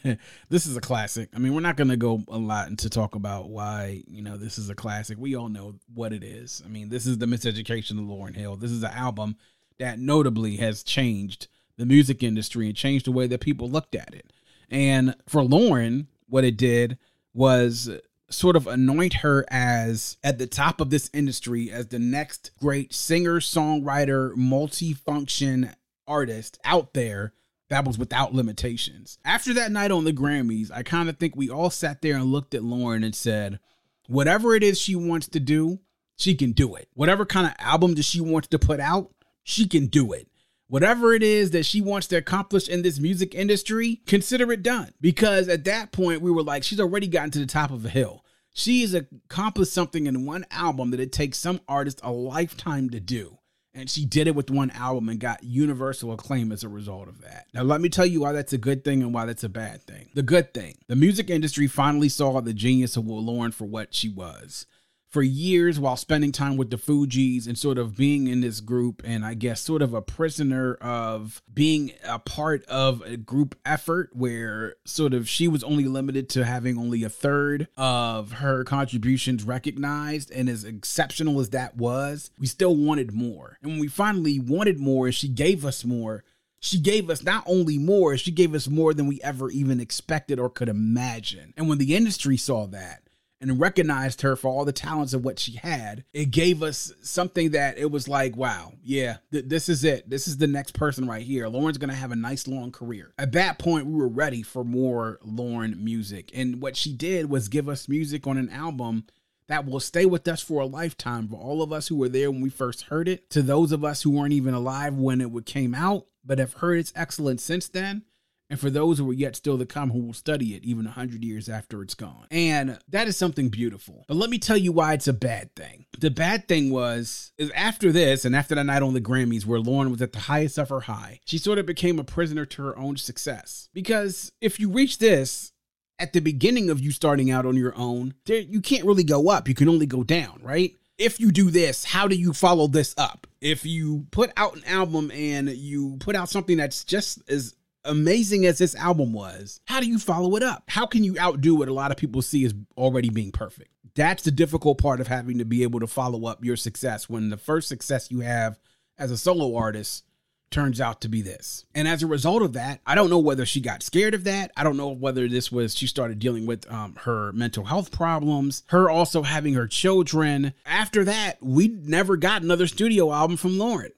this 0.50 0.66
is 0.66 0.78
a 0.78 0.82
classic. 0.82 1.30
I 1.36 1.40
mean, 1.40 1.54
we're 1.54 1.62
not 1.62 1.78
going 1.78 1.90
to 1.90 1.98
go 1.98 2.24
a 2.28 2.38
lot 2.38 2.70
into 2.70 2.90
talk 2.90 3.16
about 3.16 3.50
why 3.50 4.04
you 4.08 4.22
know 4.22 4.38
this 4.38 4.58
is 4.58 4.70
a 4.70 4.76
classic. 4.76 5.18
We 5.20 5.36
all 5.36 5.50
know 5.50 5.76
what 5.94 6.14
it 6.14 6.24
is. 6.24 6.62
I 6.66 6.70
mean, 6.70 6.90
this 6.90 7.06
is 7.06 7.18
the 7.18 7.26
Miseducation 7.26 7.92
of 7.92 8.06
Lauryn 8.06 8.36
Hill. 8.36 8.56
This 8.56 8.72
is 8.72 8.84
an 8.84 8.92
album 8.92 9.36
that 9.80 10.00
notably 10.00 10.58
has 10.58 10.84
changed 10.84 11.48
the 11.78 11.86
music 11.86 12.24
industry 12.24 12.68
and 12.68 12.76
changed 12.76 13.06
the 13.06 13.12
way 13.12 13.28
that 13.28 13.42
people 13.42 13.70
looked 13.70 13.94
at 13.96 14.14
it. 14.14 14.34
And 14.70 15.16
for 15.28 15.42
Lauryn, 15.44 16.08
what 16.28 16.44
it 16.44 16.58
did 16.58 16.98
was 17.34 17.90
sort 18.30 18.56
of 18.56 18.68
anoint 18.68 19.16
her 19.16 19.46
as 19.50 20.18
at 20.24 20.38
the 20.38 20.48
top 20.48 20.82
of 20.82 20.90
this 20.90 21.10
industry 21.14 21.72
as 21.72 21.88
the 21.88 22.00
next 22.00 22.52
great 22.60 22.94
singer, 22.94 23.40
songwriter, 23.40 24.34
multifunction 24.36 25.74
artist 26.08 26.60
out 26.64 26.94
there 26.94 27.34
that 27.70 27.86
was 27.86 27.98
without 27.98 28.34
limitations. 28.34 29.18
After 29.26 29.54
that 29.54 29.72
night 29.72 29.92
on 29.92 30.06
the 30.06 30.14
Grammys, 30.14 30.72
I 30.74 30.84
kind 30.84 31.10
of 31.10 31.18
think 31.18 31.36
we 31.36 31.50
all 31.50 31.70
sat 31.70 32.02
there 32.02 32.16
and 32.16 32.26
looked 32.26 32.54
at 32.54 32.64
Lauren 32.64 33.04
and 33.04 33.16
said, 33.16 33.60
whatever 34.08 34.56
it 34.56 34.64
is 34.64 34.80
she 34.80 34.96
wants 34.96 35.28
to 35.30 35.40
do, 35.40 35.80
she 36.18 36.34
can 36.34 36.52
do 36.52 36.76
it. 36.76 36.88
Whatever 36.94 37.26
kind 37.26 37.48
of 37.48 37.54
album 37.60 37.96
that 37.96 38.06
she 38.06 38.22
wants 38.22 38.48
to 38.50 38.60
put 38.60 38.80
out, 38.80 39.12
she 39.44 39.68
can 39.68 39.88
do 39.88 40.14
it 40.14 40.28
whatever 40.68 41.14
it 41.14 41.24
is 41.24 41.52
that 41.52 41.66
she 41.66 41.82
wants 41.82 42.08
to 42.08 42.18
accomplish 42.18 42.68
in 42.68 42.82
this 42.82 43.00
music 43.00 43.34
industry, 43.34 44.02
consider 44.06 44.52
it 44.52 44.64
done. 44.64 44.94
Because 45.02 45.48
at 45.48 45.66
that 45.66 45.92
point, 45.92 46.22
we 46.22 46.32
were 46.32 46.44
like, 46.44 46.64
she's 46.64 46.80
already 46.80 47.08
gotten 47.08 47.32
to 47.32 47.40
the 47.40 47.46
top 47.46 47.72
of 47.72 47.86
a 47.86 47.90
hill. 47.90 48.24
She 48.54 48.82
has 48.82 48.94
accomplished 48.94 49.74
something 49.74 50.08
in 50.08 50.26
one 50.26 50.46
album 50.50 50.92
that 50.92 51.00
it 51.00 51.12
takes 51.12 51.38
some 51.38 51.62
artist 51.68 52.00
a 52.04 52.12
lifetime 52.12 52.90
to 52.90 53.00
do. 53.00 53.38
And 53.76 53.88
she 53.88 54.06
did 54.06 54.26
it 54.26 54.34
with 54.34 54.50
one 54.50 54.72
album 54.72 55.08
and 55.08 55.20
got 55.20 55.44
universal 55.44 56.12
acclaim 56.12 56.52
as 56.52 56.64
a 56.64 56.70
result 56.70 57.08
of 57.08 57.22
that. 57.22 57.46
Now, 57.54 57.62
let 57.62 57.80
me 57.80 57.90
tell 57.90 58.08
you 58.08 58.22
why 58.22 58.32
that's 58.32 58.54
a 58.54 58.58
good 58.58 58.84
thing 58.84 59.04
and 59.04 59.14
why 59.14 59.26
that's 59.26 59.44
a 59.44 59.50
bad 59.50 59.84
thing. 59.84 60.10
The 60.16 60.24
good 60.24 60.52
thing 60.52 60.80
the 60.88 60.96
music 60.96 61.30
industry 61.30 61.68
finally 61.68 62.10
saw 62.10 62.42
the 62.42 62.56
genius 62.56 62.98
of 62.98 63.06
Will 63.06 63.24
Lauryn 63.24 63.54
for 63.54 63.66
what 63.66 63.94
she 63.94 64.10
was. 64.10 64.66
For 65.10 65.24
years 65.24 65.80
while 65.80 65.96
spending 65.96 66.32
time 66.32 66.58
with 66.58 66.70
the 66.70 66.78
Fugees 66.78 67.48
and 67.48 67.58
sort 67.58 67.78
of 67.78 67.96
being 67.96 68.28
in 68.28 68.42
this 68.42 68.60
group, 68.60 69.02
and 69.06 69.26
I 69.26 69.36
guess 69.36 69.62
sort 69.62 69.82
of 69.82 69.94
a 69.94 70.02
prisoner 70.02 70.76
of 70.76 71.42
being 71.54 71.94
a 72.04 72.20
part 72.20 72.66
of 72.66 73.02
a 73.02 73.16
group 73.16 73.56
effort 73.66 74.10
where 74.14 74.76
sort 74.86 75.14
of 75.14 75.30
she 75.30 75.48
was 75.48 75.64
only 75.64 75.86
limited 75.86 76.30
to 76.32 76.44
having 76.44 76.78
only 76.78 77.04
a 77.04 77.10
third 77.10 77.70
of 77.78 78.34
her 78.34 78.66
contributions 78.66 79.46
recognized. 79.46 80.30
And 80.32 80.50
as 80.50 80.66
exceptional 80.66 81.40
as 81.40 81.52
that 81.52 81.78
was, 81.78 82.32
we 82.38 82.48
still 82.48 82.76
wanted 82.76 83.14
more. 83.14 83.58
And 83.62 83.72
when 83.72 83.80
we 83.80 83.88
finally 83.88 84.40
wanted 84.40 84.78
more, 84.78 85.12
she 85.12 85.30
gave 85.30 85.66
us 85.66 85.86
more, 85.86 86.26
she 86.60 86.80
gave 86.80 87.10
us 87.10 87.24
not 87.24 87.44
only 87.46 87.78
more, 87.78 88.18
she 88.18 88.32
gave 88.32 88.54
us 88.54 88.68
more 88.68 88.94
than 88.94 89.08
we 89.08 89.22
ever 89.22 89.50
even 89.52 89.80
expected 89.80 90.40
or 90.40 90.50
could 90.50 90.70
imagine. 90.70 91.54
And 91.56 91.70
when 91.70 91.78
the 91.78 91.96
industry 91.96 92.36
saw 92.36 92.68
that, 92.68 93.04
and 93.40 93.60
recognized 93.60 94.22
her 94.22 94.36
for 94.36 94.48
all 94.48 94.66
the 94.66 94.72
talents 94.72 95.14
of 95.14 95.24
what 95.24 95.40
she 95.40 95.54
had, 95.54 96.04
it 96.14 96.32
gave 96.32 96.64
us 96.64 96.92
something 97.02 97.52
that 97.52 97.78
it 97.78 97.92
was 97.92 98.08
like, 98.08 98.36
wow, 98.36 98.74
yeah, 98.84 99.18
th- 99.32 99.46
this 99.48 99.70
is 99.70 99.84
it. 99.84 100.10
This 100.10 100.28
is 100.28 100.38
the 100.38 100.48
next 100.48 100.74
person 100.74 101.08
right 101.08 101.22
here. 101.22 101.48
Lauren's 101.48 101.78
going 101.78 101.90
to 101.90 101.96
have 101.96 102.12
a 102.12 102.16
nice 102.16 102.48
long 102.48 102.72
career. 102.72 103.14
At 103.18 103.34
that 103.34 103.60
point, 103.60 103.86
we 103.86 103.96
were 103.96 104.08
ready 104.08 104.42
for 104.42 104.64
more 104.64 105.20
Lauren 105.24 105.84
music. 105.84 106.32
And 106.34 106.62
what 106.62 106.76
she 106.76 106.94
did 106.94 107.30
was 107.30 107.48
give 107.48 107.70
us 107.70 107.88
music 107.88 108.26
on 108.28 108.38
an 108.38 108.50
album 108.50 109.06
that 109.48 109.66
will 109.66 109.80
stay 109.80 110.06
with 110.06 110.28
us 110.28 110.42
for 110.42 110.62
a 110.62 110.66
lifetime. 110.66 111.28
For 111.28 111.36
all 111.36 111.62
of 111.62 111.72
us 111.72 111.88
who 111.88 111.96
were 111.96 112.10
there 112.10 112.32
when 112.32 112.42
we 112.42 112.50
first 112.50 112.84
heard 112.84 113.08
it, 113.08 113.30
to 113.32 113.42
those 113.42 113.72
of 113.72 113.84
us 113.84 114.02
who 114.02 114.12
weren't 114.12 114.34
even 114.34 114.54
alive 114.54 114.96
when 114.96 115.22
it 115.22 115.46
came 115.46 115.74
out, 115.74 116.08
but 116.26 116.40
have 116.40 116.54
heard 116.54 116.80
its 116.80 116.92
excellence 116.96 117.44
since 117.44 117.70
then, 117.70 118.04
and 118.50 118.60
for 118.60 118.70
those 118.70 118.98
who 118.98 119.10
are 119.10 119.14
yet 119.14 119.36
still 119.36 119.58
to 119.58 119.66
come 119.66 119.92
who 119.92 120.00
will 120.00 120.14
study 120.14 120.56
it 120.56 120.64
even 120.64 120.86
100 120.86 121.24
years 121.24 121.50
after 121.50 121.82
it's 121.82 121.96
gone. 121.96 122.28
And 122.32 122.80
that 122.90 123.08
is 123.08 123.18
something 123.18 123.50
beautiful. 123.50 124.06
But 124.08 124.18
let 124.18 124.30
me 124.30 124.40
tell 124.40 124.58
you 124.58 124.72
why 124.72 124.94
it's 124.94 125.08
a 125.08 125.14
bad 125.14 125.54
thing. 125.56 125.86
The 125.98 126.12
bad 126.12 126.48
thing 126.48 126.70
was 126.72 127.34
is 127.38 127.52
after 127.52 127.92
this 127.92 128.26
and 128.26 128.36
after 128.36 128.56
that 128.56 128.66
night 128.66 128.84
on 128.84 128.94
the 128.94 129.02
Grammys 129.02 129.46
where 129.46 129.60
Lauren 129.60 129.92
was 129.92 130.02
at 130.02 130.14
the 130.14 130.20
highest 130.20 130.58
of 130.58 130.70
her 130.70 130.82
high, 130.82 131.20
she 131.26 131.38
sort 131.38 131.60
of 131.60 131.66
became 131.66 132.00
a 132.00 132.04
prisoner 132.04 132.46
to 132.46 132.64
her 132.64 132.78
own 132.78 132.98
success. 132.98 133.70
Because 133.74 134.32
if 134.42 134.60
you 134.60 134.70
reach 134.70 135.00
this 135.00 135.52
at 136.00 136.14
the 136.14 136.20
beginning 136.20 136.70
of 136.70 136.80
you 136.80 136.92
starting 136.92 137.32
out 137.32 137.46
on 137.46 137.56
your 137.56 137.74
own, 137.76 138.14
there, 138.26 138.40
you 138.40 138.62
can't 138.62 138.86
really 138.86 139.04
go 139.04 139.30
up. 139.30 139.48
You 139.48 139.56
can 139.56 139.70
only 139.70 139.88
go 139.88 140.04
down, 140.04 140.40
right? 140.44 140.74
if 140.98 141.20
you 141.20 141.32
do 141.32 141.52
this, 141.52 141.84
how 141.84 142.08
do 142.08 142.16
you 142.16 142.34
follow 142.34 142.68
this 142.68 142.96
up? 142.98 143.28
If 143.40 143.66
you 143.66 144.08
put 144.12 144.32
out 144.36 144.56
an 144.56 144.64
album 144.66 145.12
and 145.12 145.50
you 145.50 145.98
put 146.00 146.16
out 146.16 146.30
something 146.30 146.58
that's 146.58 146.84
just 146.84 147.22
as 147.30 147.54
amazing 147.88 148.46
as 148.46 148.58
this 148.58 148.76
album 148.76 149.14
was, 149.14 149.60
how 149.66 149.80
do 149.80 149.88
you 149.88 150.00
follow 150.00 150.36
it 150.36 150.44
up? 150.44 150.64
How 150.68 150.86
can 150.86 151.04
you 151.04 151.18
outdo 151.20 151.56
what 151.56 151.68
a 151.68 151.74
lot 151.74 151.92
of 151.92 151.98
people 151.98 152.22
see 152.22 152.46
as 152.46 152.54
already 152.78 153.10
being 153.10 153.32
perfect? 153.32 153.72
That's 153.96 154.24
the 154.24 154.32
difficult 154.32 154.78
part 154.78 155.02
of 155.02 155.08
having 155.08 155.40
to 155.40 155.46
be 155.46 155.64
able 155.64 155.80
to 155.80 155.88
follow 155.88 156.28
up 156.28 156.44
your 156.44 156.56
success 156.56 157.10
when 157.10 157.30
the 157.30 157.38
first 157.38 157.68
success 157.68 158.12
you 158.12 158.20
have 158.20 158.60
as 158.98 159.12
a 159.12 159.18
solo 159.18 159.56
artist 159.56 160.04
turns 160.50 160.80
out 160.80 161.02
to 161.02 161.10
be 161.10 161.22
this. 161.22 161.66
And 161.76 161.88
as 161.88 162.04
a 162.04 162.08
result 162.08 162.42
of 162.42 162.54
that, 162.54 162.80
I 162.86 162.96
don't 162.96 163.10
know 163.10 163.20
whether 163.20 163.46
she 163.46 163.60
got 163.60 163.84
scared 163.84 164.14
of 164.14 164.24
that. 164.26 164.52
I 164.56 164.64
don't 164.64 164.78
know 164.78 164.90
whether 164.90 165.28
this 165.28 165.52
was 165.52 165.76
she 165.76 165.88
started 165.88 166.20
dealing 166.20 166.46
with 166.46 166.72
um, 166.72 166.96
her 167.02 167.34
mental 167.34 167.66
health 167.66 167.92
problems, 167.92 168.64
her 168.68 168.90
also 168.90 169.24
having 169.24 169.56
her 169.56 169.68
children. 169.68 170.54
After 170.66 171.04
that, 171.04 171.38
we 171.42 171.68
never 171.68 172.18
got 172.18 172.44
another 172.44 172.68
studio 172.68 173.12
album 173.12 173.36
from 173.36 173.54
Lauryn 173.54 173.92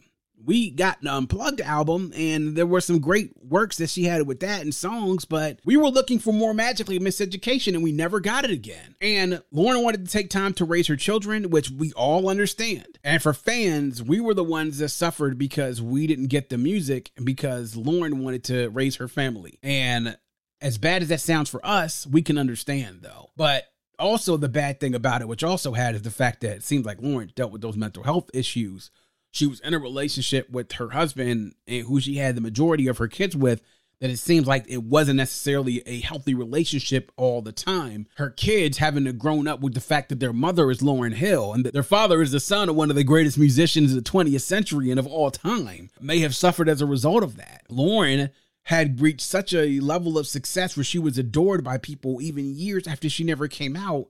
we 0.45 0.69
got 0.69 1.01
an 1.01 1.07
unplugged 1.07 1.61
album 1.61 2.11
and 2.15 2.55
there 2.55 2.65
were 2.65 2.81
some 2.81 2.99
great 2.99 3.31
works 3.43 3.77
that 3.77 3.89
she 3.89 4.05
had 4.05 4.25
with 4.25 4.39
that 4.39 4.61
and 4.61 4.73
songs 4.73 5.25
but 5.25 5.59
we 5.65 5.77
were 5.77 5.89
looking 5.89 6.19
for 6.19 6.33
more 6.33 6.53
magically 6.53 6.99
miseducation 6.99 7.73
and 7.73 7.83
we 7.83 7.91
never 7.91 8.19
got 8.19 8.45
it 8.45 8.51
again. 8.51 8.95
And 9.01 9.41
lauryn 9.53 9.83
wanted 9.83 10.05
to 10.05 10.11
take 10.11 10.29
time 10.29 10.53
to 10.55 10.65
raise 10.65 10.87
her 10.87 10.95
children 10.95 11.49
which 11.49 11.69
we 11.69 11.91
all 11.93 12.29
understand. 12.29 12.99
And 13.03 13.21
for 13.21 13.33
fans 13.33 14.01
we 14.01 14.19
were 14.19 14.33
the 14.33 14.43
ones 14.43 14.77
that 14.79 14.89
suffered 14.89 15.37
because 15.37 15.81
we 15.81 16.07
didn't 16.07 16.27
get 16.27 16.49
the 16.49 16.57
music 16.57 17.11
because 17.23 17.75
lauryn 17.75 18.23
wanted 18.23 18.43
to 18.45 18.69
raise 18.69 18.97
her 18.97 19.07
family. 19.07 19.59
And 19.61 20.17
as 20.61 20.77
bad 20.77 21.01
as 21.01 21.09
that 21.09 21.21
sounds 21.21 21.49
for 21.49 21.65
us 21.65 22.07
we 22.07 22.21
can 22.21 22.37
understand 22.37 22.99
though. 23.01 23.31
But 23.35 23.65
also 23.97 24.37
the 24.37 24.47
bad 24.47 24.79
thing 24.79 24.95
about 24.95 25.21
it 25.21 25.27
which 25.27 25.43
also 25.43 25.73
had 25.73 25.95
is 25.95 26.03
the 26.03 26.11
fact 26.11 26.41
that 26.41 26.57
it 26.57 26.63
seems 26.63 26.85
like 26.85 26.99
lauryn 26.99 27.33
dealt 27.35 27.51
with 27.51 27.61
those 27.61 27.75
mental 27.75 28.03
health 28.03 28.29
issues 28.33 28.91
she 29.31 29.47
was 29.47 29.59
in 29.61 29.73
a 29.73 29.79
relationship 29.79 30.49
with 30.49 30.71
her 30.73 30.89
husband 30.89 31.53
and 31.67 31.85
who 31.85 31.99
she 31.99 32.15
had 32.15 32.35
the 32.35 32.41
majority 32.41 32.87
of 32.87 32.97
her 32.97 33.07
kids 33.07 33.35
with 33.35 33.61
that 33.99 34.09
it 34.09 34.17
seems 34.17 34.47
like 34.47 34.65
it 34.69 34.83
wasn't 34.83 35.17
necessarily 35.17 35.83
a 35.85 35.99
healthy 35.99 36.33
relationship 36.33 37.11
all 37.17 37.41
the 37.41 37.51
time. 37.51 38.07
Her 38.15 38.29
kids 38.29 38.77
having 38.77 39.05
to 39.05 39.13
grown 39.13 39.47
up 39.47 39.59
with 39.59 39.73
the 39.73 39.81
fact 39.81 40.09
that 40.09 40.19
their 40.19 40.33
mother 40.33 40.71
is 40.71 40.79
Lauryn 40.79 41.13
Hill 41.13 41.53
and 41.53 41.65
that 41.65 41.73
their 41.73 41.83
father 41.83 42.21
is 42.21 42.31
the 42.31 42.39
son 42.39 42.69
of 42.69 42.75
one 42.75 42.89
of 42.89 42.95
the 42.95 43.03
greatest 43.03 43.37
musicians 43.37 43.91
of 43.93 44.01
the 44.01 44.09
20th 44.09 44.41
century 44.41 44.89
and 44.89 44.99
of 44.99 45.07
all 45.07 45.31
time 45.31 45.89
may 45.99 46.19
have 46.19 46.35
suffered 46.35 46.69
as 46.69 46.81
a 46.81 46.85
result 46.85 47.23
of 47.23 47.35
that. 47.37 47.63
Lauryn 47.69 48.29
had 48.63 49.01
reached 49.01 49.21
such 49.21 49.53
a 49.53 49.79
level 49.79 50.17
of 50.17 50.27
success 50.27 50.77
where 50.77 50.83
she 50.83 50.99
was 50.99 51.17
adored 51.17 51.63
by 51.63 51.77
people 51.77 52.21
even 52.21 52.55
years 52.55 52.87
after 52.87 53.09
she 53.09 53.23
never 53.23 53.47
came 53.47 53.75
out 53.75 54.07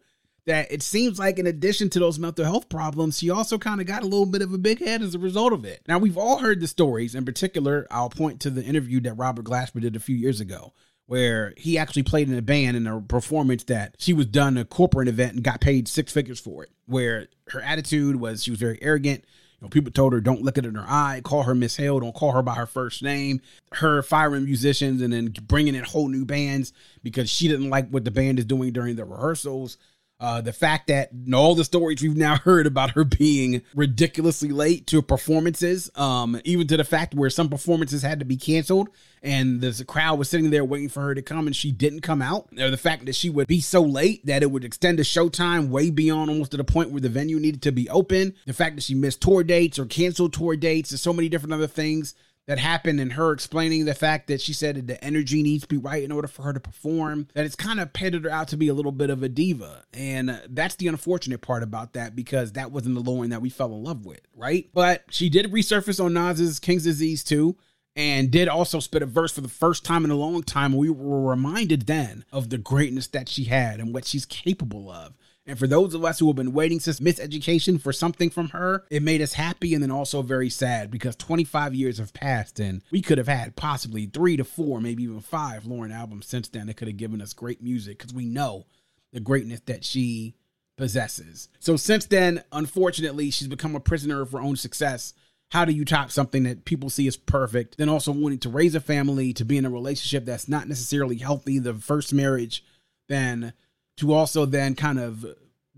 that 0.49 0.71
it 0.71 0.81
seems 0.81 1.19
like 1.19 1.37
in 1.37 1.45
addition 1.45 1.91
to 1.91 1.99
those 1.99 2.17
mental 2.17 2.43
health 2.43 2.69
problems, 2.69 3.19
she 3.19 3.29
also 3.29 3.59
kind 3.59 3.79
of 3.79 3.85
got 3.85 4.01
a 4.01 4.07
little 4.07 4.25
bit 4.25 4.41
of 4.41 4.51
a 4.51 4.57
big 4.57 4.79
head 4.79 5.03
as 5.03 5.13
a 5.13 5.19
result 5.19 5.53
of 5.53 5.63
it. 5.63 5.81
Now, 5.87 5.99
we've 5.99 6.17
all 6.17 6.39
heard 6.39 6.59
the 6.59 6.67
stories. 6.67 7.13
In 7.13 7.23
particular, 7.23 7.85
I'll 7.91 8.09
point 8.09 8.39
to 8.41 8.49
the 8.49 8.63
interview 8.63 8.99
that 9.01 9.13
Robert 9.13 9.45
Glasper 9.45 9.79
did 9.79 9.95
a 9.95 9.99
few 9.99 10.15
years 10.15 10.41
ago, 10.41 10.73
where 11.05 11.53
he 11.55 11.77
actually 11.77 12.01
played 12.01 12.29
in 12.29 12.37
a 12.37 12.41
band 12.41 12.75
in 12.75 12.87
a 12.87 12.99
performance 12.99 13.63
that 13.65 13.93
she 13.99 14.11
was 14.11 14.25
done 14.25 14.57
a 14.57 14.65
corporate 14.65 15.07
event 15.07 15.35
and 15.35 15.43
got 15.43 15.61
paid 15.61 15.87
six 15.87 16.11
figures 16.11 16.39
for 16.39 16.63
it. 16.63 16.71
Where 16.87 17.27
her 17.49 17.61
attitude 17.61 18.15
was 18.15 18.43
she 18.43 18.49
was 18.49 18.59
very 18.59 18.79
arrogant. 18.81 19.25
You 19.59 19.65
know, 19.65 19.69
people 19.69 19.91
told 19.91 20.13
her 20.13 20.21
don't 20.21 20.41
look 20.41 20.55
her 20.55 20.67
in 20.67 20.73
her 20.73 20.85
eye, 20.87 21.21
call 21.23 21.43
her 21.43 21.53
Miss 21.53 21.75
Hill, 21.75 21.99
don't 21.99 22.15
call 22.15 22.31
her 22.31 22.41
by 22.41 22.55
her 22.55 22.65
first 22.65 23.03
name. 23.03 23.41
Her 23.73 24.01
firing 24.01 24.45
musicians 24.45 25.03
and 25.03 25.13
then 25.13 25.31
bringing 25.43 25.75
in 25.75 25.83
whole 25.83 26.07
new 26.07 26.25
bands 26.25 26.73
because 27.03 27.29
she 27.29 27.47
didn't 27.47 27.69
like 27.69 27.89
what 27.89 28.03
the 28.03 28.09
band 28.09 28.39
is 28.39 28.45
doing 28.45 28.73
during 28.73 28.95
the 28.95 29.05
rehearsals. 29.05 29.77
Uh, 30.19 30.41
the 30.41 30.51
fact 30.51 30.87
that 30.87 31.09
all 31.33 31.55
the 31.55 31.63
stories 31.63 32.01
we've 32.01 32.17
now 32.17 32.35
heard 32.43 32.67
about 32.67 32.91
her 32.91 33.03
being 33.03 33.61
ridiculously 33.73 34.49
late 34.49 34.85
to 34.87 35.01
performances, 35.01 35.89
um, 35.95 36.39
even 36.43 36.67
to 36.67 36.75
the 36.75 36.83
fact 36.83 37.13
where 37.13 37.29
some 37.29 37.49
performances 37.49 38.01
had 38.01 38.19
to 38.19 38.25
be 38.25 38.35
canceled 38.35 38.89
and 39.21 39.61
the 39.61 39.85
crowd 39.85 40.17
was 40.17 40.29
sitting 40.29 40.49
there 40.49 40.63
waiting 40.63 40.89
for 40.89 41.01
her 41.01 41.15
to 41.15 41.21
come 41.21 41.47
and 41.47 41.55
she 41.55 41.71
didn't 41.71 42.01
come 42.01 42.21
out, 42.21 42.47
or 42.57 42.69
the 42.69 42.77
fact 42.77 43.05
that 43.05 43.15
she 43.15 43.29
would 43.29 43.47
be 43.47 43.61
so 43.61 43.81
late 43.81 44.25
that 44.25 44.43
it 44.43 44.51
would 44.51 44.63
extend 44.63 44.99
the 44.99 45.03
showtime 45.03 45.69
way 45.69 45.89
beyond 45.89 46.29
almost 46.29 46.51
to 46.51 46.57
the 46.57 46.63
point 46.63 46.91
where 46.91 47.01
the 47.01 47.09
venue 47.09 47.39
needed 47.39 47.61
to 47.61 47.71
be 47.71 47.89
open, 47.89 48.33
the 48.45 48.53
fact 48.53 48.75
that 48.75 48.83
she 48.83 48.95
missed 48.95 49.21
tour 49.21 49.43
dates 49.43 49.79
or 49.79 49.85
canceled 49.85 50.33
tour 50.33 50.55
dates, 50.55 50.91
and 50.91 50.99
so 50.99 51.13
many 51.13 51.29
different 51.29 51.53
other 51.53 51.67
things 51.67 52.15
that 52.49 52.57
happened 52.57 52.99
and 52.99 53.13
her 53.13 53.31
explaining 53.31 53.85
the 53.85 53.93
fact 53.93 54.25
that 54.25 54.41
she 54.41 54.53
said 54.53 54.75
that 54.75 54.87
the 54.87 55.03
energy 55.03 55.43
needs 55.43 55.61
to 55.61 55.67
be 55.67 55.77
right 55.77 56.01
in 56.01 56.11
order 56.11 56.27
for 56.27 56.41
her 56.41 56.51
to 56.51 56.59
perform 56.59 57.27
that 57.35 57.45
it's 57.45 57.55
kind 57.55 57.79
of 57.79 57.93
painted 57.93 58.23
her 58.23 58.29
out 58.31 58.47
to 58.47 58.57
be 58.57 58.67
a 58.67 58.73
little 58.73 58.91
bit 58.91 59.11
of 59.11 59.21
a 59.21 59.29
diva 59.29 59.83
and 59.93 60.31
uh, 60.31 60.37
that's 60.49 60.73
the 60.75 60.87
unfortunate 60.87 61.41
part 61.41 61.61
about 61.61 61.93
that 61.93 62.15
because 62.15 62.53
that 62.53 62.71
wasn't 62.71 62.95
the 62.95 63.03
Lauryn 63.03 63.29
that 63.29 63.39
we 63.39 63.51
fell 63.51 63.71
in 63.71 63.83
love 63.83 64.03
with 64.03 64.21
right 64.35 64.67
but 64.73 65.03
she 65.11 65.29
did 65.29 65.51
resurface 65.51 66.03
on 66.03 66.13
Nas's 66.13 66.59
King's 66.59 66.85
Disease 66.85 67.23
II 67.31 67.53
and 67.95 68.31
did 68.31 68.47
also 68.47 68.79
spit 68.79 69.03
a 69.03 69.05
verse 69.05 69.31
for 69.31 69.41
the 69.41 69.47
first 69.47 69.83
time 69.83 70.05
in 70.05 70.11
a 70.11 70.15
long 70.15 70.41
time. 70.41 70.73
We 70.73 70.89
were 70.89 71.29
reminded 71.29 71.85
then 71.85 72.23
of 72.31 72.49
the 72.49 72.57
greatness 72.57 73.07
that 73.07 73.27
she 73.27 73.45
had 73.45 73.79
and 73.79 73.93
what 73.93 74.05
she's 74.05 74.25
capable 74.25 74.89
of. 74.89 75.17
And 75.49 75.57
for 75.57 75.65
those 75.65 75.95
of 75.95 76.05
us 76.05 76.19
who 76.19 76.27
have 76.27 76.35
been 76.35 76.53
waiting 76.53 76.79
since 76.79 76.99
Miseducation 76.99 77.81
for 77.81 77.91
something 77.91 78.29
from 78.29 78.49
her, 78.49 78.85
it 78.91 79.01
made 79.01 79.19
us 79.19 79.33
happy 79.33 79.73
and 79.73 79.81
then 79.81 79.89
also 79.89 80.21
very 80.21 80.47
sad 80.47 80.91
because 80.91 81.15
25 81.15 81.73
years 81.73 81.97
have 81.97 82.13
passed 82.13 82.59
and 82.59 82.83
we 82.91 83.01
could 83.01 83.17
have 83.17 83.27
had 83.27 83.55
possibly 83.55 84.05
three 84.05 84.37
to 84.37 84.43
four, 84.43 84.79
maybe 84.79 85.01
even 85.01 85.21
five 85.21 85.63
Lauryn 85.63 85.91
albums 85.91 86.27
since 86.27 86.49
then 86.49 86.67
that 86.67 86.75
could 86.75 86.87
have 86.87 86.97
given 86.97 87.19
us 87.19 87.33
great 87.33 87.63
music 87.63 87.97
because 87.97 88.13
we 88.13 88.25
know 88.25 88.67
the 89.11 89.19
greatness 89.19 89.61
that 89.61 89.83
she 89.83 90.35
possesses. 90.77 91.49
So 91.59 91.77
since 91.77 92.05
then, 92.05 92.43
unfortunately, 92.51 93.31
she's 93.31 93.47
become 93.47 93.73
a 93.73 93.79
prisoner 93.79 94.21
of 94.21 94.31
her 94.33 94.41
own 94.41 94.55
success. 94.55 95.15
How 95.49 95.65
do 95.65 95.71
you 95.71 95.83
top 95.83 96.11
something 96.11 96.43
that 96.43 96.65
people 96.65 96.91
see 96.91 97.07
as 97.07 97.17
perfect? 97.17 97.79
Then 97.79 97.89
also 97.89 98.11
wanting 98.11 98.37
to 98.39 98.49
raise 98.49 98.75
a 98.75 98.79
family, 98.79 99.33
to 99.33 99.45
be 99.45 99.57
in 99.57 99.65
a 99.65 99.71
relationship 99.71 100.25
that's 100.25 100.47
not 100.47 100.67
necessarily 100.67 101.17
healthy, 101.17 101.57
the 101.57 101.73
first 101.73 102.13
marriage, 102.13 102.63
then 103.07 103.53
to 103.99 104.13
also 104.13 104.45
then 104.45 104.75
kind 104.75 104.99
of 104.99 105.25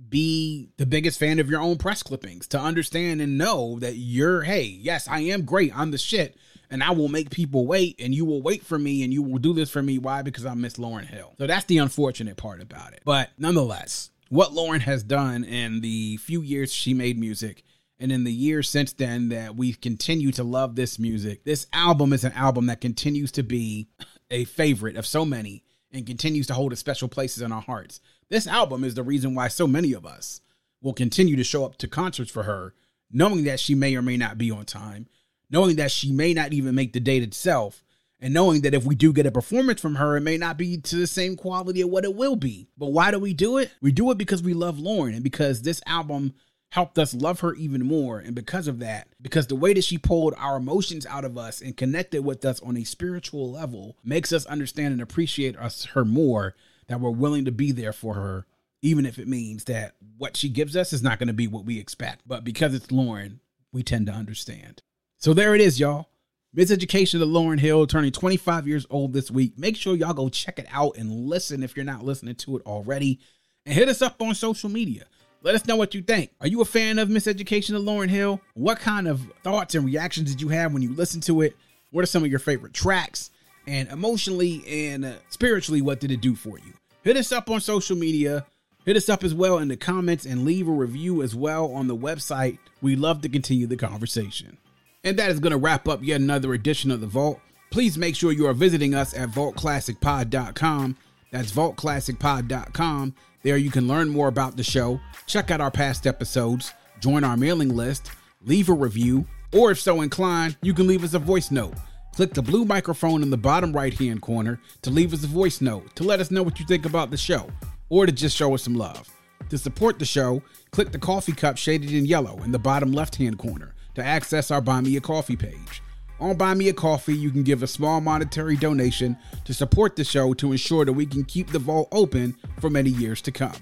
be 0.10 0.70
the 0.78 0.86
biggest 0.86 1.20
fan 1.20 1.40
of 1.40 1.50
your 1.50 1.62
own 1.62 1.78
press 1.78 2.02
clippings, 2.04 2.48
to 2.48 2.60
understand 2.60 3.22
and 3.22 3.38
know 3.38 3.80
that 3.80 3.96
you're, 3.96 4.42
hey, 4.42 4.64
yes, 4.64 5.08
I 5.08 5.20
am 5.22 5.44
great. 5.44 5.78
I'm 5.78 5.92
the 5.92 5.98
shit. 5.98 6.36
And 6.70 6.82
I 6.82 6.92
will 6.92 7.10
make 7.10 7.30
people 7.30 7.68
wait, 7.68 8.00
and 8.00 8.16
you 8.16 8.24
will 8.24 8.42
wait 8.42 8.64
for 8.64 8.80
me, 8.80 9.04
and 9.04 9.12
you 9.12 9.22
will 9.22 9.40
do 9.40 9.54
this 9.54 9.70
for 9.70 9.84
me. 9.84 9.98
Why? 9.98 10.22
Because 10.22 10.46
I 10.46 10.54
miss 10.54 10.76
lauryn 10.76 11.06
Hill. 11.06 11.34
So 11.38 11.46
that's 11.46 11.66
the 11.66 11.80
unfortunate 11.80 12.38
part 12.38 12.62
about 12.62 12.94
it. 12.94 13.02
But 13.04 13.30
nonetheless, 13.38 14.10
what 14.30 14.52
Lauryn 14.52 14.80
has 14.80 15.04
done 15.04 15.44
in 15.44 15.82
the 15.82 16.16
few 16.18 16.42
years 16.42 16.72
she 16.72 16.94
made 16.94 17.20
music, 17.20 17.64
and 18.00 18.12
in 18.12 18.24
the 18.24 18.32
years 18.32 18.70
since 18.70 18.94
then 18.94 19.28
that 19.30 19.58
we 19.58 19.74
continue 19.74 20.32
to 20.32 20.44
love 20.46 20.76
this 20.78 20.98
music, 20.98 21.44
this 21.44 21.68
album 21.74 22.14
is 22.14 22.24
an 22.24 22.32
album 22.32 22.68
that 22.68 22.80
continues 22.80 23.34
to 23.34 23.44
be 23.44 23.90
a 24.30 24.46
favorite 24.46 24.96
of 24.96 25.06
so 25.06 25.26
many 25.26 25.66
and 25.92 26.06
continues 26.06 26.48
to 26.48 26.54
hold 26.54 26.74
a 26.74 26.76
special 26.76 27.08
places 27.08 27.42
in 27.42 27.52
our 27.52 27.62
hearts. 27.62 28.00
This 28.30 28.48
album 28.48 28.84
is 28.84 28.96
the 28.96 29.04
reason 29.04 29.36
why 29.36 29.48
so 29.48 29.68
many 29.68 29.94
of 29.94 30.06
us 30.06 30.42
will 30.82 30.94
continue 30.94 31.36
to 31.36 31.44
show 31.44 31.66
up 31.66 31.78
to 31.78 31.88
concerts 31.88 32.32
for 32.32 32.44
her, 32.44 32.74
knowing 33.12 33.44
that 33.44 33.60
she 33.60 33.76
may 33.76 33.96
or 33.96 34.02
may 34.02 34.18
not 34.18 34.38
be 34.38 34.50
on 34.52 34.66
time, 34.66 35.08
knowing 35.50 35.76
that 35.76 35.92
she 35.92 36.12
may 36.12 36.34
not 36.34 36.54
even 36.54 36.74
make 36.76 36.94
the 36.94 37.00
date 37.00 37.24
itself, 37.24 37.84
and 38.20 38.34
knowing 38.34 38.62
that 38.62 38.74
if 38.74 38.86
we 38.86 38.96
do 38.96 39.12
get 39.12 39.26
a 39.26 39.32
performance 39.32 39.82
from 39.82 39.96
her, 39.96 40.16
it 40.16 40.22
may 40.22 40.38
not 40.38 40.56
be 40.58 40.78
to 40.78 40.96
the 40.96 41.08
same 41.08 41.36
quality 41.36 41.82
of 41.82 41.90
what 41.90 42.06
it 42.06 42.16
will 42.16 42.36
be. 42.36 42.68
But 42.78 42.92
why 42.92 43.12
do 43.12 43.20
we 43.20 43.34
do 43.34 43.58
it? 43.58 43.72
We 43.82 43.92
do 43.92 44.12
it 44.12 44.18
because 44.18 44.44
we 44.44 44.54
love 44.54 44.78
Lauryn 44.78 45.16
and 45.16 45.24
because 45.24 45.62
this 45.62 45.82
album 45.88 46.34
helped 46.72 46.98
us 46.98 47.14
love 47.14 47.42
her 47.42 47.54
even 47.56 47.86
more. 47.86 48.20
And 48.20 48.34
because 48.34 48.68
of 48.68 48.80
that, 48.80 49.10
because 49.22 49.48
the 49.48 49.56
way 49.56 49.74
that 49.74 49.84
she 49.84 49.98
pulled 49.98 50.34
our 50.38 50.58
emotions 50.58 51.06
out 51.06 51.26
of 51.26 51.38
us 51.38 51.62
and 51.62 51.76
connected 51.76 52.24
with 52.24 52.44
us 52.46 52.62
on 52.62 52.78
a 52.78 52.86
spiritual 52.86 53.52
level 53.52 53.98
makes 54.04 54.32
us 54.32 54.46
understand 54.46 54.94
and 54.94 55.02
appreciate 55.02 55.58
us 55.58 55.86
her 55.86 56.06
more, 56.06 56.56
that 56.88 57.02
we're 57.02 57.10
willing 57.10 57.46
to 57.46 57.52
be 57.52 57.74
there 57.74 57.92
for 57.92 58.14
her, 58.14 58.46
even 58.82 59.06
if 59.06 59.20
it 59.20 59.28
means 59.28 59.66
that 59.66 59.96
what 60.18 60.38
she 60.38 60.48
gives 60.48 60.78
us 60.78 60.94
is 60.94 61.04
not 61.04 61.20
going 61.20 61.28
to 61.28 61.34
be 61.34 61.48
what 61.48 61.66
we 61.66 61.78
expect. 61.78 62.22
But 62.26 62.46
because 62.46 62.74
it's 62.74 62.88
Lauryn, 62.88 63.40
we 63.74 63.84
tend 63.84 64.08
to 64.08 64.14
understand. 64.14 64.82
So 65.18 65.34
there 65.34 65.54
it 65.54 65.62
is, 65.62 65.78
y'all. 65.78 66.08
Miseducation 66.56 67.22
of 67.22 67.28
Lauryn 67.28 67.60
Hill 67.60 67.86
turning 67.86 68.14
25 68.14 68.66
years 68.66 68.86
old 68.90 69.12
this 69.12 69.30
week. 69.30 69.58
Make 69.58 69.76
sure 69.76 69.96
y'all 69.96 70.14
go 70.14 70.30
check 70.30 70.58
it 70.58 70.68
out 70.72 70.96
and 70.98 71.12
listen 71.12 71.64
if 71.64 71.76
you're 71.76 71.86
not 71.86 72.06
listening 72.06 72.36
to 72.36 72.58
it 72.58 72.66
already. 72.66 73.20
And 73.66 73.76
hit 73.76 73.90
us 73.90 74.02
up 74.02 74.22
on 74.22 74.34
social 74.36 74.70
media. 74.70 75.06
Let 75.44 75.56
us 75.56 75.66
know 75.66 75.76
what 75.76 75.96
you 75.96 76.02
think. 76.02 76.32
Are 76.40 76.48
you 76.48 76.62
a 76.62 76.66
fan 76.66 77.00
of 77.00 77.10
Miseducation 77.10 77.76
of 77.76 77.82
Lauryn 77.82 78.10
Hill? 78.10 78.40
What 78.54 78.80
kind 78.80 79.08
of 79.08 79.22
thoughts 79.44 79.74
and 79.74 79.86
reactions 79.86 80.30
did 80.30 80.42
you 80.42 80.50
have 80.50 80.72
when 80.72 80.84
you 80.84 80.94
listened 80.94 81.24
to 81.24 81.42
it? 81.42 81.56
What 81.90 82.04
are 82.04 82.08
some 82.08 82.24
of 82.24 82.30
your 82.30 82.40
favorite 82.40 82.74
tracks? 82.74 83.32
And 83.68 83.90
emotionally 83.90 84.64
and 84.68 85.06
uh, 85.06 85.14
spiritually, 85.30 85.82
what 85.82 86.00
did 86.00 86.12
it 86.12 86.22
do 86.22 86.36
for 86.36 86.60
you? 86.60 86.74
Hit 87.04 87.18
us 87.18 87.32
up 87.32 87.50
on 87.50 87.60
social 87.60 87.96
media. 87.96 88.46
Hit 88.86 88.98
us 88.98 89.10
up 89.10 89.24
as 89.24 89.34
well 89.34 89.58
in 89.58 89.68
the 89.68 89.78
comments 89.78 90.26
and 90.26 90.46
leave 90.46 90.68
a 90.68 90.72
review 90.72 91.22
as 91.22 91.36
well 91.36 91.72
on 91.74 91.88
the 91.88 91.96
website. 91.96 92.58
We 92.82 92.96
love 92.96 93.22
to 93.22 93.30
continue 93.30 93.68
the 93.68 93.78
conversation. 93.78 94.58
And 95.04 95.18
that 95.18 95.32
is 95.32 95.40
going 95.40 95.52
to 95.52 95.58
wrap 95.58 95.88
up 95.88 96.04
yet 96.04 96.22
another 96.22 96.54
edition 96.54 96.92
of 96.92 97.02
The 97.02 97.08
Vault. 97.08 97.40
Please 97.72 97.98
make 97.98 98.16
sure 98.16 98.32
you 98.32 98.48
are 98.48 98.54
visiting 98.54 98.94
us 98.94 99.16
at 99.16 99.30
vaultclassicpod.com. 99.30 100.98
That's 101.32 101.52
vaultclassicpod.com. 101.52 103.16
There 103.44 103.58
you 103.58 103.72
can 103.72 103.88
learn 103.88 104.10
more 104.10 104.28
about 104.28 104.56
the 104.56 104.64
show, 104.64 105.00
check 105.26 105.50
out 105.50 105.62
our 105.62 105.72
past 105.72 106.06
episodes, 106.06 106.74
join 107.00 107.24
our 107.24 107.36
mailing 107.36 107.76
list, 107.76 108.12
leave 108.46 108.70
a 108.70 108.74
review, 108.74 109.26
or 109.54 109.72
if 109.72 109.80
so 109.80 110.02
inclined, 110.02 110.58
you 110.62 110.74
can 110.74 110.88
leave 110.88 111.04
us 111.04 111.16
a 111.16 111.20
voice 111.20 111.50
note. 111.50 111.74
Click 112.16 112.34
the 112.34 112.42
blue 112.42 112.66
microphone 112.66 113.24
in 113.24 113.30
the 113.30 113.38
bottom 113.38 113.74
right 113.74 113.94
hand 113.94 114.22
corner 114.22 114.60
to 114.84 114.90
leave 114.90 115.14
us 115.14 115.24
a 115.24 115.28
voice 115.28 115.62
note 115.62 115.96
to 115.96 116.04
let 116.04 116.20
us 116.20 116.30
know 116.30 116.44
what 116.44 116.60
you 116.60 116.66
think 116.66 116.86
about 116.86 117.10
the 117.10 117.18
show 117.18 117.50
or 117.90 118.06
to 118.06 118.12
just 118.12 118.38
show 118.38 118.54
us 118.54 118.64
some 118.64 118.76
love. 118.76 119.10
To 119.50 119.58
support 119.58 119.98
the 119.98 120.06
show, 120.06 120.44
click 120.72 120.92
the 120.92 121.00
coffee 121.00 121.32
cup 121.32 121.58
shaded 121.58 121.92
in 121.92 122.06
yellow 122.06 122.42
in 122.44 122.52
the 122.52 122.60
bottom 122.60 122.92
left 122.92 123.16
hand 123.16 123.38
corner 123.38 123.74
to 123.96 124.04
access 124.04 124.52
our 124.52 124.62
Buy 124.62 124.82
Me 124.82 124.96
a 124.98 125.02
Coffee 125.02 125.36
page. 125.36 125.82
On 126.22 126.38
Buy 126.38 126.54
Me 126.54 126.70
a 126.70 126.74
Coffee, 126.74 127.16
you 127.18 127.32
can 127.32 127.42
give 127.42 127.64
a 127.64 127.68
small 127.68 128.00
monetary 128.00 128.56
donation 128.56 129.18
to 129.44 129.56
support 129.56 129.96
the 129.96 130.04
show 130.04 130.36
to 130.36 130.52
ensure 130.52 130.86
that 130.86 130.94
we 130.94 131.08
can 131.08 131.24
keep 131.24 131.52
the 131.52 131.58
vault 131.58 131.88
open 131.92 132.36
for 132.60 132.70
many 132.70 132.92
years 132.92 133.24
to 133.24 133.32
come. 133.32 133.56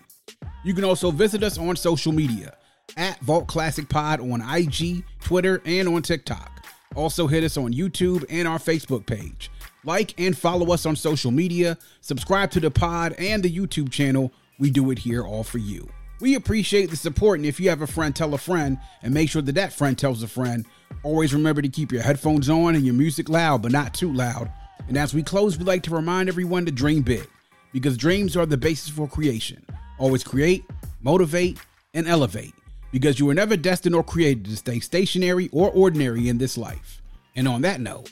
You 0.65 0.73
can 0.73 0.83
also 0.83 1.09
visit 1.09 1.41
us 1.41 1.57
on 1.57 1.77
social 1.77 2.11
media 2.11 2.57
at 2.97 3.17
Vault 3.21 3.47
Classic 3.47 3.87
Pod 3.87 4.19
on 4.19 4.41
IG, 4.41 5.05
Twitter, 5.21 5.61
and 5.63 5.87
on 5.87 6.01
TikTok. 6.01 6.65
Also, 6.97 7.27
hit 7.27 7.45
us 7.45 7.55
on 7.55 7.73
YouTube 7.73 8.25
and 8.29 8.45
our 8.45 8.57
Facebook 8.57 9.05
page. 9.05 9.49
Like 9.85 10.19
and 10.19 10.37
follow 10.37 10.73
us 10.73 10.85
on 10.85 10.97
social 10.97 11.31
media, 11.31 11.77
subscribe 12.01 12.51
to 12.51 12.59
the 12.59 12.69
pod 12.69 13.15
and 13.17 13.41
the 13.41 13.49
YouTube 13.49 13.89
channel. 13.89 14.33
We 14.59 14.69
do 14.69 14.91
it 14.91 14.99
here 14.99 15.23
all 15.23 15.45
for 15.45 15.59
you. 15.59 15.87
We 16.19 16.35
appreciate 16.35 16.89
the 16.89 16.97
support, 16.97 17.39
and 17.39 17.45
if 17.45 17.61
you 17.61 17.69
have 17.69 17.81
a 17.81 17.87
friend, 17.87 18.13
tell 18.13 18.33
a 18.33 18.37
friend, 18.37 18.79
and 19.01 19.13
make 19.13 19.29
sure 19.29 19.41
that 19.41 19.55
that 19.55 19.71
friend 19.71 19.97
tells 19.97 20.21
a 20.23 20.27
friend. 20.27 20.65
Always 21.03 21.33
remember 21.33 21.61
to 21.61 21.69
keep 21.69 21.91
your 21.91 22.01
headphones 22.01 22.49
on 22.49 22.75
and 22.75 22.85
your 22.85 22.93
music 22.93 23.29
loud, 23.29 23.61
but 23.61 23.71
not 23.71 23.93
too 23.93 24.13
loud. 24.13 24.51
And 24.87 24.97
as 24.97 25.13
we 25.13 25.23
close, 25.23 25.57
we 25.57 25.63
like 25.63 25.83
to 25.83 25.95
remind 25.95 26.29
everyone 26.29 26.65
to 26.65 26.71
dream 26.71 27.03
big, 27.03 27.27
because 27.71 27.97
dreams 27.97 28.35
are 28.35 28.45
the 28.45 28.57
basis 28.57 28.89
for 28.89 29.07
creation. 29.07 29.65
Always 29.97 30.23
create, 30.23 30.65
motivate, 31.01 31.59
and 31.93 32.07
elevate, 32.07 32.53
because 32.91 33.19
you 33.19 33.25
were 33.25 33.33
never 33.33 33.55
destined 33.55 33.95
or 33.95 34.03
created 34.03 34.45
to 34.45 34.57
stay 34.57 34.79
stationary 34.79 35.49
or 35.51 35.71
ordinary 35.71 36.27
in 36.27 36.37
this 36.37 36.57
life. 36.57 37.01
And 37.35 37.47
on 37.47 37.61
that 37.61 37.81
note, 37.81 38.11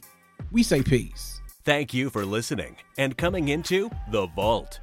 we 0.52 0.64
say 0.64 0.84
peace. 0.84 1.42
Thank 1.66 1.94
you 1.94 2.10
for 2.10 2.26
listening 2.26 2.78
and 2.98 3.18
coming 3.18 3.50
into 3.50 3.92
The 4.12 4.28
Vault. 4.28 4.80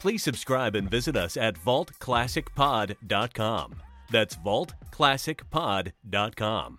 Please 0.00 0.22
subscribe 0.22 0.74
and 0.74 0.90
visit 0.90 1.16
us 1.16 1.36
at 1.36 1.54
vaultclassicpod.com. 1.54 3.74
That's 4.10 4.36
vaultclassicpod.com. 4.36 6.78